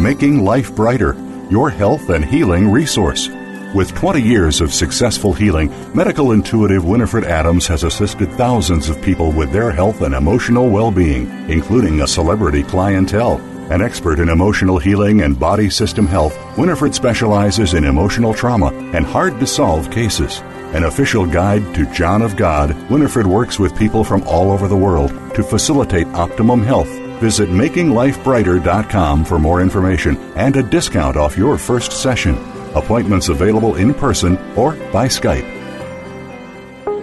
Making 0.01 0.45
life 0.45 0.75
brighter. 0.75 1.15
Your 1.51 1.69
health 1.69 2.09
and 2.09 2.25
healing 2.25 2.71
resource. 2.71 3.29
With 3.75 3.95
20 3.95 4.23
years 4.23 4.63
of 4.63 4.73
successful 4.73 5.35
healing, 5.35 5.71
medical 5.95 6.33
intuitive 6.33 6.87
Winifred 6.87 7.25
Adams 7.25 7.67
has 7.67 7.85
assisted 7.85 8.33
thousands 8.33 8.89
of 8.89 9.03
people 9.03 9.31
with 9.31 9.53
their 9.53 9.71
health 9.71 10.01
and 10.01 10.15
emotional 10.15 10.71
well 10.71 10.91
being, 10.91 11.29
including 11.51 12.01
a 12.01 12.09
celebrity 12.09 12.63
clientele. 12.63 13.37
An 13.71 13.83
expert 13.83 14.21
in 14.21 14.31
emotional 14.31 14.79
healing 14.79 15.21
and 15.21 15.39
body 15.39 15.69
system 15.69 16.07
health, 16.07 16.35
Winifred 16.57 16.95
specializes 16.95 17.75
in 17.75 17.85
emotional 17.85 18.33
trauma 18.33 18.73
and 18.95 19.05
hard 19.05 19.39
to 19.39 19.47
solve 19.47 19.91
cases. 19.91 20.41
An 20.75 20.85
official 20.85 21.25
guide 21.25 21.75
to 21.75 21.91
John 21.93 22.21
of 22.21 22.37
God, 22.37 22.75
Winifred 22.91 23.27
works 23.27 23.59
with 23.59 23.79
people 23.79 24.05
from 24.05 24.23
all 24.25 24.53
over 24.53 24.69
the 24.69 24.77
world 24.77 25.11
to 25.35 25.43
facilitate 25.43 26.07
optimum 26.09 26.62
health. 26.62 26.91
Visit 27.21 27.49
makinglifebrighter.com 27.49 29.25
for 29.25 29.39
more 29.39 29.62
information 29.62 30.19
and 30.37 30.55
a 30.57 30.62
discount 30.62 31.16
off 31.16 31.39
your 31.39 31.57
first 31.57 31.93
session. 31.93 32.37
Appointments 32.75 33.31
available 33.31 33.77
in 33.77 33.95
person 33.95 34.37
or 34.57 34.73
by 34.93 35.09
Skype. 35.09 35.57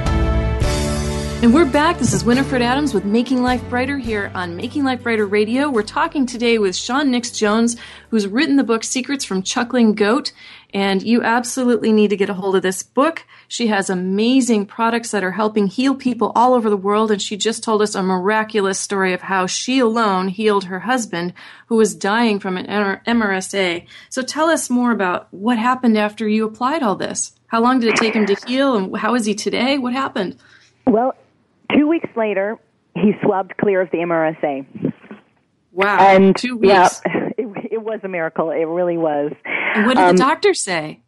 And 1.41 1.55
we're 1.55 1.65
back. 1.65 1.97
This 1.97 2.13
is 2.13 2.23
Winifred 2.23 2.61
Adams 2.61 2.93
with 2.93 3.03
Making 3.03 3.41
Life 3.41 3.67
Brighter 3.67 3.97
here 3.97 4.31
on 4.35 4.55
Making 4.55 4.83
Life 4.83 5.01
Brighter 5.01 5.25
Radio. 5.25 5.71
We're 5.71 5.81
talking 5.81 6.27
today 6.27 6.59
with 6.59 6.75
Shann 6.75 7.09
Nix 7.09 7.31
Jones, 7.31 7.77
who's 8.11 8.27
written 8.27 8.57
the 8.57 8.63
book 8.63 8.83
Secrets 8.83 9.25
from 9.25 9.41
Chuckling 9.41 9.95
Goat. 9.95 10.33
And 10.71 11.01
you 11.01 11.23
absolutely 11.23 11.91
need 11.91 12.11
to 12.11 12.15
get 12.15 12.29
a 12.29 12.35
hold 12.35 12.55
of 12.55 12.61
this 12.61 12.83
book. 12.83 13.25
She 13.47 13.67
has 13.67 13.89
amazing 13.89 14.67
products 14.67 15.09
that 15.09 15.23
are 15.23 15.31
helping 15.31 15.65
heal 15.65 15.95
people 15.95 16.31
all 16.35 16.53
over 16.53 16.69
the 16.69 16.77
world. 16.77 17.09
And 17.09 17.19
she 17.19 17.37
just 17.37 17.63
told 17.63 17.81
us 17.81 17.95
a 17.95 18.03
miraculous 18.03 18.77
story 18.77 19.11
of 19.11 19.21
how 19.21 19.47
she 19.47 19.79
alone 19.79 20.27
healed 20.27 20.65
her 20.65 20.81
husband 20.81 21.33
who 21.69 21.75
was 21.75 21.95
dying 21.95 22.39
from 22.39 22.55
an 22.55 22.67
MRSA. 22.67 23.87
So 24.09 24.21
tell 24.21 24.47
us 24.47 24.69
more 24.69 24.91
about 24.91 25.27
what 25.31 25.57
happened 25.57 25.97
after 25.97 26.27
you 26.27 26.45
applied 26.45 26.83
all 26.83 26.95
this. 26.95 27.31
How 27.47 27.61
long 27.61 27.79
did 27.79 27.89
it 27.89 27.95
take 27.95 28.13
him 28.13 28.27
to 28.27 28.37
heal 28.45 28.75
and 28.75 28.95
how 28.95 29.15
is 29.15 29.25
he 29.25 29.33
today? 29.33 29.79
What 29.79 29.93
happened? 29.93 30.37
Well, 30.85 31.15
Two 31.75 31.87
weeks 31.87 32.09
later, 32.15 32.57
he 32.95 33.13
swabbed 33.23 33.55
clear 33.57 33.81
of 33.81 33.89
the 33.91 33.99
MRSA. 33.99 34.93
Wow. 35.71 35.97
And 35.99 36.35
two 36.35 36.57
weeks. 36.57 36.69
Yeah, 36.69 36.89
it, 37.37 37.73
it 37.73 37.81
was 37.81 37.99
a 38.03 38.07
miracle. 38.07 38.51
It 38.51 38.65
really 38.65 38.97
was. 38.97 39.31
And 39.45 39.85
what 39.85 39.95
did 39.95 40.03
um, 40.03 40.15
the 40.15 40.21
doctor 40.21 40.53
say? 40.53 41.01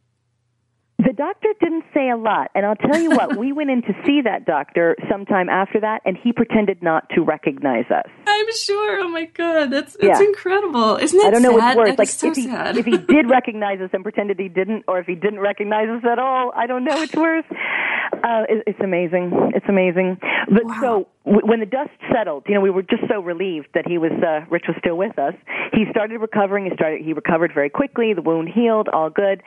The 1.06 1.14
doctor 1.14 1.50
didn't 1.60 1.84
say 1.94 2.10
a 2.10 2.16
lot, 2.16 2.52
and 2.56 2.66
I'll 2.66 2.76
tell 2.76 3.00
you 3.00 3.10
what, 3.10 3.38
we 3.38 3.52
went 3.52 3.70
in 3.70 3.82
to 3.84 3.94
see 4.06 4.22
that 4.22 4.46
doctor 4.46 4.96
sometime 5.10 5.50
after 5.50 5.80
that, 5.82 6.02
and 6.06 6.16
he 6.16 6.32
pretended 6.32 6.82
not 6.82 7.10
to 7.16 7.22
recognize 7.22 7.86
us. 7.90 8.10
I'm 8.26 8.46
sure. 8.56 9.02
Oh 9.02 9.10
my 9.10 9.26
god, 9.26 9.72
that's 9.72 9.98
that's 10.00 10.20
yeah. 10.20 10.26
incredible. 10.26 10.98
Isn't 10.98 11.20
it? 11.20 11.26
I 11.26 11.32
don't 11.32 11.42
sad? 11.42 11.50
know 11.50 11.58
what's 11.58 11.76
worse. 11.76 11.98
like 11.98 12.10
so 12.10 12.28
if 12.28 12.36
he 12.36 12.48
sad. 12.48 12.78
if 12.78 12.86
he 12.86 12.98
did 12.98 13.30
recognize 13.30 13.82
us 13.82 13.90
and 13.94 14.04
pretended 14.04 14.40
he 14.40 14.50
didn't, 14.50 14.86
or 14.88 15.00
if 15.00 15.08
he 15.08 15.16
didn't 15.16 15.40
recognize 15.40 15.90
us 15.90 16.04
at 16.10 16.20
all, 16.20 16.52
I 16.56 16.68
don't 16.68 16.84
know 16.84 17.00
which 17.00 17.14
worse. 17.16 17.46
Uh, 17.52 18.44
it, 18.48 18.64
it's 18.68 18.80
amazing. 18.80 19.52
It's 19.56 19.66
amazing. 19.68 20.18
But 20.48 20.66
wow. 20.66 20.78
so 20.82 21.08
when 21.26 21.62
the 21.62 21.66
dust 21.66 21.92
settled, 22.12 22.44
you 22.48 22.56
know, 22.56 22.62
we 22.62 22.70
were 22.70 22.82
just 22.82 23.04
so 23.10 23.22
relieved 23.22 23.68
that 23.74 23.88
he 23.88 23.98
was 23.98 24.12
uh, 24.12 24.46
Rich 24.50 24.66
was 24.68 24.76
still 24.80 24.98
with 24.98 25.18
us. 25.18 25.34
He 25.72 25.86
started 25.90 26.20
recovering. 26.20 26.66
He 26.66 26.72
started. 26.76 27.02
He 27.02 27.14
recovered 27.14 27.52
very 27.54 27.70
quickly. 27.70 28.14
The 28.14 28.22
wound 28.22 28.50
healed. 28.50 28.90
All 28.90 29.10
good. 29.10 29.42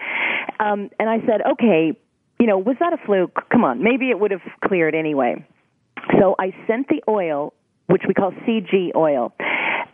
Um, 0.59 0.91
and 0.99 1.09
I 1.09 1.20
said, 1.27 1.43
okay, 1.53 1.93
you 2.39 2.47
know, 2.47 2.59
was 2.59 2.77
that 2.81 2.93
a 2.93 2.99
fluke? 3.05 3.49
Come 3.51 3.64
on, 3.64 3.83
maybe 3.83 4.11
it 4.11 4.18
would 4.18 4.31
have 4.31 4.43
cleared 4.64 4.95
anyway. 4.95 5.45
So 6.18 6.35
I 6.39 6.55
sent 6.66 6.89
the 6.89 7.03
oil, 7.09 7.53
which 7.87 8.03
we 8.07 8.14
call 8.14 8.31
CG 8.31 8.95
oil, 8.95 9.33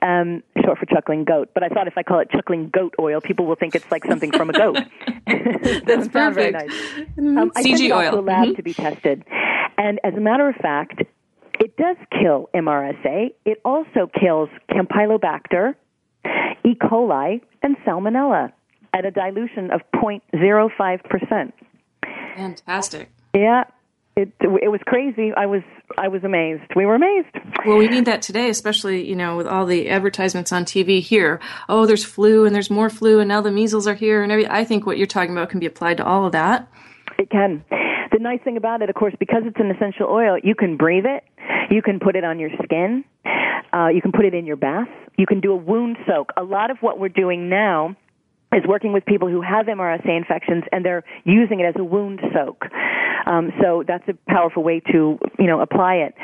um, 0.02 0.42
short 0.64 0.78
for 0.78 0.86
chuckling 0.86 1.24
goat. 1.24 1.50
But 1.54 1.62
I 1.62 1.68
thought 1.68 1.86
if 1.86 1.96
I 1.96 2.02
call 2.02 2.20
it 2.20 2.30
chuckling 2.30 2.70
goat 2.72 2.94
oil, 3.00 3.20
people 3.20 3.46
will 3.46 3.56
think 3.56 3.74
it's 3.74 3.90
like 3.90 4.04
something 4.04 4.32
from 4.32 4.50
a 4.50 4.52
goat. 4.52 4.76
That's 5.26 6.08
perfect. 6.08 6.34
Very 6.34 6.52
nice. 6.52 6.72
Um, 7.18 7.52
I 7.56 7.62
CG 7.62 7.78
sent 7.78 7.80
it 7.80 7.92
oil 7.92 8.12
to 8.12 8.18
a 8.18 8.20
lab 8.20 8.44
mm-hmm. 8.44 8.54
to 8.54 8.62
be 8.62 8.74
tested, 8.74 9.24
and 9.78 10.00
as 10.04 10.14
a 10.14 10.20
matter 10.20 10.48
of 10.48 10.56
fact, 10.56 11.02
it 11.60 11.76
does 11.76 11.96
kill 12.10 12.48
MRSA. 12.54 13.32
It 13.44 13.60
also 13.64 14.10
kills 14.18 14.48
Campylobacter, 14.70 15.74
E. 16.64 16.74
coli, 16.74 17.40
and 17.62 17.76
Salmonella 17.86 18.52
at 18.94 19.04
a 19.04 19.10
dilution 19.10 19.70
of 19.70 19.80
0.05%. 19.94 21.52
Fantastic. 22.36 23.10
Yeah, 23.34 23.64
it 24.16 24.30
it 24.40 24.70
was 24.70 24.80
crazy. 24.86 25.32
I 25.34 25.46
was 25.46 25.62
I 25.96 26.08
was 26.08 26.22
amazed. 26.22 26.64
We 26.76 26.84
were 26.84 26.94
amazed. 26.94 27.34
Well, 27.66 27.78
we 27.78 27.88
need 27.88 28.04
that 28.04 28.20
today, 28.20 28.50
especially 28.50 29.08
you 29.08 29.16
know 29.16 29.36
with 29.36 29.46
all 29.46 29.64
the 29.64 29.88
advertisements 29.88 30.52
on 30.52 30.64
TV 30.64 31.00
here. 31.00 31.40
Oh, 31.68 31.86
there's 31.86 32.04
flu 32.04 32.44
and 32.44 32.54
there's 32.54 32.70
more 32.70 32.90
flu, 32.90 33.20
and 33.20 33.28
now 33.28 33.40
the 33.40 33.50
measles 33.50 33.86
are 33.86 33.94
here, 33.94 34.22
and 34.22 34.30
every, 34.30 34.46
I 34.46 34.64
think 34.64 34.84
what 34.84 34.98
you're 34.98 35.06
talking 35.06 35.32
about 35.32 35.48
can 35.48 35.60
be 35.60 35.66
applied 35.66 35.96
to 35.98 36.04
all 36.04 36.26
of 36.26 36.32
that. 36.32 36.68
It 37.18 37.30
can. 37.30 37.64
The 38.12 38.18
nice 38.18 38.40
thing 38.44 38.56
about 38.58 38.82
it, 38.82 38.90
of 38.90 38.94
course, 38.94 39.14
because 39.18 39.42
it's 39.46 39.58
an 39.58 39.70
essential 39.70 40.06
oil, 40.08 40.36
you 40.42 40.54
can 40.54 40.76
breathe 40.76 41.06
it. 41.06 41.24
You 41.70 41.80
can 41.80 41.98
put 41.98 42.14
it 42.14 42.24
on 42.24 42.38
your 42.38 42.50
skin. 42.62 43.04
Uh, 43.72 43.88
you 43.88 44.02
can 44.02 44.12
put 44.12 44.26
it 44.26 44.34
in 44.34 44.44
your 44.44 44.56
bath. 44.56 44.88
You 45.16 45.26
can 45.26 45.40
do 45.40 45.52
a 45.52 45.56
wound 45.56 45.96
soak. 46.06 46.30
A 46.36 46.42
lot 46.42 46.70
of 46.70 46.76
what 46.80 46.98
we're 46.98 47.08
doing 47.08 47.48
now 47.48 47.96
is 48.52 48.62
working 48.66 48.92
with 48.92 49.04
people 49.04 49.28
who 49.28 49.40
have 49.40 49.66
MRSA 49.66 50.16
infections 50.16 50.64
and 50.72 50.84
they're 50.84 51.04
using 51.24 51.60
it 51.60 51.64
as 51.64 51.74
a 51.78 51.84
wound 51.84 52.20
soak. 52.34 52.64
Um, 53.26 53.52
so 53.62 53.84
that's 53.86 54.04
a 54.08 54.14
powerful 54.28 54.62
way 54.62 54.80
to, 54.92 55.18
you 55.38 55.46
know, 55.46 55.60
apply 55.60 55.94
it. 55.96 56.14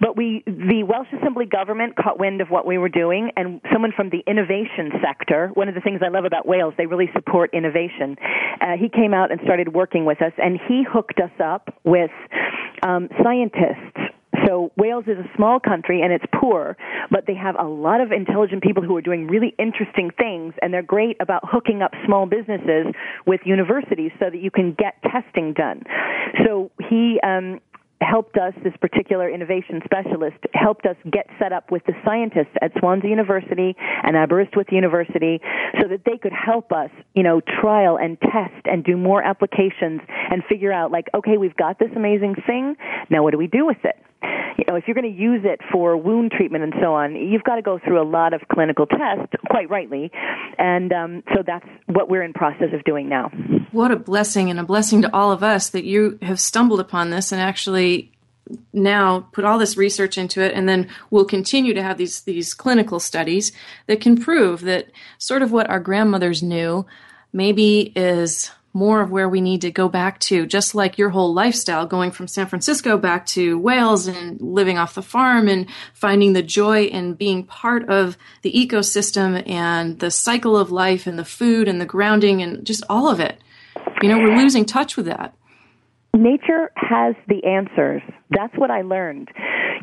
But 0.00 0.16
we, 0.16 0.42
the 0.46 0.82
Welsh 0.82 1.08
Assembly 1.20 1.46
government 1.46 1.94
caught 1.96 2.18
wind 2.18 2.40
of 2.40 2.48
what 2.48 2.66
we 2.66 2.78
were 2.78 2.88
doing, 2.88 3.30
and 3.36 3.60
someone 3.72 3.92
from 3.94 4.08
the 4.10 4.22
innovation 4.26 4.92
sector. 5.02 5.50
One 5.54 5.68
of 5.68 5.74
the 5.74 5.80
things 5.80 6.00
I 6.04 6.08
love 6.08 6.24
about 6.24 6.48
Wales, 6.48 6.72
they 6.78 6.86
really 6.86 7.10
support 7.12 7.50
innovation. 7.52 8.16
Uh, 8.60 8.76
he 8.80 8.88
came 8.88 9.12
out 9.12 9.30
and 9.30 9.40
started 9.44 9.74
working 9.74 10.06
with 10.06 10.22
us, 10.22 10.32
and 10.38 10.58
he 10.68 10.84
hooked 10.90 11.20
us 11.20 11.32
up 11.42 11.74
with 11.84 12.10
um, 12.82 13.08
scientists 13.22 14.00
so 14.50 14.72
Wales 14.76 15.04
is 15.06 15.16
a 15.16 15.36
small 15.36 15.60
country 15.60 16.02
and 16.02 16.12
it's 16.12 16.24
poor, 16.34 16.76
but 17.08 17.24
they 17.26 17.34
have 17.34 17.54
a 17.58 17.64
lot 17.64 18.00
of 18.00 18.10
intelligent 18.10 18.64
people 18.64 18.82
who 18.82 18.96
are 18.96 19.00
doing 19.00 19.28
really 19.28 19.54
interesting 19.58 20.10
things, 20.18 20.54
and 20.60 20.74
they're 20.74 20.82
great 20.82 21.16
about 21.20 21.42
hooking 21.44 21.82
up 21.82 21.92
small 22.04 22.26
businesses 22.26 22.86
with 23.26 23.40
universities 23.44 24.10
so 24.18 24.28
that 24.28 24.40
you 24.40 24.50
can 24.50 24.74
get 24.74 24.94
testing 25.02 25.52
done. 25.52 25.84
So 26.44 26.72
he 26.88 27.20
um, 27.22 27.60
helped 28.00 28.36
us, 28.38 28.52
this 28.64 28.72
particular 28.80 29.30
innovation 29.30 29.82
specialist, 29.84 30.38
helped 30.52 30.84
us 30.84 30.96
get 31.12 31.28
set 31.38 31.52
up 31.52 31.70
with 31.70 31.84
the 31.86 31.92
scientists 32.04 32.56
at 32.60 32.72
Swansea 32.80 33.08
University 33.08 33.76
and 34.02 34.16
Aberystwyth 34.16 34.72
University 34.72 35.40
so 35.80 35.86
that 35.86 36.00
they 36.04 36.18
could 36.18 36.32
help 36.32 36.72
us, 36.72 36.90
you 37.14 37.22
know, 37.22 37.40
trial 37.40 37.96
and 37.96 38.18
test 38.20 38.64
and 38.64 38.82
do 38.82 38.96
more 38.96 39.22
applications 39.22 40.00
and 40.08 40.42
figure 40.48 40.72
out 40.72 40.90
like, 40.90 41.06
okay, 41.14 41.36
we've 41.36 41.56
got 41.56 41.78
this 41.78 41.90
amazing 41.94 42.34
thing. 42.46 42.74
Now 43.10 43.22
what 43.22 43.30
do 43.30 43.38
we 43.38 43.46
do 43.46 43.64
with 43.64 43.84
it? 43.84 43.96
You 44.22 44.64
know, 44.68 44.76
if 44.76 44.84
you're 44.86 44.94
going 44.94 45.10
to 45.10 45.18
use 45.18 45.42
it 45.44 45.60
for 45.72 45.96
wound 45.96 46.32
treatment 46.32 46.64
and 46.64 46.74
so 46.80 46.94
on, 46.94 47.16
you've 47.16 47.44
got 47.44 47.56
to 47.56 47.62
go 47.62 47.78
through 47.78 48.00
a 48.00 48.04
lot 48.04 48.34
of 48.34 48.42
clinical 48.52 48.86
tests, 48.86 49.32
quite 49.48 49.70
rightly, 49.70 50.10
and 50.58 50.92
um, 50.92 51.22
so 51.34 51.42
that's 51.46 51.66
what 51.86 52.10
we're 52.10 52.22
in 52.22 52.32
process 52.32 52.68
of 52.74 52.84
doing 52.84 53.08
now. 53.08 53.28
What 53.72 53.90
a 53.90 53.96
blessing 53.96 54.50
and 54.50 54.60
a 54.60 54.64
blessing 54.64 55.02
to 55.02 55.14
all 55.14 55.32
of 55.32 55.42
us 55.42 55.70
that 55.70 55.84
you 55.84 56.18
have 56.22 56.40
stumbled 56.40 56.80
upon 56.80 57.10
this 57.10 57.32
and 57.32 57.40
actually 57.40 58.12
now 58.72 59.20
put 59.32 59.44
all 59.44 59.58
this 59.58 59.76
research 59.76 60.18
into 60.18 60.42
it 60.42 60.52
and 60.54 60.68
then 60.68 60.88
we'll 61.10 61.24
continue 61.24 61.72
to 61.72 61.82
have 61.82 61.98
these 61.98 62.22
these 62.22 62.52
clinical 62.52 62.98
studies 62.98 63.52
that 63.86 64.00
can 64.00 64.20
prove 64.20 64.62
that 64.62 64.90
sort 65.18 65.42
of 65.42 65.52
what 65.52 65.70
our 65.70 65.78
grandmothers 65.78 66.42
knew 66.42 66.84
maybe 67.32 67.92
is 67.94 68.50
more 68.72 69.00
of 69.00 69.10
where 69.10 69.28
we 69.28 69.40
need 69.40 69.60
to 69.62 69.70
go 69.70 69.88
back 69.88 70.18
to, 70.20 70.46
just 70.46 70.74
like 70.74 70.98
your 70.98 71.10
whole 71.10 71.34
lifestyle, 71.34 71.86
going 71.86 72.10
from 72.10 72.28
San 72.28 72.46
Francisco 72.46 72.96
back 72.96 73.26
to 73.26 73.58
Wales 73.58 74.06
and 74.06 74.40
living 74.40 74.78
off 74.78 74.94
the 74.94 75.02
farm 75.02 75.48
and 75.48 75.66
finding 75.92 76.32
the 76.32 76.42
joy 76.42 76.84
in 76.84 77.14
being 77.14 77.44
part 77.44 77.88
of 77.88 78.16
the 78.42 78.52
ecosystem 78.52 79.48
and 79.48 79.98
the 79.98 80.10
cycle 80.10 80.56
of 80.56 80.70
life 80.70 81.06
and 81.06 81.18
the 81.18 81.24
food 81.24 81.68
and 81.68 81.80
the 81.80 81.86
grounding 81.86 82.42
and 82.42 82.64
just 82.64 82.84
all 82.88 83.08
of 83.08 83.18
it. 83.20 83.40
You 84.02 84.08
know, 84.08 84.18
we're 84.18 84.36
losing 84.36 84.64
touch 84.64 84.96
with 84.96 85.06
that. 85.06 85.34
Nature 86.14 86.70
has 86.76 87.14
the 87.28 87.44
answers. 87.44 88.02
That's 88.30 88.56
what 88.56 88.70
I 88.70 88.82
learned. 88.82 89.30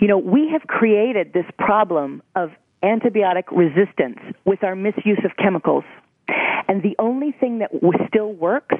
You 0.01 0.07
know, 0.07 0.17
we 0.17 0.49
have 0.51 0.67
created 0.67 1.33
this 1.33 1.45
problem 1.57 2.21
of 2.35 2.51
antibiotic 2.83 3.45
resistance 3.51 4.19
with 4.45 4.63
our 4.63 4.75
misuse 4.75 5.19
of 5.23 5.31
chemicals. 5.38 5.83
And 6.68 6.84
the 6.84 6.95
only 6.99 7.32
thing 7.32 7.59
that 7.59 7.72
still 8.07 8.34
works 8.34 8.76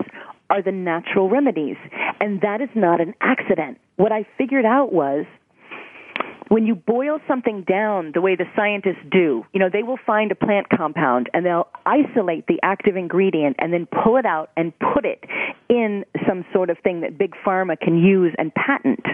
are 0.50 0.62
the 0.62 0.72
natural 0.72 1.30
remedies. 1.30 1.78
And 2.20 2.42
that 2.42 2.62
is 2.62 2.70
not 2.76 3.02
an 3.02 3.14
accident. 3.22 3.80
What 3.98 4.12
I 4.12 4.26
figured 4.38 4.66
out 4.66 4.94
was 4.94 5.26
when 6.50 6.66
you 6.66 6.76
boil 6.76 7.20
something 7.28 7.64
down 7.64 8.12
the 8.14 8.22
way 8.22 8.36
the 8.36 8.46
scientists 8.56 9.04
do, 9.12 9.46
you 9.54 9.60
know, 9.60 9.70
they 9.72 9.84
will 9.84 10.00
find 10.06 10.32
a 10.32 10.36
plant 10.36 10.68
compound 10.70 11.30
and 11.34 11.46
they'll 11.46 11.68
isolate 11.86 12.48
the 12.48 12.60
active 12.64 12.96
ingredient 12.96 13.58
and 13.60 13.74
then 13.74 13.88
pull 14.04 14.18
it 14.18 14.26
out 14.26 14.52
and 14.56 14.72
put 14.80 15.06
it 15.06 15.24
in 15.70 16.06
some 16.28 16.46
sort 16.54 16.70
of 16.70 16.78
thing 16.80 17.02
that 17.02 17.18
big 17.18 17.34
pharma 17.46 17.78
can 17.80 17.98
use 17.98 18.34
and 18.38 18.54
patent. 18.56 19.06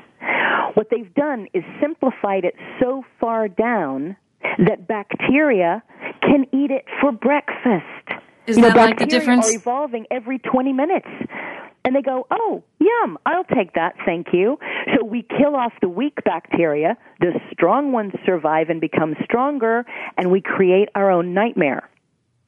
What 0.75 0.87
they've 0.91 1.13
done 1.13 1.47
is 1.53 1.63
simplified 1.81 2.45
it 2.45 2.55
so 2.79 3.03
far 3.19 3.47
down 3.47 4.15
that 4.59 4.87
bacteria 4.87 5.81
can 6.21 6.45
eat 6.51 6.71
it 6.71 6.85
for 7.01 7.11
breakfast. 7.11 8.21
Is 8.47 8.57
you 8.57 8.63
that 8.63 8.75
know, 8.75 8.81
like 8.81 8.99
the 8.99 9.05
difference? 9.05 9.49
Are 9.49 9.55
evolving 9.55 10.05
every 10.11 10.39
20 10.39 10.73
minutes. 10.73 11.07
And 11.85 11.93
they 11.93 12.01
go, 12.01 12.25
oh, 12.31 12.63
yum, 12.79 13.17
I'll 13.25 13.43
take 13.43 13.73
that, 13.73 13.95
thank 14.05 14.27
you. 14.31 14.57
So 14.95 15.03
we 15.03 15.21
kill 15.21 15.53
off 15.55 15.73
the 15.81 15.89
weak 15.89 16.23
bacteria, 16.23 16.97
the 17.19 17.33
strong 17.51 17.91
ones 17.91 18.13
survive 18.25 18.69
and 18.69 18.79
become 18.79 19.15
stronger, 19.25 19.85
and 20.17 20.31
we 20.31 20.39
create 20.39 20.87
our 20.95 21.11
own 21.11 21.33
nightmare. 21.33 21.89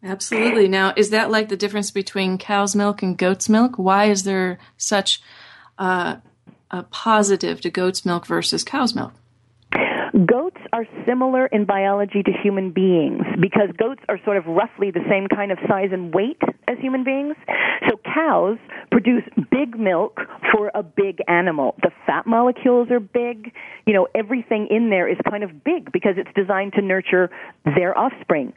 Absolutely. 0.01 0.69
Now, 0.69 0.93
is 0.95 1.09
that 1.09 1.31
like 1.31 1.49
the 1.49 1.57
difference 1.57 1.91
between 1.91 2.37
cow's 2.37 2.75
milk 2.75 3.01
and 3.01 3.17
goat's 3.17 3.49
milk? 3.49 3.77
Why 3.77 4.05
is 4.05 4.23
there 4.23 4.59
such 4.77 5.21
uh, 5.77 6.17
a 6.71 6.83
positive 6.83 7.59
to 7.61 7.69
goat's 7.69 8.05
milk 8.05 8.25
versus 8.25 8.63
cow's 8.63 8.95
milk? 8.95 9.13
Goats 10.15 10.61
are 10.71 10.85
similar 11.05 11.47
in 11.47 11.65
biology 11.65 12.23
to 12.23 12.31
human 12.31 12.71
beings 12.71 13.23
because 13.41 13.67
goats 13.77 14.01
are 14.07 14.17
sort 14.23 14.37
of 14.37 14.45
roughly 14.45 14.89
the 14.89 15.03
same 15.09 15.27
kind 15.27 15.51
of 15.51 15.57
size 15.67 15.89
and 15.91 16.13
weight 16.13 16.41
as 16.69 16.77
human 16.79 17.03
beings. 17.03 17.35
So 17.89 17.99
cows 18.05 18.57
produce 18.91 19.23
big 19.51 19.77
milk 19.77 20.21
for 20.53 20.71
a 20.73 20.83
big 20.83 21.19
animal. 21.27 21.75
The 21.81 21.91
fat 22.05 22.25
molecules 22.25 22.89
are 22.91 23.01
big. 23.01 23.51
You 23.85 23.93
know, 23.93 24.07
everything 24.15 24.67
in 24.71 24.89
there 24.89 25.09
is 25.09 25.17
kind 25.29 25.43
of 25.43 25.65
big 25.65 25.91
because 25.91 26.13
it's 26.15 26.31
designed 26.33 26.73
to 26.73 26.81
nurture 26.81 27.29
their 27.65 27.97
offspring. 27.97 28.53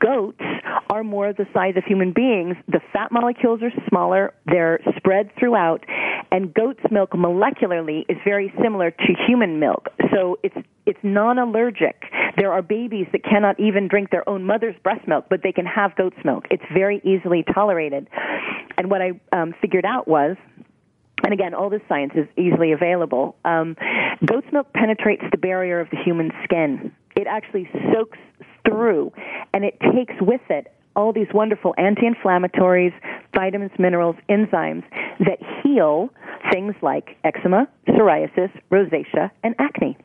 Goats 0.00 0.42
are 0.90 1.04
more 1.04 1.32
the 1.32 1.46
size 1.54 1.74
of 1.76 1.84
human 1.84 2.12
beings. 2.12 2.56
The 2.66 2.80
fat 2.92 3.12
molecules 3.12 3.62
are 3.62 3.70
smaller. 3.88 4.34
They're 4.46 4.80
spread 4.96 5.30
throughout. 5.38 5.84
And 6.32 6.52
goat's 6.52 6.82
milk 6.90 7.12
molecularly 7.12 8.04
is 8.08 8.16
very 8.24 8.52
similar 8.60 8.90
to 8.90 9.14
human 9.26 9.60
milk. 9.60 9.86
So 10.12 10.38
it's 10.42 10.56
it's 10.88 10.98
non-allergic. 11.02 12.02
There 12.38 12.50
are 12.50 12.62
babies 12.62 13.06
that 13.12 13.22
cannot 13.22 13.60
even 13.60 13.88
drink 13.88 14.10
their 14.10 14.26
own 14.28 14.44
mother's 14.44 14.74
breast 14.82 15.06
milk, 15.06 15.26
but 15.28 15.42
they 15.42 15.52
can 15.52 15.66
have 15.66 15.94
goat's 15.96 16.16
milk. 16.24 16.46
It's 16.50 16.64
very 16.72 17.02
easily 17.04 17.44
tolerated. 17.54 18.08
And 18.78 18.90
what 18.90 19.02
I 19.02 19.20
um, 19.32 19.54
figured 19.60 19.84
out 19.84 20.08
was 20.08 20.36
and 21.24 21.32
again, 21.32 21.52
all 21.52 21.68
this 21.68 21.82
science 21.88 22.12
is 22.14 22.26
easily 22.36 22.72
available. 22.72 23.36
Um, 23.44 23.76
goat's 24.24 24.46
milk 24.52 24.72
penetrates 24.72 25.24
the 25.30 25.36
barrier 25.36 25.80
of 25.80 25.90
the 25.90 25.96
human 26.02 26.30
skin. 26.44 26.92
It 27.16 27.26
actually 27.26 27.68
soaks 27.92 28.18
through, 28.64 29.12
and 29.52 29.64
it 29.64 29.78
takes 29.92 30.14
with 30.20 30.40
it 30.48 30.72
all 30.94 31.12
these 31.12 31.26
wonderful 31.34 31.74
anti-inflammatories, 31.76 32.92
vitamins, 33.34 33.72
minerals, 33.78 34.16
enzymes 34.28 34.84
that 35.20 35.38
heal 35.62 36.08
things 36.52 36.74
like 36.82 37.16
eczema, 37.24 37.68
psoriasis, 37.88 38.50
rosacea, 38.70 39.30
and 39.42 39.54
acne. 39.58 39.98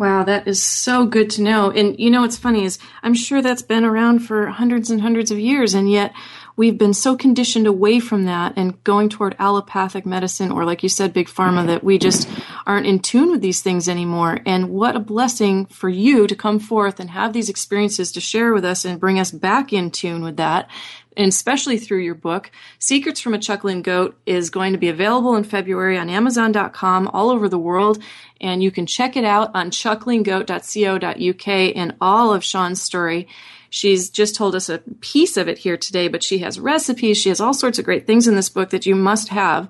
Wow, 0.00 0.24
that 0.24 0.48
is 0.48 0.62
so 0.62 1.04
good 1.04 1.28
to 1.32 1.42
know. 1.42 1.70
And 1.70 2.00
you 2.00 2.08
know 2.08 2.22
what's 2.22 2.38
funny 2.38 2.64
is 2.64 2.78
I'm 3.02 3.12
sure 3.12 3.42
that's 3.42 3.60
been 3.60 3.84
around 3.84 4.20
for 4.20 4.46
hundreds 4.46 4.90
and 4.90 5.02
hundreds 5.02 5.30
of 5.30 5.38
years, 5.38 5.74
and 5.74 5.92
yet 5.92 6.14
we've 6.56 6.78
been 6.78 6.94
so 6.94 7.18
conditioned 7.18 7.66
away 7.66 8.00
from 8.00 8.24
that 8.24 8.54
and 8.56 8.82
going 8.82 9.10
toward 9.10 9.36
allopathic 9.38 10.06
medicine 10.06 10.50
or 10.50 10.64
like 10.64 10.82
you 10.82 10.88
said 10.88 11.12
big 11.12 11.26
pharma 11.26 11.66
that 11.66 11.84
we 11.84 11.98
just 11.98 12.26
aren't 12.66 12.86
in 12.86 12.98
tune 12.98 13.30
with 13.30 13.40
these 13.40 13.60
things 13.62 13.88
anymore 13.88 14.40
and 14.44 14.68
what 14.70 14.96
a 14.96 15.00
blessing 15.00 15.66
for 15.66 15.88
you 15.88 16.26
to 16.26 16.34
come 16.34 16.58
forth 16.58 16.98
and 17.00 17.10
have 17.10 17.32
these 17.32 17.48
experiences 17.48 18.10
to 18.12 18.20
share 18.20 18.52
with 18.52 18.64
us 18.64 18.84
and 18.84 19.00
bring 19.00 19.18
us 19.18 19.30
back 19.30 19.72
in 19.72 19.90
tune 19.90 20.22
with 20.22 20.36
that 20.36 20.68
and 21.16 21.28
especially 21.28 21.78
through 21.78 21.98
your 21.98 22.14
book 22.14 22.50
secrets 22.78 23.20
from 23.20 23.34
a 23.34 23.38
chuckling 23.38 23.82
goat 23.82 24.18
is 24.26 24.50
going 24.50 24.72
to 24.72 24.78
be 24.78 24.88
available 24.88 25.34
in 25.36 25.44
february 25.44 25.98
on 25.98 26.08
amazon.com 26.10 27.08
all 27.08 27.30
over 27.30 27.48
the 27.48 27.58
world 27.58 28.02
and 28.40 28.62
you 28.62 28.70
can 28.70 28.86
check 28.86 29.16
it 29.16 29.24
out 29.24 29.50
on 29.54 29.70
chucklinggoat.co.uk 29.70 31.48
and 31.76 31.94
all 32.00 32.32
of 32.32 32.44
shann's 32.44 32.80
story 32.80 33.28
She's 33.70 34.10
just 34.10 34.34
told 34.34 34.56
us 34.56 34.68
a 34.68 34.78
piece 35.00 35.36
of 35.36 35.48
it 35.48 35.58
here 35.58 35.76
today, 35.76 36.08
but 36.08 36.24
she 36.24 36.38
has 36.38 36.58
recipes. 36.58 37.16
She 37.16 37.28
has 37.28 37.40
all 37.40 37.54
sorts 37.54 37.78
of 37.78 37.84
great 37.84 38.04
things 38.04 38.26
in 38.26 38.34
this 38.34 38.48
book 38.48 38.70
that 38.70 38.84
you 38.84 38.96
must 38.96 39.28
have. 39.28 39.68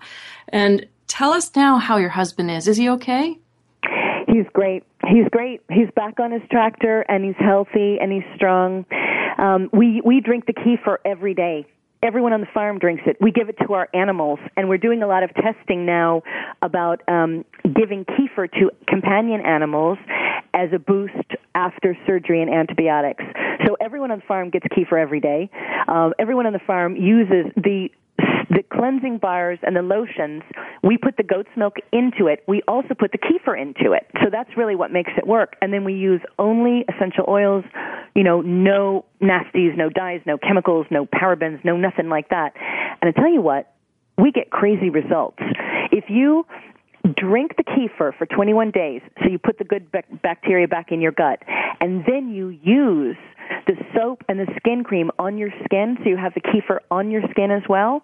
And 0.48 0.86
tell 1.06 1.32
us 1.32 1.54
now 1.54 1.76
how 1.76 1.98
your 1.98 2.08
husband 2.08 2.50
is. 2.50 2.66
Is 2.66 2.78
he 2.78 2.88
okay? 2.88 3.38
He's 4.26 4.46
great. 4.54 4.84
He's 5.08 5.26
great. 5.30 5.62
He's 5.70 5.88
back 5.96 6.20
on 6.20 6.30
his 6.30 6.42
tractor 6.50 7.02
and 7.08 7.24
he's 7.24 7.38
healthy 7.38 7.98
and 8.00 8.12
he's 8.12 8.24
strong. 8.36 8.84
Um, 9.38 9.70
we 9.72 10.02
we 10.04 10.20
drink 10.20 10.46
the 10.46 10.52
kefir 10.52 10.96
every 11.04 11.34
day 11.34 11.66
everyone 12.02 12.32
on 12.32 12.40
the 12.40 12.46
farm 12.52 12.78
drinks 12.78 13.02
it. 13.06 13.16
We 13.20 13.30
give 13.30 13.48
it 13.48 13.56
to 13.66 13.74
our 13.74 13.88
animals, 13.94 14.38
and 14.56 14.68
we're 14.68 14.78
doing 14.78 15.02
a 15.02 15.06
lot 15.06 15.22
of 15.22 15.30
testing 15.34 15.84
now 15.84 16.22
about 16.62 17.02
um, 17.08 17.44
giving 17.62 18.04
kefir 18.04 18.50
to 18.52 18.70
companion 18.86 19.40
animals 19.44 19.98
as 20.54 20.70
a 20.74 20.78
boost 20.78 21.14
after 21.54 21.96
surgery 22.06 22.42
and 22.42 22.52
antibiotics. 22.52 23.24
So 23.66 23.76
everyone 23.80 24.10
on 24.10 24.18
the 24.20 24.24
farm 24.26 24.50
gets 24.50 24.66
kefir 24.66 25.00
every 25.00 25.20
day. 25.20 25.50
Um, 25.88 26.14
everyone 26.18 26.46
on 26.46 26.52
the 26.52 26.60
farm 26.66 26.96
uses 26.96 27.52
the 27.56 27.90
the 28.50 28.62
cleansing 28.72 29.18
bars 29.18 29.58
and 29.62 29.76
the 29.76 29.82
lotions, 29.82 30.42
we 30.82 30.98
put 30.98 31.16
the 31.16 31.22
goat's 31.22 31.50
milk 31.56 31.76
into 31.92 32.26
it. 32.26 32.42
We 32.48 32.62
also 32.66 32.94
put 32.98 33.12
the 33.12 33.18
kefir 33.18 33.60
into 33.60 33.92
it. 33.92 34.06
So 34.22 34.30
that's 34.30 34.50
really 34.56 34.74
what 34.74 34.90
makes 34.90 35.12
it 35.16 35.26
work. 35.26 35.56
And 35.62 35.72
then 35.72 35.84
we 35.84 35.94
use 35.94 36.20
only 36.38 36.84
essential 36.88 37.24
oils, 37.28 37.64
you 38.14 38.24
know, 38.24 38.40
no 38.40 39.04
nasties, 39.22 39.76
no 39.76 39.88
dyes, 39.88 40.20
no 40.26 40.38
chemicals, 40.38 40.86
no 40.90 41.06
parabens, 41.06 41.64
no 41.64 41.76
nothing 41.76 42.08
like 42.08 42.28
that. 42.30 42.52
And 43.00 43.08
I 43.08 43.12
tell 43.12 43.32
you 43.32 43.40
what, 43.40 43.72
we 44.18 44.32
get 44.32 44.50
crazy 44.50 44.90
results. 44.90 45.38
If 45.92 46.04
you 46.08 46.44
drink 47.16 47.52
the 47.56 47.64
kefir 47.64 48.16
for 48.16 48.26
21 48.26 48.70
days, 48.70 49.00
so 49.22 49.30
you 49.30 49.38
put 49.38 49.58
the 49.58 49.64
good 49.64 49.90
bacteria 50.22 50.68
back 50.68 50.92
in 50.92 51.00
your 51.00 51.12
gut, 51.12 51.42
and 51.80 52.04
then 52.06 52.30
you 52.30 52.48
use 52.48 53.16
the 53.66 53.74
soap 53.94 54.24
and 54.28 54.38
the 54.38 54.46
skin 54.56 54.84
cream 54.84 55.10
on 55.18 55.38
your 55.38 55.50
skin, 55.64 55.96
so 56.02 56.08
you 56.08 56.16
have 56.16 56.34
the 56.34 56.40
kefir 56.40 56.78
on 56.90 57.10
your 57.10 57.22
skin 57.30 57.50
as 57.50 57.62
well. 57.68 58.02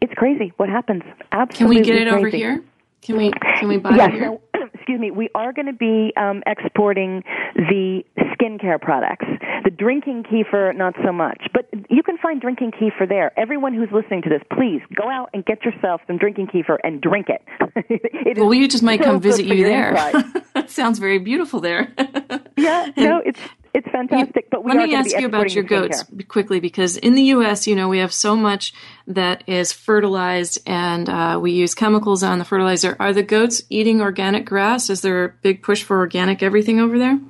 It's 0.00 0.12
crazy 0.14 0.52
what 0.56 0.68
happens. 0.68 1.02
Absolutely. 1.32 1.76
Can 1.76 1.82
we 1.82 1.86
get 1.86 2.06
it 2.06 2.10
crazy. 2.10 2.18
over 2.18 2.28
here? 2.28 2.64
Can 3.02 3.16
we 3.16 3.32
can 3.58 3.68
we 3.68 3.78
buy 3.78 3.94
yes, 3.94 4.08
it 4.08 4.14
here? 4.14 4.38
so- 4.54 4.66
excuse 4.74 5.00
me, 5.00 5.10
we 5.10 5.28
are 5.34 5.52
going 5.52 5.66
to 5.66 5.72
be 5.72 6.12
um, 6.16 6.42
exporting 6.46 7.22
the 7.54 8.02
skincare 8.18 8.80
products. 8.80 9.26
The 9.64 9.70
drinking 9.70 10.24
kefir, 10.24 10.76
not 10.76 10.94
so 11.04 11.12
much. 11.12 11.48
But 11.52 11.68
you 11.90 12.02
can 12.02 12.18
find 12.18 12.40
drinking 12.40 12.72
kefir 12.72 13.08
there. 13.08 13.36
Everyone 13.38 13.74
who's 13.74 13.88
listening 13.92 14.22
to 14.22 14.28
this, 14.28 14.42
please 14.52 14.80
go 14.94 15.10
out 15.10 15.30
and 15.34 15.44
get 15.44 15.64
yourself 15.64 16.02
some 16.06 16.18
drinking 16.18 16.48
kefir 16.48 16.76
and 16.84 17.00
drink 17.00 17.26
it. 17.28 17.42
it 17.90 18.38
Well, 18.38 18.48
we 18.48 18.66
just 18.68 18.82
might 18.82 19.00
so 19.00 19.06
come 19.06 19.20
visit 19.20 19.46
you 19.46 19.64
there. 19.64 19.94
that 20.54 20.70
sounds 20.70 20.98
very 20.98 21.18
beautiful 21.18 21.60
there. 21.60 21.92
yeah, 22.56 22.90
no, 22.96 23.22
it's 23.24 23.40
it's 23.76 23.88
fantastic. 23.90 24.48
But 24.50 24.64
we 24.64 24.72
Let 24.72 24.88
me 24.88 24.94
ask 24.94 25.18
you 25.18 25.26
about 25.26 25.54
your 25.54 25.62
goats 25.62 26.02
quickly 26.28 26.60
because 26.60 26.96
in 26.96 27.14
the 27.14 27.24
U.S., 27.24 27.66
you 27.66 27.76
know, 27.76 27.90
we 27.90 27.98
have 27.98 28.10
so 28.10 28.34
much 28.34 28.72
that 29.06 29.44
is 29.46 29.70
fertilized 29.70 30.58
and 30.66 31.06
uh, 31.10 31.38
we 31.40 31.52
use 31.52 31.74
chemicals 31.74 32.22
on 32.22 32.38
the 32.38 32.46
fertilizer. 32.46 32.96
Are 32.98 33.12
the 33.12 33.22
goats 33.22 33.62
eating 33.68 34.00
organic 34.00 34.46
grass? 34.46 34.88
Is 34.88 35.02
there 35.02 35.24
a 35.24 35.28
big 35.28 35.62
push 35.62 35.82
for 35.82 35.98
organic 35.98 36.42
everything 36.42 36.80
over 36.80 36.98
there? 36.98 37.20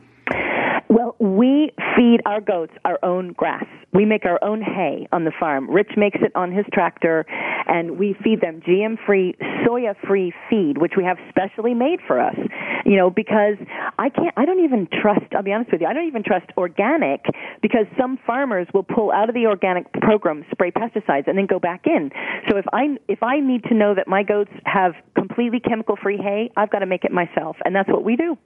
We 1.66 1.84
feed 1.96 2.20
our 2.26 2.40
goats 2.40 2.72
our 2.84 2.98
own 3.02 3.32
grass. 3.32 3.64
We 3.92 4.04
make 4.04 4.24
our 4.24 4.38
own 4.42 4.60
hay 4.60 5.08
on 5.10 5.24
the 5.24 5.32
farm. 5.38 5.70
Rich 5.70 5.92
makes 5.96 6.18
it 6.20 6.30
on 6.36 6.52
his 6.52 6.64
tractor, 6.72 7.24
and 7.66 7.98
we 7.98 8.14
feed 8.22 8.40
them 8.40 8.60
GM 8.60 8.96
free, 9.04 9.34
soya 9.66 9.94
free 10.06 10.32
feed, 10.48 10.78
which 10.78 10.92
we 10.96 11.04
have 11.04 11.16
specially 11.28 11.74
made 11.74 12.00
for 12.06 12.20
us. 12.20 12.36
You 12.84 12.96
know, 12.96 13.10
because 13.10 13.56
I 13.98 14.10
can't, 14.10 14.34
I 14.36 14.44
don't 14.44 14.62
even 14.62 14.86
trust, 15.02 15.26
I'll 15.34 15.42
be 15.42 15.52
honest 15.52 15.72
with 15.72 15.80
you, 15.80 15.88
I 15.88 15.92
don't 15.92 16.06
even 16.06 16.22
trust 16.22 16.46
organic 16.56 17.24
because 17.62 17.86
some 17.98 18.18
farmers 18.24 18.68
will 18.72 18.84
pull 18.84 19.10
out 19.10 19.28
of 19.28 19.34
the 19.34 19.46
organic 19.46 19.92
program, 19.94 20.44
spray 20.52 20.70
pesticides, 20.70 21.26
and 21.26 21.36
then 21.36 21.46
go 21.46 21.58
back 21.58 21.86
in. 21.86 22.10
So 22.48 22.58
if 22.58 22.66
I, 22.72 22.96
if 23.08 23.22
I 23.22 23.40
need 23.40 23.64
to 23.64 23.74
know 23.74 23.94
that 23.94 24.06
my 24.06 24.22
goats 24.22 24.52
have 24.66 24.92
completely 25.16 25.58
chemical 25.58 25.96
free 26.00 26.18
hay, 26.18 26.50
I've 26.56 26.70
got 26.70 26.80
to 26.80 26.86
make 26.86 27.04
it 27.04 27.12
myself. 27.12 27.56
And 27.64 27.74
that's 27.74 27.88
what 27.88 28.04
we 28.04 28.14
do. 28.14 28.38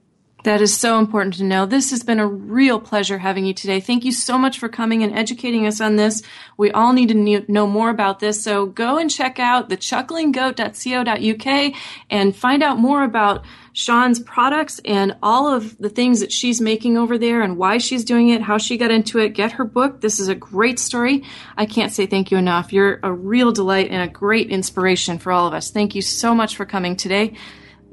That 0.44 0.62
is 0.62 0.74
so 0.74 0.98
important 0.98 1.34
to 1.34 1.44
know. 1.44 1.66
This 1.66 1.90
has 1.90 2.02
been 2.02 2.18
a 2.18 2.26
real 2.26 2.80
pleasure 2.80 3.18
having 3.18 3.44
you 3.44 3.52
today. 3.52 3.78
Thank 3.78 4.06
you 4.06 4.12
so 4.12 4.38
much 4.38 4.58
for 4.58 4.70
coming 4.70 5.02
and 5.02 5.12
educating 5.12 5.66
us 5.66 5.82
on 5.82 5.96
this. 5.96 6.22
We 6.56 6.70
all 6.70 6.94
need 6.94 7.10
to 7.10 7.44
know 7.52 7.66
more 7.66 7.90
about 7.90 8.20
this. 8.20 8.42
So 8.42 8.64
go 8.64 8.96
and 8.96 9.10
check 9.10 9.38
out 9.38 9.68
the 9.68 9.76
chucklinggoat.co.uk 9.76 11.74
and 12.08 12.34
find 12.34 12.62
out 12.62 12.78
more 12.78 13.04
about 13.04 13.44
Shann's 13.72 14.18
products 14.18 14.80
and 14.84 15.14
all 15.22 15.54
of 15.54 15.76
the 15.78 15.90
things 15.90 16.20
that 16.20 16.32
she's 16.32 16.60
making 16.60 16.96
over 16.96 17.18
there 17.18 17.42
and 17.42 17.58
why 17.58 17.76
she's 17.78 18.04
doing 18.04 18.30
it, 18.30 18.40
how 18.40 18.56
she 18.56 18.78
got 18.78 18.90
into 18.90 19.18
it. 19.18 19.34
Get 19.34 19.52
her 19.52 19.64
book. 19.64 20.00
This 20.00 20.18
is 20.18 20.28
a 20.28 20.34
great 20.34 20.78
story. 20.78 21.22
I 21.56 21.66
can't 21.66 21.92
say 21.92 22.06
thank 22.06 22.30
you 22.30 22.38
enough. 22.38 22.72
You're 22.72 22.98
a 23.02 23.12
real 23.12 23.52
delight 23.52 23.90
and 23.90 24.02
a 24.02 24.12
great 24.12 24.48
inspiration 24.50 25.18
for 25.18 25.32
all 25.32 25.46
of 25.46 25.52
us. 25.52 25.70
Thank 25.70 25.94
you 25.94 26.02
so 26.02 26.34
much 26.34 26.56
for 26.56 26.64
coming 26.64 26.96
today. 26.96 27.36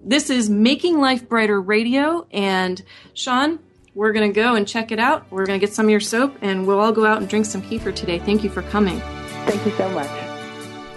This 0.08 0.30
is 0.30 0.50
Making 0.50 1.02
Life 1.02 1.28
Brighter 1.28 1.60
Radio, 1.60 2.26
and 2.32 2.82
Shann, 3.14 3.60
we're 3.94 4.14
going 4.14 4.32
to 4.32 4.34
go 4.34 4.56
and 4.56 4.66
check 4.66 4.94
it 4.94 5.00
out. 5.00 5.30
We're 5.30 5.46
going 5.46 5.60
to 5.60 5.66
get 5.66 5.76
some 5.76 5.88
of 5.88 5.90
your 5.90 6.00
soap, 6.00 6.38
and 6.42 6.66
we'll 6.66 6.80
all 6.80 6.94
go 6.94 7.06
out 7.06 7.18
and 7.18 7.28
drink 7.28 7.46
some 7.46 7.62
kefir 7.62 7.94
today. 7.94 8.18
Thank 8.18 8.42
you 8.42 8.50
for 8.50 8.62
coming. 8.62 9.02
Thank 9.46 9.66
you 9.66 9.72
so 9.74 9.90
much. 9.90 10.08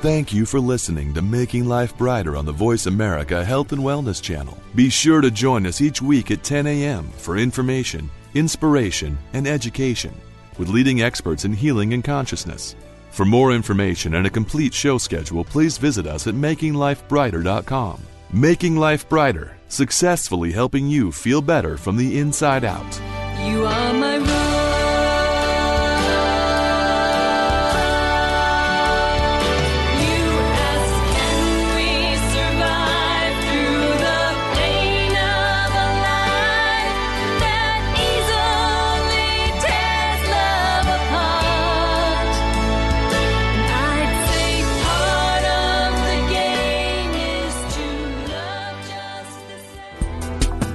Thank 0.01 0.33
you 0.33 0.47
for 0.47 0.61
listening 0.61 1.13
to 1.15 1.23
Making 1.23 1.65
Life 1.65 1.99
Brighter 1.99 2.37
on 2.37 2.47
the 2.47 2.53
Voice 2.53 2.87
America 2.87 3.45
Health 3.45 3.73
and 3.73 3.83
Wellness 3.83 4.23
Channel. 4.23 4.57
Be 4.77 4.91
sure 4.91 5.21
to 5.21 5.33
join 5.33 5.67
us 5.67 5.81
each 5.81 6.01
week 6.01 6.31
at 6.31 6.45
10 6.45 6.69
a.m. 6.69 7.09
for 7.09 7.37
information, 7.37 8.09
inspiration, 8.35 9.19
and 9.33 9.49
education 9.49 10.15
with 10.57 10.69
leading 10.69 11.03
experts 11.03 11.45
in 11.45 11.53
healing 11.53 11.95
and 11.95 12.05
consciousness. 12.05 12.77
For 13.11 13.25
more 13.25 13.51
information 13.51 14.15
and 14.15 14.29
a 14.29 14.31
complete 14.31 14.73
show 14.73 14.99
schedule, 14.99 15.43
please 15.43 15.79
visit 15.79 16.07
us 16.07 16.29
at 16.29 16.35
makinglifebrighter.com. 16.35 18.03
Making 18.33 18.77
Life 18.77 19.09
Brighter, 19.09 19.57
successfully 19.67 20.53
helping 20.53 20.87
you 20.87 21.11
feel 21.11 21.43
better 21.43 21.77
from 21.77 21.97
the 21.97 22.17
inside 22.17 22.63
out. 22.65 23.01
You 23.45 23.67
are 23.67 23.93
my 23.93 24.19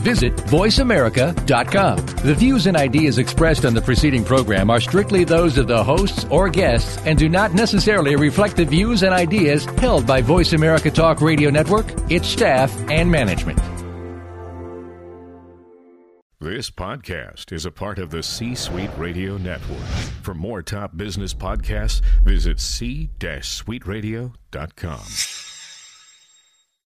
visit 0.00 0.36
VoiceAmerica.com. 0.36 2.06
The 2.24 2.34
views 2.34 2.66
and 2.66 2.76
ideas 2.76 3.18
expressed 3.18 3.64
on 3.64 3.74
the 3.74 3.82
preceding 3.82 4.24
program 4.24 4.70
are 4.70 4.80
strictly 4.80 5.24
those 5.24 5.58
of 5.58 5.66
the 5.66 5.82
hosts 5.82 6.24
or 6.30 6.48
guests 6.48 6.98
and 7.06 7.18
do 7.18 7.28
not 7.28 7.54
necessarily 7.54 8.16
reflect 8.16 8.56
the 8.56 8.64
views 8.64 9.02
and 9.02 9.14
ideas 9.14 9.64
held 9.64 10.06
by 10.06 10.20
Voice 10.20 10.52
America 10.52 10.90
Talk 10.90 11.20
Radio 11.20 11.50
Network, 11.50 11.86
its 12.10 12.28
staff, 12.28 12.74
and 12.90 13.10
management. 13.10 13.58
This 16.38 16.70
podcast 16.70 17.50
is 17.50 17.64
a 17.64 17.70
part 17.70 17.98
of 17.98 18.10
the 18.10 18.22
C 18.22 18.54
Suite 18.54 18.90
Radio 18.98 19.38
Network. 19.38 19.80
For 20.22 20.34
more 20.34 20.62
top 20.62 20.94
business 20.96 21.32
podcasts, 21.32 22.02
visit 22.24 22.60
c-suiteradio.com. 22.60 25.45